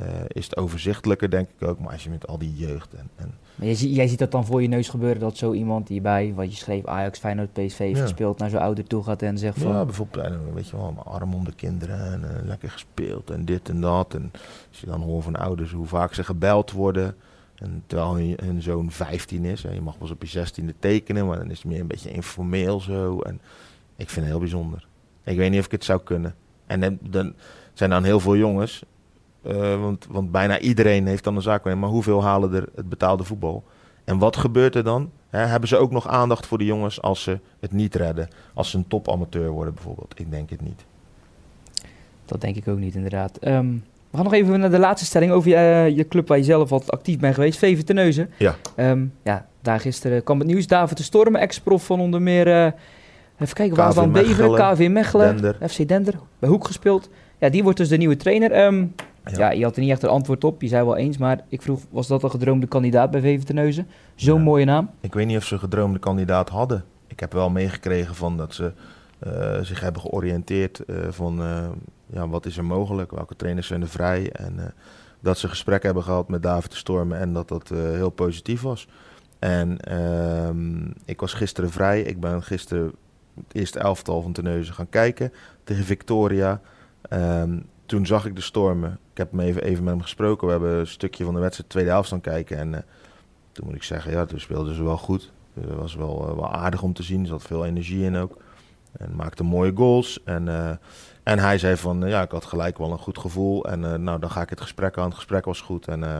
Eh, 0.00 0.06
is 0.28 0.44
het 0.44 0.56
overzichtelijker, 0.56 1.30
denk 1.30 1.48
ik 1.58 1.68
ook. 1.68 1.78
Maar 1.80 1.92
als 1.92 2.04
je 2.04 2.10
met 2.10 2.26
al 2.26 2.38
die 2.38 2.54
jeugd 2.56 2.94
en, 2.94 3.10
en 3.16 3.34
Maar 3.54 3.66
jij, 3.66 3.74
zie- 3.76 3.92
jij 3.92 4.08
ziet 4.08 4.18
dat 4.18 4.30
dan 4.30 4.46
voor 4.46 4.62
je 4.62 4.68
neus 4.68 4.88
gebeuren 4.88 5.20
dat 5.20 5.36
zo 5.36 5.52
iemand 5.52 5.86
die 5.86 6.00
bij, 6.00 6.32
wat 6.34 6.50
je 6.52 6.56
schreef, 6.58 6.86
Ajax, 6.86 7.18
Feyenoord, 7.18 7.52
PSV 7.52 7.78
heeft 7.78 7.96
Ja. 7.96 8.02
gespeeld, 8.02 8.38
naar 8.38 8.50
zijn 8.50 8.62
ouder 8.62 8.84
toe 8.86 9.02
gaat 9.04 9.22
en 9.22 9.38
zegt 9.38 9.58
van... 9.58 9.72
Ja, 9.72 9.84
bijvoorbeeld, 9.84 10.24
eh, 10.24 10.32
weet 10.54 10.68
je 10.68 10.76
wel, 10.76 10.92
mijn 10.92 11.06
arm 11.06 11.34
om 11.34 11.44
de 11.44 11.52
kinderen 11.54 12.12
en 12.12 12.36
eh, 12.36 12.46
lekker 12.46 12.70
gespeeld 12.70 13.30
en 13.30 13.44
dit 13.44 13.68
en 13.68 13.80
dat. 13.80 14.14
En 14.14 14.30
als 14.68 14.80
je 14.80 14.86
dan 14.86 15.00
hoort 15.02 15.24
van 15.24 15.36
ouders 15.36 15.72
hoe 15.72 15.86
vaak 15.86 16.14
ze 16.14 16.24
gebeld 16.24 16.70
worden. 16.72 17.16
En 17.54 17.82
terwijl 17.86 18.16
hun, 18.36 18.62
zoon 18.62 18.90
15 18.90 19.44
is, 19.44 19.64
en 19.64 19.74
je 19.74 19.80
mag 19.80 19.94
wel 19.98 20.02
eens 20.02 20.10
op 20.10 20.22
je 20.24 20.62
16e 20.62 20.78
tekenen, 20.78 21.26
maar 21.26 21.36
dan 21.38 21.50
is 21.50 21.58
het 21.58 21.66
meer 21.66 21.80
een 21.80 21.86
beetje 21.86 22.10
informeel 22.12 22.80
zo. 22.80 23.20
En 23.20 23.40
ik 23.96 24.08
vind 24.08 24.20
het 24.20 24.24
heel 24.34 24.38
bijzonder. 24.38 24.86
Ik 25.24 25.36
weet 25.36 25.50
niet 25.50 25.58
of 25.58 25.64
ik 25.64 25.70
het 25.72 25.84
zou 25.84 26.00
kunnen. 26.02 26.34
En 26.66 26.80
dan, 26.80 26.98
dan 27.00 27.34
zijn 27.72 27.90
dan 27.90 28.04
heel 28.04 28.20
veel 28.20 28.36
jongens, 28.36 28.82
eh, 29.42 29.80
want, 29.80 30.06
want 30.10 30.30
bijna 30.30 30.58
iedereen 30.58 31.06
heeft 31.06 31.24
dan 31.24 31.36
een 31.36 31.42
zaak. 31.42 31.64
Maar 31.64 31.88
hoeveel 31.88 32.22
halen 32.22 32.52
er 32.54 32.68
het 32.74 32.88
betaalde 32.88 33.24
voetbal? 33.24 33.64
En 34.04 34.18
wat 34.18 34.36
gebeurt 34.36 34.74
er 34.74 34.84
dan? 34.84 35.10
Hebben 35.30 35.68
ze 35.68 35.76
ook 35.76 35.90
nog 35.90 36.08
aandacht 36.08 36.46
voor 36.46 36.58
de 36.58 36.64
jongens 36.64 37.02
als 37.02 37.22
ze 37.22 37.38
het 37.60 37.72
niet 37.72 37.94
redden? 37.94 38.28
Als 38.54 38.70
ze 38.70 38.76
een 38.76 38.88
topamateur 38.88 39.50
worden 39.50 39.74
bijvoorbeeld? 39.74 40.14
Ik 40.16 40.30
denk 40.30 40.50
het 40.50 40.60
niet. 40.60 40.84
Dat 42.24 42.40
denk 42.40 42.56
ik 42.56 42.68
ook 42.68 42.78
niet, 42.78 42.94
inderdaad. 42.94 43.36
Ehm, 43.36 43.72
We 44.10 44.16
gaan 44.16 44.24
nog 44.24 44.34
even 44.34 44.60
naar 44.60 44.70
de 44.70 44.78
laatste 44.78 45.06
stelling 45.06 45.32
over 45.32 45.50
je, 45.50 45.94
je 45.94 46.08
club 46.08 46.28
waar 46.28 46.38
je 46.38 46.44
zelf 46.44 46.72
altijd 46.72 46.90
actief 46.90 47.18
bent 47.18 47.34
geweest. 47.34 47.58
VV 47.58 47.82
Teneuzen. 47.82 48.30
Ja. 48.38 48.56
Ehm, 48.76 49.04
ja, 49.22 49.46
daar 49.62 49.80
gisteren 49.80 50.24
kwam 50.24 50.38
het 50.38 50.46
nieuws. 50.48 50.66
David 50.66 50.96
de 50.96 51.02
Storm, 51.02 51.36
ex-prof 51.36 51.84
van 51.86 52.00
onder 52.00 52.22
meer... 52.22 52.46
eh, 52.46 52.72
even 53.38 53.54
kijken, 53.54 53.76
waar 53.76 53.88
KV 53.88 53.94
van 53.94 54.12
Beveren, 54.12 54.50
Mechelen, 54.50 54.74
KV 54.74 54.88
Mechelen, 54.88 55.36
Dender. 55.36 55.68
FC 55.68 55.88
Dender, 55.88 56.14
bij 56.38 56.48
Hoek 56.48 56.66
gespeeld. 56.66 57.08
Ja, 57.38 57.48
die 57.48 57.62
wordt 57.62 57.78
dus 57.78 57.88
de 57.88 57.96
nieuwe 57.96 58.16
trainer. 58.16 58.52
Ehm, 58.52 58.86
Ja. 59.32 59.38
ja. 59.38 59.50
je 59.50 59.64
had 59.64 59.74
er 59.76 59.82
niet 59.82 59.90
echt 59.90 60.02
een 60.02 60.08
antwoord 60.08 60.44
op. 60.44 60.62
Je 60.62 60.68
zei 60.68 60.84
wel 60.84 60.96
eens, 60.96 61.18
maar 61.18 61.40
ik 61.48 61.62
vroeg, 61.62 61.80
was 61.90 62.06
dat 62.06 62.22
een 62.22 62.30
gedroomde 62.30 62.66
kandidaat 62.66 63.10
bij 63.10 63.20
VV 63.20 63.42
Teneuzen? 63.42 63.86
Zo'n 64.14 64.38
Ja. 64.38 64.44
mooie 64.44 64.64
naam. 64.64 64.90
Ik 65.00 65.14
weet 65.14 65.26
niet 65.26 65.36
of 65.36 65.44
ze 65.44 65.54
een 65.54 65.60
gedroomde 65.60 65.98
kandidaat 65.98 66.48
hadden. 66.48 66.84
Ik 67.06 67.20
heb 67.20 67.32
wel 67.32 67.50
meegekregen 67.50 68.14
van 68.14 68.36
dat 68.36 68.54
ze 68.54 68.72
eh, 69.18 69.60
zich 69.60 69.80
hebben 69.80 70.02
georiënteerd 70.02 70.84
eh, 70.84 70.96
van 71.10 71.42
eh, 71.42 71.68
ja, 72.06 72.28
wat 72.28 72.46
is 72.46 72.56
er 72.56 72.64
mogelijk, 72.64 73.10
welke 73.10 73.36
trainers 73.36 73.66
zijn 73.66 73.82
er 73.82 73.88
vrij. 73.88 74.32
En 74.32 74.74
dat 75.20 75.38
ze 75.38 75.48
gesprek 75.48 75.82
hebben 75.82 76.02
gehad 76.02 76.28
met 76.28 76.42
David 76.42 76.70
de 76.70 76.76
Stormen 76.76 77.18
en 77.18 77.32
dat 77.32 77.48
dat 77.48 77.68
heel 77.68 78.10
positief 78.10 78.60
was. 78.62 78.88
En 79.38 79.80
ehm, 79.80 80.90
ik 81.04 81.20
was 81.20 81.32
gisteren 81.32 81.70
vrij. 81.70 82.02
Ik 82.02 82.20
ben 82.20 82.42
gisteren 82.42 82.92
het 83.34 83.54
eerste 83.54 83.78
elftal 83.78 84.22
van 84.22 84.32
Terneuzen 84.32 84.74
gaan 84.74 84.88
kijken 84.88 85.32
tegen 85.64 85.84
Victoria. 85.84 86.60
Ehm, 87.02 87.58
toen 87.90 88.06
zag 88.06 88.26
ik 88.26 88.34
de 88.34 88.40
stormen. 88.40 88.98
Ik 89.10 89.18
heb 89.18 89.30
hem 89.30 89.40
even, 89.40 89.62
even 89.62 89.84
met 89.84 89.92
hem 89.92 90.02
gesproken. 90.02 90.46
We 90.46 90.52
hebben 90.52 90.78
een 90.78 90.86
stukje 90.86 91.24
van 91.24 91.34
de 91.34 91.40
wedstrijd 91.40 91.70
tweede 91.70 91.90
helft 91.90 92.06
staan 92.06 92.20
kijken. 92.20 92.56
En 92.56 92.74
eh, 92.74 92.80
toen 93.52 93.66
moet 93.66 93.76
ik 93.76 93.82
zeggen, 93.82 94.12
ja, 94.12 94.24
toen 94.24 94.40
speelden 94.40 94.74
ze 94.74 94.82
wel 94.82 94.98
goed. 94.98 95.32
Het 95.54 95.74
was 95.74 95.94
wel, 95.94 96.28
eh, 96.28 96.34
wel 96.34 96.52
aardig 96.52 96.82
om 96.82 96.92
te 96.92 97.02
zien. 97.02 97.20
Er 97.20 97.26
zat 97.26 97.42
veel 97.42 97.66
energie 97.66 98.04
in 98.04 98.16
ook. 98.16 98.36
En 98.92 99.16
maakte 99.16 99.42
mooie 99.42 99.72
goals. 99.74 100.22
En, 100.24 100.48
eh, 100.48 100.70
en 101.22 101.38
hij 101.38 101.58
zei 101.58 101.76
van, 101.76 102.04
eh, 102.04 102.10
ja, 102.10 102.22
ik 102.22 102.30
had 102.30 102.44
gelijk 102.44 102.78
wel 102.78 102.90
een 102.90 102.98
goed 102.98 103.18
gevoel. 103.18 103.64
En 103.64 103.84
eh, 103.84 103.98
nou, 103.98 104.18
dan 104.18 104.30
ga 104.30 104.42
ik 104.42 104.50
het 104.50 104.60
gesprek 104.60 104.98
aan. 104.98 105.04
Het 105.04 105.14
gesprek 105.14 105.44
was 105.44 105.60
goed. 105.60 105.88
En 105.88 106.04
eh, 106.04 106.18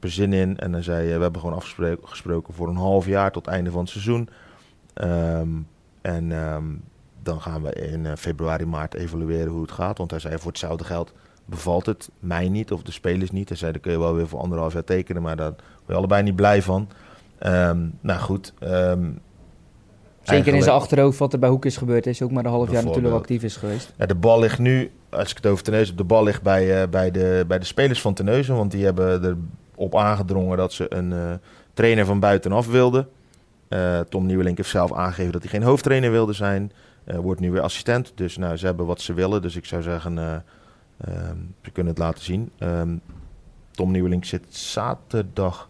er 0.00 0.10
zin 0.10 0.32
in. 0.32 0.58
En 0.58 0.72
dan 0.72 0.82
zei 0.82 1.14
we 1.14 1.22
hebben 1.22 1.40
gewoon 1.40 1.56
afgesproken 1.56 2.08
gesproken 2.08 2.54
voor 2.54 2.68
een 2.68 2.76
half 2.76 3.06
jaar 3.06 3.32
tot 3.32 3.46
einde 3.46 3.70
van 3.70 3.80
het 3.80 3.90
seizoen. 3.90 4.28
Ehm, 4.94 5.48
en 6.00 6.32
ehm, 6.32 6.64
dan 7.28 7.40
gaan 7.40 7.62
we 7.62 7.72
in 7.72 8.06
eh, 8.06 8.12
februari, 8.16 8.66
maart 8.66 8.94
evalueren 8.94 9.52
hoe 9.52 9.62
het 9.62 9.72
gaat. 9.72 9.98
Want 9.98 10.10
hij 10.10 10.20
zei, 10.20 10.38
voor 10.38 10.50
hetzelfde 10.50 10.84
geld 10.84 11.12
bevalt 11.44 11.86
het 11.86 12.10
mij 12.18 12.48
niet 12.48 12.72
of 12.72 12.82
de 12.82 12.92
spelers 12.92 13.30
niet. 13.30 13.48
Hij 13.48 13.58
zei, 13.58 13.72
dan 13.72 13.80
kun 13.80 13.92
je 13.92 13.98
wel 13.98 14.14
weer 14.14 14.28
voor 14.28 14.40
anderhalf 14.40 14.72
jaar 14.72 14.84
tekenen. 14.84 15.22
Maar 15.22 15.36
daar 15.36 15.50
ben 15.50 15.64
je 15.86 15.94
allebei 15.94 16.22
niet 16.22 16.36
blij 16.36 16.62
van. 16.62 16.88
Ehm, 17.38 17.78
nou 18.00 18.20
goed. 18.20 18.52
ehm, 18.58 19.04
Zeker 20.22 20.54
in 20.54 20.62
zijn 20.62 20.74
achterhoofd 20.74 21.18
wat 21.18 21.32
er 21.32 21.38
bij 21.38 21.48
Hoek 21.48 21.64
is 21.64 21.76
gebeurd. 21.76 22.06
Is 22.06 22.22
ook 22.22 22.30
maar 22.30 22.44
een 22.44 22.50
half 22.50 22.70
jaar 22.70 22.84
natuurlijk 22.84 23.14
actief 23.14 23.42
is 23.42 23.56
geweest. 23.56 23.92
Ja, 23.96 24.06
de 24.06 24.14
bal 24.14 24.40
ligt 24.40 24.58
nu, 24.58 24.90
als 25.08 25.30
ik 25.30 25.36
het 25.36 25.46
over 25.46 25.64
Teneuzen 25.64 25.88
heb, 25.88 25.96
de 25.96 26.04
bal 26.04 26.24
ligt 26.24 26.42
bij, 26.42 26.82
eh, 26.82 26.88
bij, 26.88 27.10
de, 27.10 27.44
bij 27.48 27.58
de 27.58 27.64
spelers 27.64 28.00
van 28.00 28.14
Teneuzen. 28.14 28.56
Want 28.56 28.70
die 28.70 28.84
hebben 28.84 29.48
erop 29.76 29.96
aangedrongen 29.96 30.56
dat 30.56 30.72
ze 30.72 30.94
een 30.94 31.12
eh, 31.12 31.32
trainer 31.74 32.04
van 32.04 32.20
buitenaf 32.20 32.66
wilden. 32.66 33.08
Tom 34.08 34.26
Nieuwelink 34.26 34.56
heeft 34.56 34.68
zelf 34.68 34.92
aangegeven 34.92 35.32
dat 35.32 35.42
hij 35.42 35.50
geen 35.50 35.62
hoofdtrainer 35.62 36.10
wilde 36.10 36.32
zijn. 36.32 36.72
Eh, 37.08 37.18
wordt 37.18 37.40
nu 37.40 37.50
weer 37.50 37.60
assistent. 37.62 38.12
Dus 38.14 38.36
nou, 38.36 38.56
ze 38.56 38.66
hebben 38.66 38.86
wat 38.86 39.00
ze 39.00 39.14
willen. 39.14 39.42
Dus 39.42 39.56
ik 39.56 39.64
zou 39.64 39.82
zeggen, 39.82 40.18
eh, 40.18 40.34
ehm, 40.96 41.36
ze 41.62 41.70
kunnen 41.70 41.92
het 41.92 42.02
laten 42.02 42.24
zien. 42.24 42.50
Ehm, 42.58 42.96
Tom 43.70 43.90
Nieuwelink 43.90 44.24
zit 44.24 44.44
zaterdag 44.48 45.68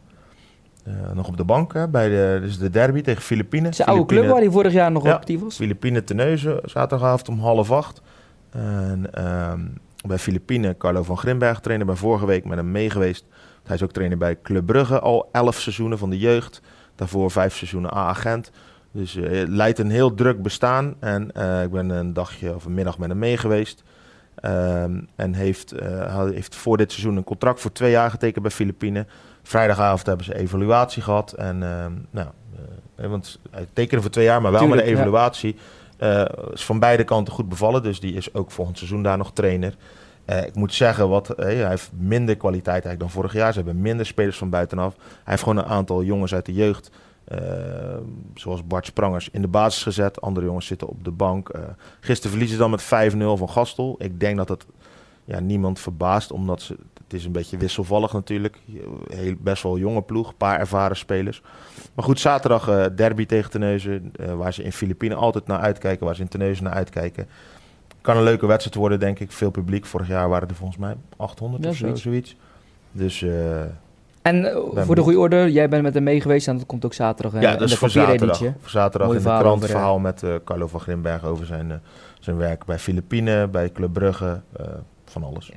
eh, 0.85 1.12
nog 1.12 1.29
op 1.29 1.37
de 1.37 1.44
bank 1.44 1.72
hè, 1.72 1.88
bij 1.88 2.09
de, 2.09 2.38
dus 2.40 2.59
de 2.59 2.70
derby 2.70 3.01
tegen 3.01 3.22
Filipijnen. 3.22 3.74
Zijn 3.74 3.88
oude 3.88 4.07
club 4.07 4.29
waar 4.29 4.40
hij 4.40 4.51
vorig 4.51 4.72
jaar 4.72 4.92
nog 4.92 5.05
Ja. 5.05 5.12
actief 5.12 5.40
was. 5.40 5.57
Filipijnen 5.57 6.05
Teneuzen, 6.05 6.61
zaterdagavond 6.64 7.29
om 7.29 7.38
half 7.38 7.70
acht. 7.70 8.03
En, 8.51 9.14
ehm, 9.14 9.61
bij 10.07 10.18
Filipijnen, 10.18 10.77
Carlo 10.77 11.03
van 11.03 11.18
Grimberg, 11.18 11.61
trainer 11.61 11.87
bij 11.87 11.94
vorige 11.94 12.27
week 12.27 12.44
met 12.44 12.59
hem 12.59 12.70
meegeweest. 12.70 13.24
Hij 13.64 13.77
is 13.77 13.83
ook 13.83 13.92
trainer 13.92 14.18
bij 14.18 14.38
Club 14.42 14.66
Brugge, 14.66 15.01
al 15.01 15.29
elf 15.33 15.61
seizoenen 15.61 15.98
van 15.98 16.11
de 16.11 16.18
jeugd. 16.18 16.62
Daarvoor 16.94 17.31
vijf 17.31 17.57
seizoenen 17.57 17.94
A-agent. 17.94 18.51
Dus 18.99 19.17
eh, 19.17 19.25
hij 19.25 19.47
leidt 19.47 19.79
een 19.79 19.91
heel 19.91 20.15
druk 20.15 20.43
bestaan. 20.43 20.95
En 21.01 21.33
eh, 21.33 21.63
ik 21.63 21.71
ben 21.71 21.91
een 21.91 22.13
dagje 22.13 22.55
of 22.55 22.65
een 22.65 22.75
middag 22.75 22.99
met 22.99 23.09
hem 23.09 23.19
mee 23.19 23.37
geweest. 23.37 23.83
Ehm, 24.35 25.01
en 25.17 25.35
heeft, 25.35 25.73
eh, 25.73 26.25
heeft 26.25 26.55
voor 26.55 26.77
dit 26.77 26.93
seizoen 26.93 27.17
een 27.17 27.25
contract 27.25 27.61
voor 27.61 27.73
twee 27.73 27.91
jaar 27.91 28.11
getekend 28.11 28.43
bij 28.43 28.53
Filipijnen. 28.53 29.09
Vrijdagavond 29.43 30.07
hebben 30.07 30.25
ze 30.25 30.37
evaluatie 30.37 31.03
gehad. 31.03 31.33
En 31.33 31.63
ehm, 31.63 31.93
nou, 32.11 32.29
want 32.95 33.39
hij 33.51 33.67
tekende 33.73 34.03
voor 34.03 34.11
twee 34.11 34.25
jaar, 34.25 34.43
maar 34.43 34.51
wel 34.51 34.61
Tuurlijk, 34.61 34.81
met 34.81 34.91
een 34.91 34.97
ja. 34.97 35.03
evaluatie. 35.03 35.57
Eh, 35.97 36.25
is 36.53 36.65
van 36.65 36.79
beide 36.79 37.05
kanten 37.05 37.33
goed 37.35 37.49
bevallen. 37.49 37.83
Dus 37.83 38.01
die 38.01 38.15
is 38.15 38.35
ook 38.35 38.51
volgend 38.51 38.77
seizoen 38.79 39.03
daar 39.03 39.19
nog 39.19 39.33
trainer. 39.33 39.75
Ik 40.47 40.55
moet 40.55 40.75
zeggen, 40.75 41.09
wat, 41.09 41.33
hij 41.37 41.69
heeft 41.69 41.91
minder 41.99 42.37
kwaliteit 42.37 42.85
eigenlijk 42.85 43.01
dan 43.01 43.11
vorig 43.11 43.33
jaar. 43.33 43.53
Ze 43.53 43.59
hebben 43.59 43.81
minder 43.81 44.07
spelers 44.07 44.39
van 44.39 44.51
buitenaf. 44.51 44.95
Hij 44.97 45.07
heeft 45.25 45.43
gewoon 45.43 45.59
een 45.59 45.71
aantal 45.71 46.03
jongens 46.03 46.35
uit 46.35 46.47
de 46.47 46.53
jeugd. 46.53 46.91
Eh, 47.29 47.97
zoals 48.35 48.67
Bart 48.67 48.87
Sprangers 48.87 49.29
in 49.33 49.41
de 49.41 49.49
basis 49.49 49.83
gezet. 49.83 50.21
Andere 50.21 50.47
jongens 50.47 50.67
zitten 50.67 50.88
op 50.88 51.05
de 51.05 51.11
bank. 51.11 51.49
Eh, 51.49 51.61
gisteren 52.01 52.31
verliezen 52.31 52.57
ze 52.57 52.62
dan 52.62 52.71
met 52.71 52.83
5-0 52.83 53.37
van 53.37 53.51
Gastel. 53.51 53.95
Ik 53.99 54.21
denk 54.21 54.37
dat 54.37 54.49
het 54.49 54.67
ja, 55.29 55.41
niemand 55.41 55.81
verbaast, 55.81 56.33
omdat 56.33 56.62
ze, 56.62 56.77
het 57.05 57.12
is 57.12 57.25
een 57.25 57.33
beetje 57.33 57.57
wisselvallig 57.57 58.12
natuurlijk. 58.12 58.59
Heel, 59.09 59.35
best 59.38 59.62
wel 59.62 59.79
jonge 59.79 60.03
ploeg, 60.03 60.29
een 60.29 60.37
paar 60.37 60.59
ervaren 60.59 60.97
spelers. 60.97 61.43
Maar 61.95 62.05
goed, 62.05 62.21
zaterdag 62.21 62.69
eh, 62.69 62.85
derby 62.97 63.27
tegen 63.27 63.51
Teneuzen, 63.51 64.12
eh, 64.17 64.35
waar 64.35 64.53
ze 64.53 64.62
in 64.62 64.73
Filipijnen 64.73 65.19
altijd 65.19 65.47
naar 65.47 65.59
uitkijken, 65.59 66.07
waar 66.07 66.14
ze 66.14 66.23
in 66.23 66.29
Teneuzen 66.29 66.64
naar 66.64 66.73
uitkijken. 66.73 67.29
Kan 68.01 68.17
een 68.17 68.23
leuke 68.23 68.47
wedstrijd 68.47 68.77
worden, 68.77 69.01
denk 69.01 69.19
ik. 69.19 69.33
Veel 69.33 69.51
publiek. 69.51 69.87
Vorig 69.87 70.09
jaar 70.09 70.29
waren 70.29 70.49
er 70.49 70.55
volgens 70.55 70.79
mij 70.79 70.97
800 71.17 71.62
Ja, 71.62 71.71
of 71.71 71.77
zo, 71.77 71.85
zoiets. 71.85 72.03
zoiets. 72.03 72.37
Dus 72.93 73.25
En 74.23 74.45
eh, 74.45 74.57
voor 74.85 74.95
de 74.95 75.01
goede 75.01 75.19
orde, 75.19 75.53
jij 75.53 75.69
bent 75.69 75.83
met 75.83 75.95
hem 75.95 76.03
mee 76.03 76.21
geweest 76.21 76.49
en 76.49 76.57
dat 76.57 76.67
komt 76.67 76.85
ook 76.85 76.95
zaterdag 76.95 77.35
eh, 77.35 77.43
ja, 77.43 77.51
dat 77.51 77.59
de 77.59 77.65
is 77.65 77.75
voor 77.75 77.91
zaterdag. 77.91 78.39
Voor 78.39 78.53
zaterdag 78.71 79.09
in 79.09 79.15
de 79.15 79.21
verhaal 79.21 79.41
krant 79.41 79.55
over, 79.57 79.69
eh, 79.69 79.75
verhaal 79.75 79.99
met 79.99 80.23
eh, 80.23 80.35
Carlo 80.45 80.67
van 80.67 80.81
Grimberg 80.81 81.25
over 81.25 81.47
zijn, 81.47 81.81
zijn 82.21 82.37
werk 82.37 82.65
bij 82.65 82.79
Filipijnen, 82.79 83.51
bij 83.51 83.73
Club 83.73 83.93
Brugge, 83.93 84.41
eh, 84.57 84.67
van 85.05 85.25
alles. 85.25 85.53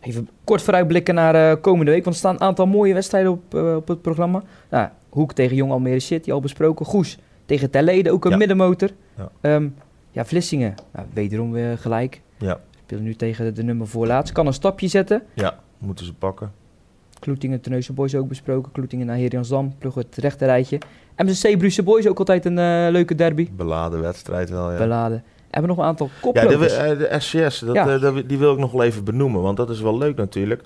Even 0.00 0.28
kort 0.44 0.62
vooruitblikken 0.62 1.14
naar 1.14 1.56
komende 1.56 1.90
week, 1.90 2.04
want 2.04 2.14
er 2.16 2.20
staan 2.22 2.34
een 2.34 2.40
aantal 2.40 2.66
mooie 2.66 2.94
wedstrijden 2.94 3.30
op, 3.32 3.54
op 3.54 3.88
het 3.88 4.02
programma. 4.02 4.42
Nou, 4.70 4.88
Hoek 5.08 5.32
tegen 5.32 5.56
Jong 5.56 5.72
Almere 5.72 6.00
City, 6.00 6.32
al 6.32 6.40
besproken. 6.40 6.86
Goes 6.86 7.18
tegen 7.46 7.70
Terlede, 7.70 8.10
ook 8.12 8.24
een 8.24 8.30
Ja. 8.30 8.36
middenmotor. 8.36 8.88
Ja. 9.16 9.30
Ehm, 9.40 9.68
ja, 10.10 10.24
Vlissingen, 10.24 10.74
nou, 10.92 11.06
wederom 11.12 11.52
weer 11.52 11.78
gelijk. 11.78 12.20
Ja, 12.38 12.60
Spelen 12.84 13.04
nu 13.04 13.14
tegen 13.14 13.54
de 13.54 13.62
nummer 13.62 13.86
voorlaatst. 13.88 14.32
Kan 14.32 14.46
een 14.46 14.52
stapje 14.52 14.88
zetten. 14.88 15.22
ja, 15.34 15.58
moeten 15.78 16.04
ze 16.06 16.14
pakken. 16.14 16.52
Kloetingen, 17.18 17.60
Terneuzen 17.60 17.94
Boys 17.94 18.14
ook 18.14 18.28
besproken. 18.28 18.72
Kloetingen 18.72 19.06
naar 19.06 19.16
Heriansdam, 19.16 19.74
plug 19.78 19.94
het 19.94 20.16
rechte 20.16 20.44
rijtje. 20.44 20.78
MCC 21.16 21.58
Bruce 21.58 21.82
Boys 21.82 22.08
ook 22.08 22.18
altijd 22.18 22.44
een 22.44 22.58
eh, 22.58 22.86
leuke 22.90 23.14
derby. 23.14 23.48
Beladen 23.56 24.00
wedstrijd 24.00 24.50
wel, 24.50 24.70
ja. 24.72 24.78
Beladen. 24.78 25.24
Hebben 25.50 25.70
we 25.70 25.76
nog 25.76 25.78
een 25.78 25.90
aantal 25.90 26.06
Ja, 26.06 26.20
koplopers. 26.20 26.72
de, 26.76 26.78
eh, 26.82 26.98
de 26.98 27.20
SCS, 27.20 27.58
dat, 27.58 27.74
Ja. 27.74 27.88
eh, 27.94 28.00
dat- 28.00 28.28
die 28.28 28.38
wil 28.38 28.52
ik 28.52 28.58
nog 28.58 28.72
wel 28.72 28.82
even 28.82 29.04
benoemen, 29.04 29.42
want 29.42 29.56
dat 29.56 29.70
is 29.70 29.80
wel 29.80 29.98
leuk 29.98 30.16
natuurlijk. 30.16 30.62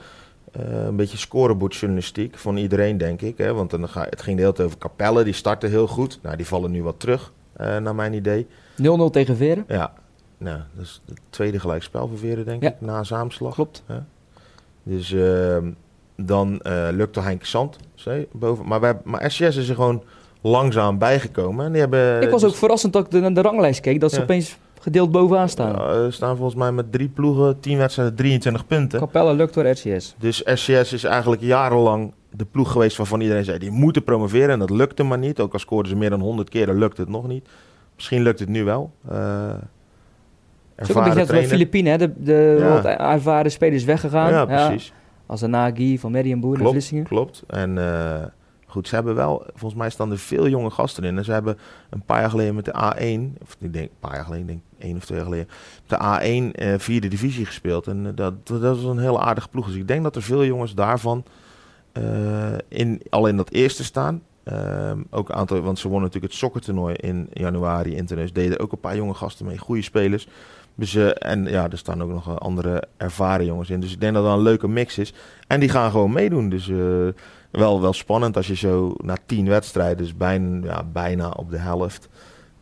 Eh, 0.53 0.85
een 0.85 0.97
beetje 0.97 1.17
scorebordjournalistiek 1.19 2.39
van 2.39 2.57
iedereen, 2.57 2.99
denk 2.99 3.21
ik. 3.23 3.39
Hè? 3.39 3.55
Want 3.55 3.71
dan 3.71 3.89
ga, 3.89 4.07
het 4.11 4.23
ging 4.23 4.37
de 4.37 4.43
hele 4.43 4.55
tijd 4.55 4.67
over 4.69 4.81
Capelle, 4.81 5.25
die 5.25 5.33
starten 5.33 5.71
heel 5.71 5.87
goed. 5.87 6.19
Nou, 6.23 6.37
die 6.37 6.47
vallen 6.47 6.71
nu 6.71 6.83
wat 6.83 7.01
terug, 7.01 7.33
eh, 7.53 7.77
naar 7.77 7.95
mijn 7.95 8.13
idee. 8.13 8.47
0-0 8.77 9.11
tegen 9.11 9.37
Veren. 9.37 9.65
Ja, 9.69 9.93
nou, 10.39 10.59
dat 10.75 10.85
is 10.85 11.03
het 11.09 11.21
tweede 11.31 11.61
gelijkspel 11.61 12.09
voor 12.09 12.19
Veren, 12.19 12.45
denk 12.45 12.63
Ja. 12.63 12.69
ik, 12.69 12.75
na 12.79 13.03
Zaamslag. 13.05 13.55
Klopt. 13.55 13.83
Dus 14.83 15.13
ehm, 15.13 15.71
dan 16.27 16.61
eh 16.61 16.89
lukte 16.91 17.21
Henk 17.21 17.45
Zand, 17.45 17.77
boven. 18.33 18.67
Maar, 18.67 18.81
wij, 18.81 18.99
maar 19.05 19.31
SCS 19.31 19.41
is 19.57 19.69
er 19.69 19.75
gewoon 19.75 20.03
langzaam 20.41 20.99
bijgekomen. 20.99 21.65
En 21.67 21.71
die 21.73 21.81
hebben, 21.81 22.23
Ik 22.23 22.31
was 22.31 22.41
dus- 22.41 22.51
ook 22.51 22.57
verrassend 22.57 22.93
dat 22.93 23.05
ik 23.05 23.11
de- 23.11 23.21
naar 23.21 23.35
de 23.35 23.41
ranglijst 23.43 23.81
keek, 23.81 24.01
dat 24.01 24.11
ze 24.11 24.17
Ja. 24.17 24.23
opeens 24.23 24.59
gedeeld 24.81 25.11
bovenaan 25.11 25.49
staan. 25.49 25.73
Ja, 26.03 26.11
staan 26.11 26.37
volgens 26.37 26.57
mij 26.59 26.73
met 26.73 26.93
drie 26.93 27.09
ploegen, 27.09 27.61
tien 27.61 27.79
wedstrijden, 27.79 28.15
23 28.15 28.67
punten. 28.67 28.99
Capelle 28.99 29.35
lukt 29.35 29.55
door 29.55 29.67
RCS. 29.69 30.15
Dus 30.19 30.43
SCS 30.45 30.93
is 30.93 31.05
eigenlijk 31.05 31.43
jarenlang 31.43 32.13
de 32.31 32.45
ploeg 32.51 32.73
geweest 32.73 32.97
waarvan 32.97 33.21
iedereen 33.21 33.45
zei... 33.45 33.59
die 33.59 33.71
moeten 33.71 34.05
promoveren 34.05 34.51
en 34.51 34.59
dat 34.59 34.71
lukte 34.71 35.03
maar 35.03 35.19
niet. 35.19 35.41
Ook 35.41 35.53
al 35.53 35.59
scoorden 35.59 35.91
ze 35.93 35.99
meer 35.99 36.11
dan 36.11 36.21
100 36.21 36.49
keer, 36.49 36.67
dan 36.67 36.79
lukt 36.79 36.97
het 36.97 37.09
nog 37.09 37.27
niet. 37.29 37.49
Misschien 37.95 38.23
lukt 38.23 38.39
het 38.41 38.49
nu 38.49 38.65
wel. 38.65 38.91
Eh 39.09 39.49
Het 40.75 40.89
is 40.89 40.97
ook 40.97 41.05
een 41.05 41.15
beetje 41.15 41.83
net 41.83 42.01
hè? 42.01 42.07
de, 42.09 42.13
de 42.25 42.57
Ja. 42.59 42.99
ervaren 43.13 43.51
spelers 43.51 43.85
weggegaan. 43.85 44.31
Ja, 44.31 44.45
precies. 44.45 44.93
Als 45.31 45.41
een 45.41 45.51
Nagy 45.51 45.99
van 45.99 46.11
Mediumboer 46.11 46.51
naar 46.51 46.61
Klopt, 46.61 46.73
Vlissingen. 46.73 47.05
klopt. 47.05 47.43
En 47.47 47.79
eh, 47.79 48.27
goed, 48.67 48.89
ze 48.89 48.95
hebben 48.95 49.15
wel... 49.15 49.47
Volgens 49.55 49.81
mij 49.81 49.91
staan 49.91 50.11
er 50.11 50.19
veel 50.19 50.49
jonge 50.49 50.71
gasten 50.71 51.05
in. 51.05 51.19
En 51.19 51.25
ze 51.25 51.33
hebben 51.33 51.59
een 51.91 52.03
paar 52.03 52.21
jaar 52.21 52.31
geleden 52.31 52.55
met 52.55 52.65
de 52.65 52.73
A1... 52.73 53.43
Of 53.43 53.57
ik 53.59 53.73
denk 53.73 53.85
een 53.85 53.99
paar 54.01 54.15
jaar 54.15 54.25
geleden, 54.25 54.49
ik 54.49 54.53
denk 54.53 54.63
één 54.79 54.97
of 54.97 55.05
twee 55.05 55.19
jaar 55.19 55.27
geleden... 55.27 55.49
De 55.87 55.97
A1 55.97 56.55
eh, 56.55 56.75
vierde 56.79 57.09
divisie 57.09 57.47
gespeeld. 57.47 57.87
En 57.87 58.07
eh, 58.07 58.13
dat, 58.15 58.47
dat 58.47 58.61
was 58.61 58.85
een 58.85 58.99
heel 58.99 59.23
aardige 59.23 59.49
ploeg. 59.49 59.67
Dus 59.67 59.75
ik 59.75 59.89
denk 59.89 60.03
dat 60.03 60.17
er 60.17 60.23
veel 60.23 60.45
jongens 60.45 60.75
daarvan 60.75 61.25
in, 62.69 63.03
al 63.11 63.27
in 63.27 63.37
dat 63.37 63.51
eerste 63.51 63.85
staan. 63.85 64.23
Ehm, 64.45 65.03
ook 65.11 65.29
een 65.29 65.35
aantal, 65.35 65.61
want 65.61 65.79
ze 65.79 65.89
wonnen 65.89 66.05
natuurlijk 66.07 66.33
het 66.33 66.43
sokkertoernooi 66.43 66.95
in 66.95 67.29
januari 67.33 67.97
in. 67.97 68.05
Deden 68.33 68.61
ook 68.61 68.73
een 68.73 68.81
paar 68.81 68.97
jonge 68.97 69.15
gasten 69.15 69.47
mee, 69.47 69.59
goede 69.59 69.83
spelers. 69.83 70.29
Dus, 70.81 70.95
eh, 70.95 71.11
en 71.19 71.45
ja, 71.45 71.71
er 71.71 71.79
staan 71.79 72.03
ook 72.03 72.11
nog 72.11 72.41
andere 72.41 72.83
ervaren 72.97 73.47
jongens 73.47 73.71
in. 73.71 73.81
Dus 73.81 73.93
ik 73.93 74.01
denk 74.01 74.15
dat 74.15 74.25
dat 74.25 74.33
een 74.37 74.43
leuke 74.43 74.69
mix 74.69 74.99
is. 74.99 75.13
En 75.47 75.61
die 75.61 75.69
gaan 75.69 75.91
gewoon 75.91 76.13
meedoen. 76.13 76.49
Dus 76.49 76.69
eh, 76.69 76.77
wel, 77.51 77.81
wel 77.81 77.93
spannend 77.93 78.37
als 78.37 78.47
je 78.47 78.57
zo 78.57 78.95
na 78.97 79.17
tien 79.27 79.49
wedstrijden, 79.49 79.97
dus 79.97 80.17
bijna, 80.17 80.67
ja, 80.67 80.83
bijna 80.93 81.29
op 81.29 81.51
de 81.51 81.59
helft, 81.59 82.09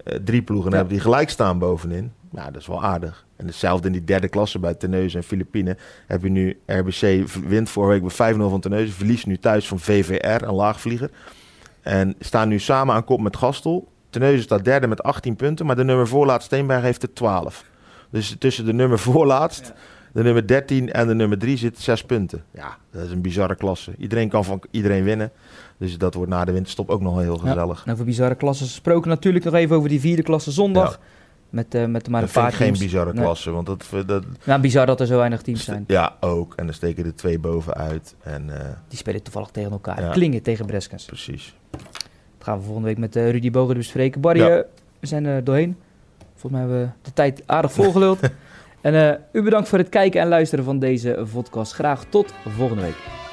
eh, 0.05 0.19
drie 0.25 0.43
ploegen 0.43 0.71
Ja. 0.71 0.77
hebt 0.77 0.91
die 0.91 1.01
gelijk 1.01 1.31
staan 1.31 1.59
bovenin. 1.59 2.13
Ja, 2.33 2.51
dat 2.51 2.61
is 2.61 2.67
wel 2.67 2.85
aardig. 2.85 3.27
En 3.37 3.47
hetzelfde 3.47 3.87
in 3.87 3.93
die 3.93 4.05
derde 4.05 4.29
klasse 4.29 4.59
bij 4.59 4.75
Terneuzen 4.75 5.21
en 5.21 5.27
Filipijnen. 5.27 5.79
Heb 6.07 6.23
je 6.23 6.29
nu 6.31 6.61
RBC 6.67 7.29
wint 7.47 7.71
vorige 7.71 7.93
week 7.93 8.03
bij 8.17 8.35
5-0 8.35 8.51
van 8.51 8.61
Terneuzen. 8.61 8.95
Verliest 8.95 9.27
nu 9.27 9.39
thuis 9.39 9.69
van 9.69 9.79
VVR, 9.79 10.43
een 10.45 10.55
laagvlieger. 10.55 11.11
En 11.83 12.15
staan 12.21 12.49
nu 12.49 12.59
samen 12.59 12.95
aan 12.95 13.05
kop 13.05 13.21
met 13.21 13.37
Gastel. 13.37 13.89
Terneuzen 14.11 14.43
staat 14.43 14.65
derde 14.65 14.87
met 14.87 15.03
18 15.03 15.37
punten. 15.37 15.67
Maar 15.67 15.77
de 15.77 15.85
nummer 15.85 16.09
voorlaatst 16.09 16.47
Steenberg 16.47 16.83
heeft 16.83 17.03
er 17.03 17.13
12. 17.13 17.65
Dus 18.11 18.37
tussen 18.39 18.65
de 18.65 18.73
nummer 18.73 18.99
voorlaatst, 18.99 19.73
de 20.13 20.23
nummer 20.23 20.47
13 20.47 20.93
en 20.93 21.07
de 21.07 21.15
nummer 21.15 21.39
3 21.39 21.57
zitten 21.57 21.83
6 21.83 22.03
punten. 22.05 22.45
Ja, 22.55 22.77
dat 22.91 23.05
is 23.05 23.11
een 23.11 23.21
bizarre 23.21 23.55
klasse. 23.55 23.93
Iedereen 23.99 24.29
kan 24.29 24.45
van 24.45 24.63
iedereen 24.71 25.05
winnen. 25.05 25.31
Dus 25.79 25.99
dat 25.99 26.15
wordt 26.15 26.31
na 26.31 26.45
de 26.45 26.53
winterstop 26.53 26.91
ook 26.91 27.01
nog 27.01 27.15
wel 27.15 27.23
heel 27.23 27.41
Ja. 27.45 27.51
gezellig. 27.51 27.83
En 27.87 27.93
over 27.93 28.05
bizarre 28.05 28.35
klassen 28.35 28.67
gesproken 28.67 29.09
natuurlijk 29.11 29.45
nog 29.45 29.55
even 29.55 29.77
over 29.77 29.89
die 29.89 30.01
vierde 30.01 30.23
klasse 30.23 30.51
zondag. 30.53 31.01
Met, 31.51 31.75
eh, 31.75 31.87
met 31.87 32.09
maar 32.09 32.23
een 32.23 32.29
paar 32.31 32.53
geen 32.53 32.73
bizarre 32.73 33.13
Nee. 33.13 33.23
klasse. 33.25 33.51
Want 33.51 33.67
dat, 33.67 33.85
dat, 34.07 34.25
Nou, 34.45 34.61
bizar 34.61 34.87
dat 34.87 35.01
er 35.01 35.07
zo 35.07 35.17
weinig 35.17 35.43
teams 35.43 35.65
zijn. 35.65 35.85
Ja, 35.87 36.17
ook. 36.21 36.55
En 36.57 36.65
dan 36.67 36.75
steken 36.75 37.05
er 37.05 37.15
twee 37.15 37.39
bovenuit. 37.39 38.15
En 38.23 38.61
eh, 38.61 38.67
Die 38.89 38.99
spelen 38.99 39.23
toevallig 39.23 39.49
tegen 39.49 39.71
elkaar. 39.71 40.01
Ja. 40.03 40.11
Klingen 40.11 40.43
tegen 40.43 40.67
Breskens. 40.67 41.05
precies. 41.05 41.55
Dat 41.71 41.81
gaan 42.39 42.59
we 42.59 42.65
volgende 42.65 42.89
week 42.89 42.99
met 42.99 43.17
eh, 43.17 43.31
Rudy 43.31 43.51
Boger 43.51 43.75
bespreken. 43.75 44.21
Barry, 44.21 44.41
Ja. 44.41 44.65
we 45.01 45.07
zijn 45.07 45.25
er 45.25 45.45
doorheen. 45.45 45.77
Volgens 46.39 46.53
mij 46.53 46.61
hebben 46.61 46.81
we 46.81 46.91
de 47.03 47.13
tijd 47.13 47.43
aardig 47.47 47.73
volgeluld. 47.73 48.21
en 48.81 48.95
eh, 48.95 49.19
u 49.33 49.43
bedankt 49.43 49.69
voor 49.69 49.79
het 49.79 49.89
kijken 49.89 50.21
en 50.21 50.29
luisteren 50.29 50.65
van 50.65 50.79
deze 50.79 51.27
podcast. 51.33 51.73
Graag 51.73 52.05
tot 52.05 52.33
volgende 52.49 52.83
week. 52.83 53.28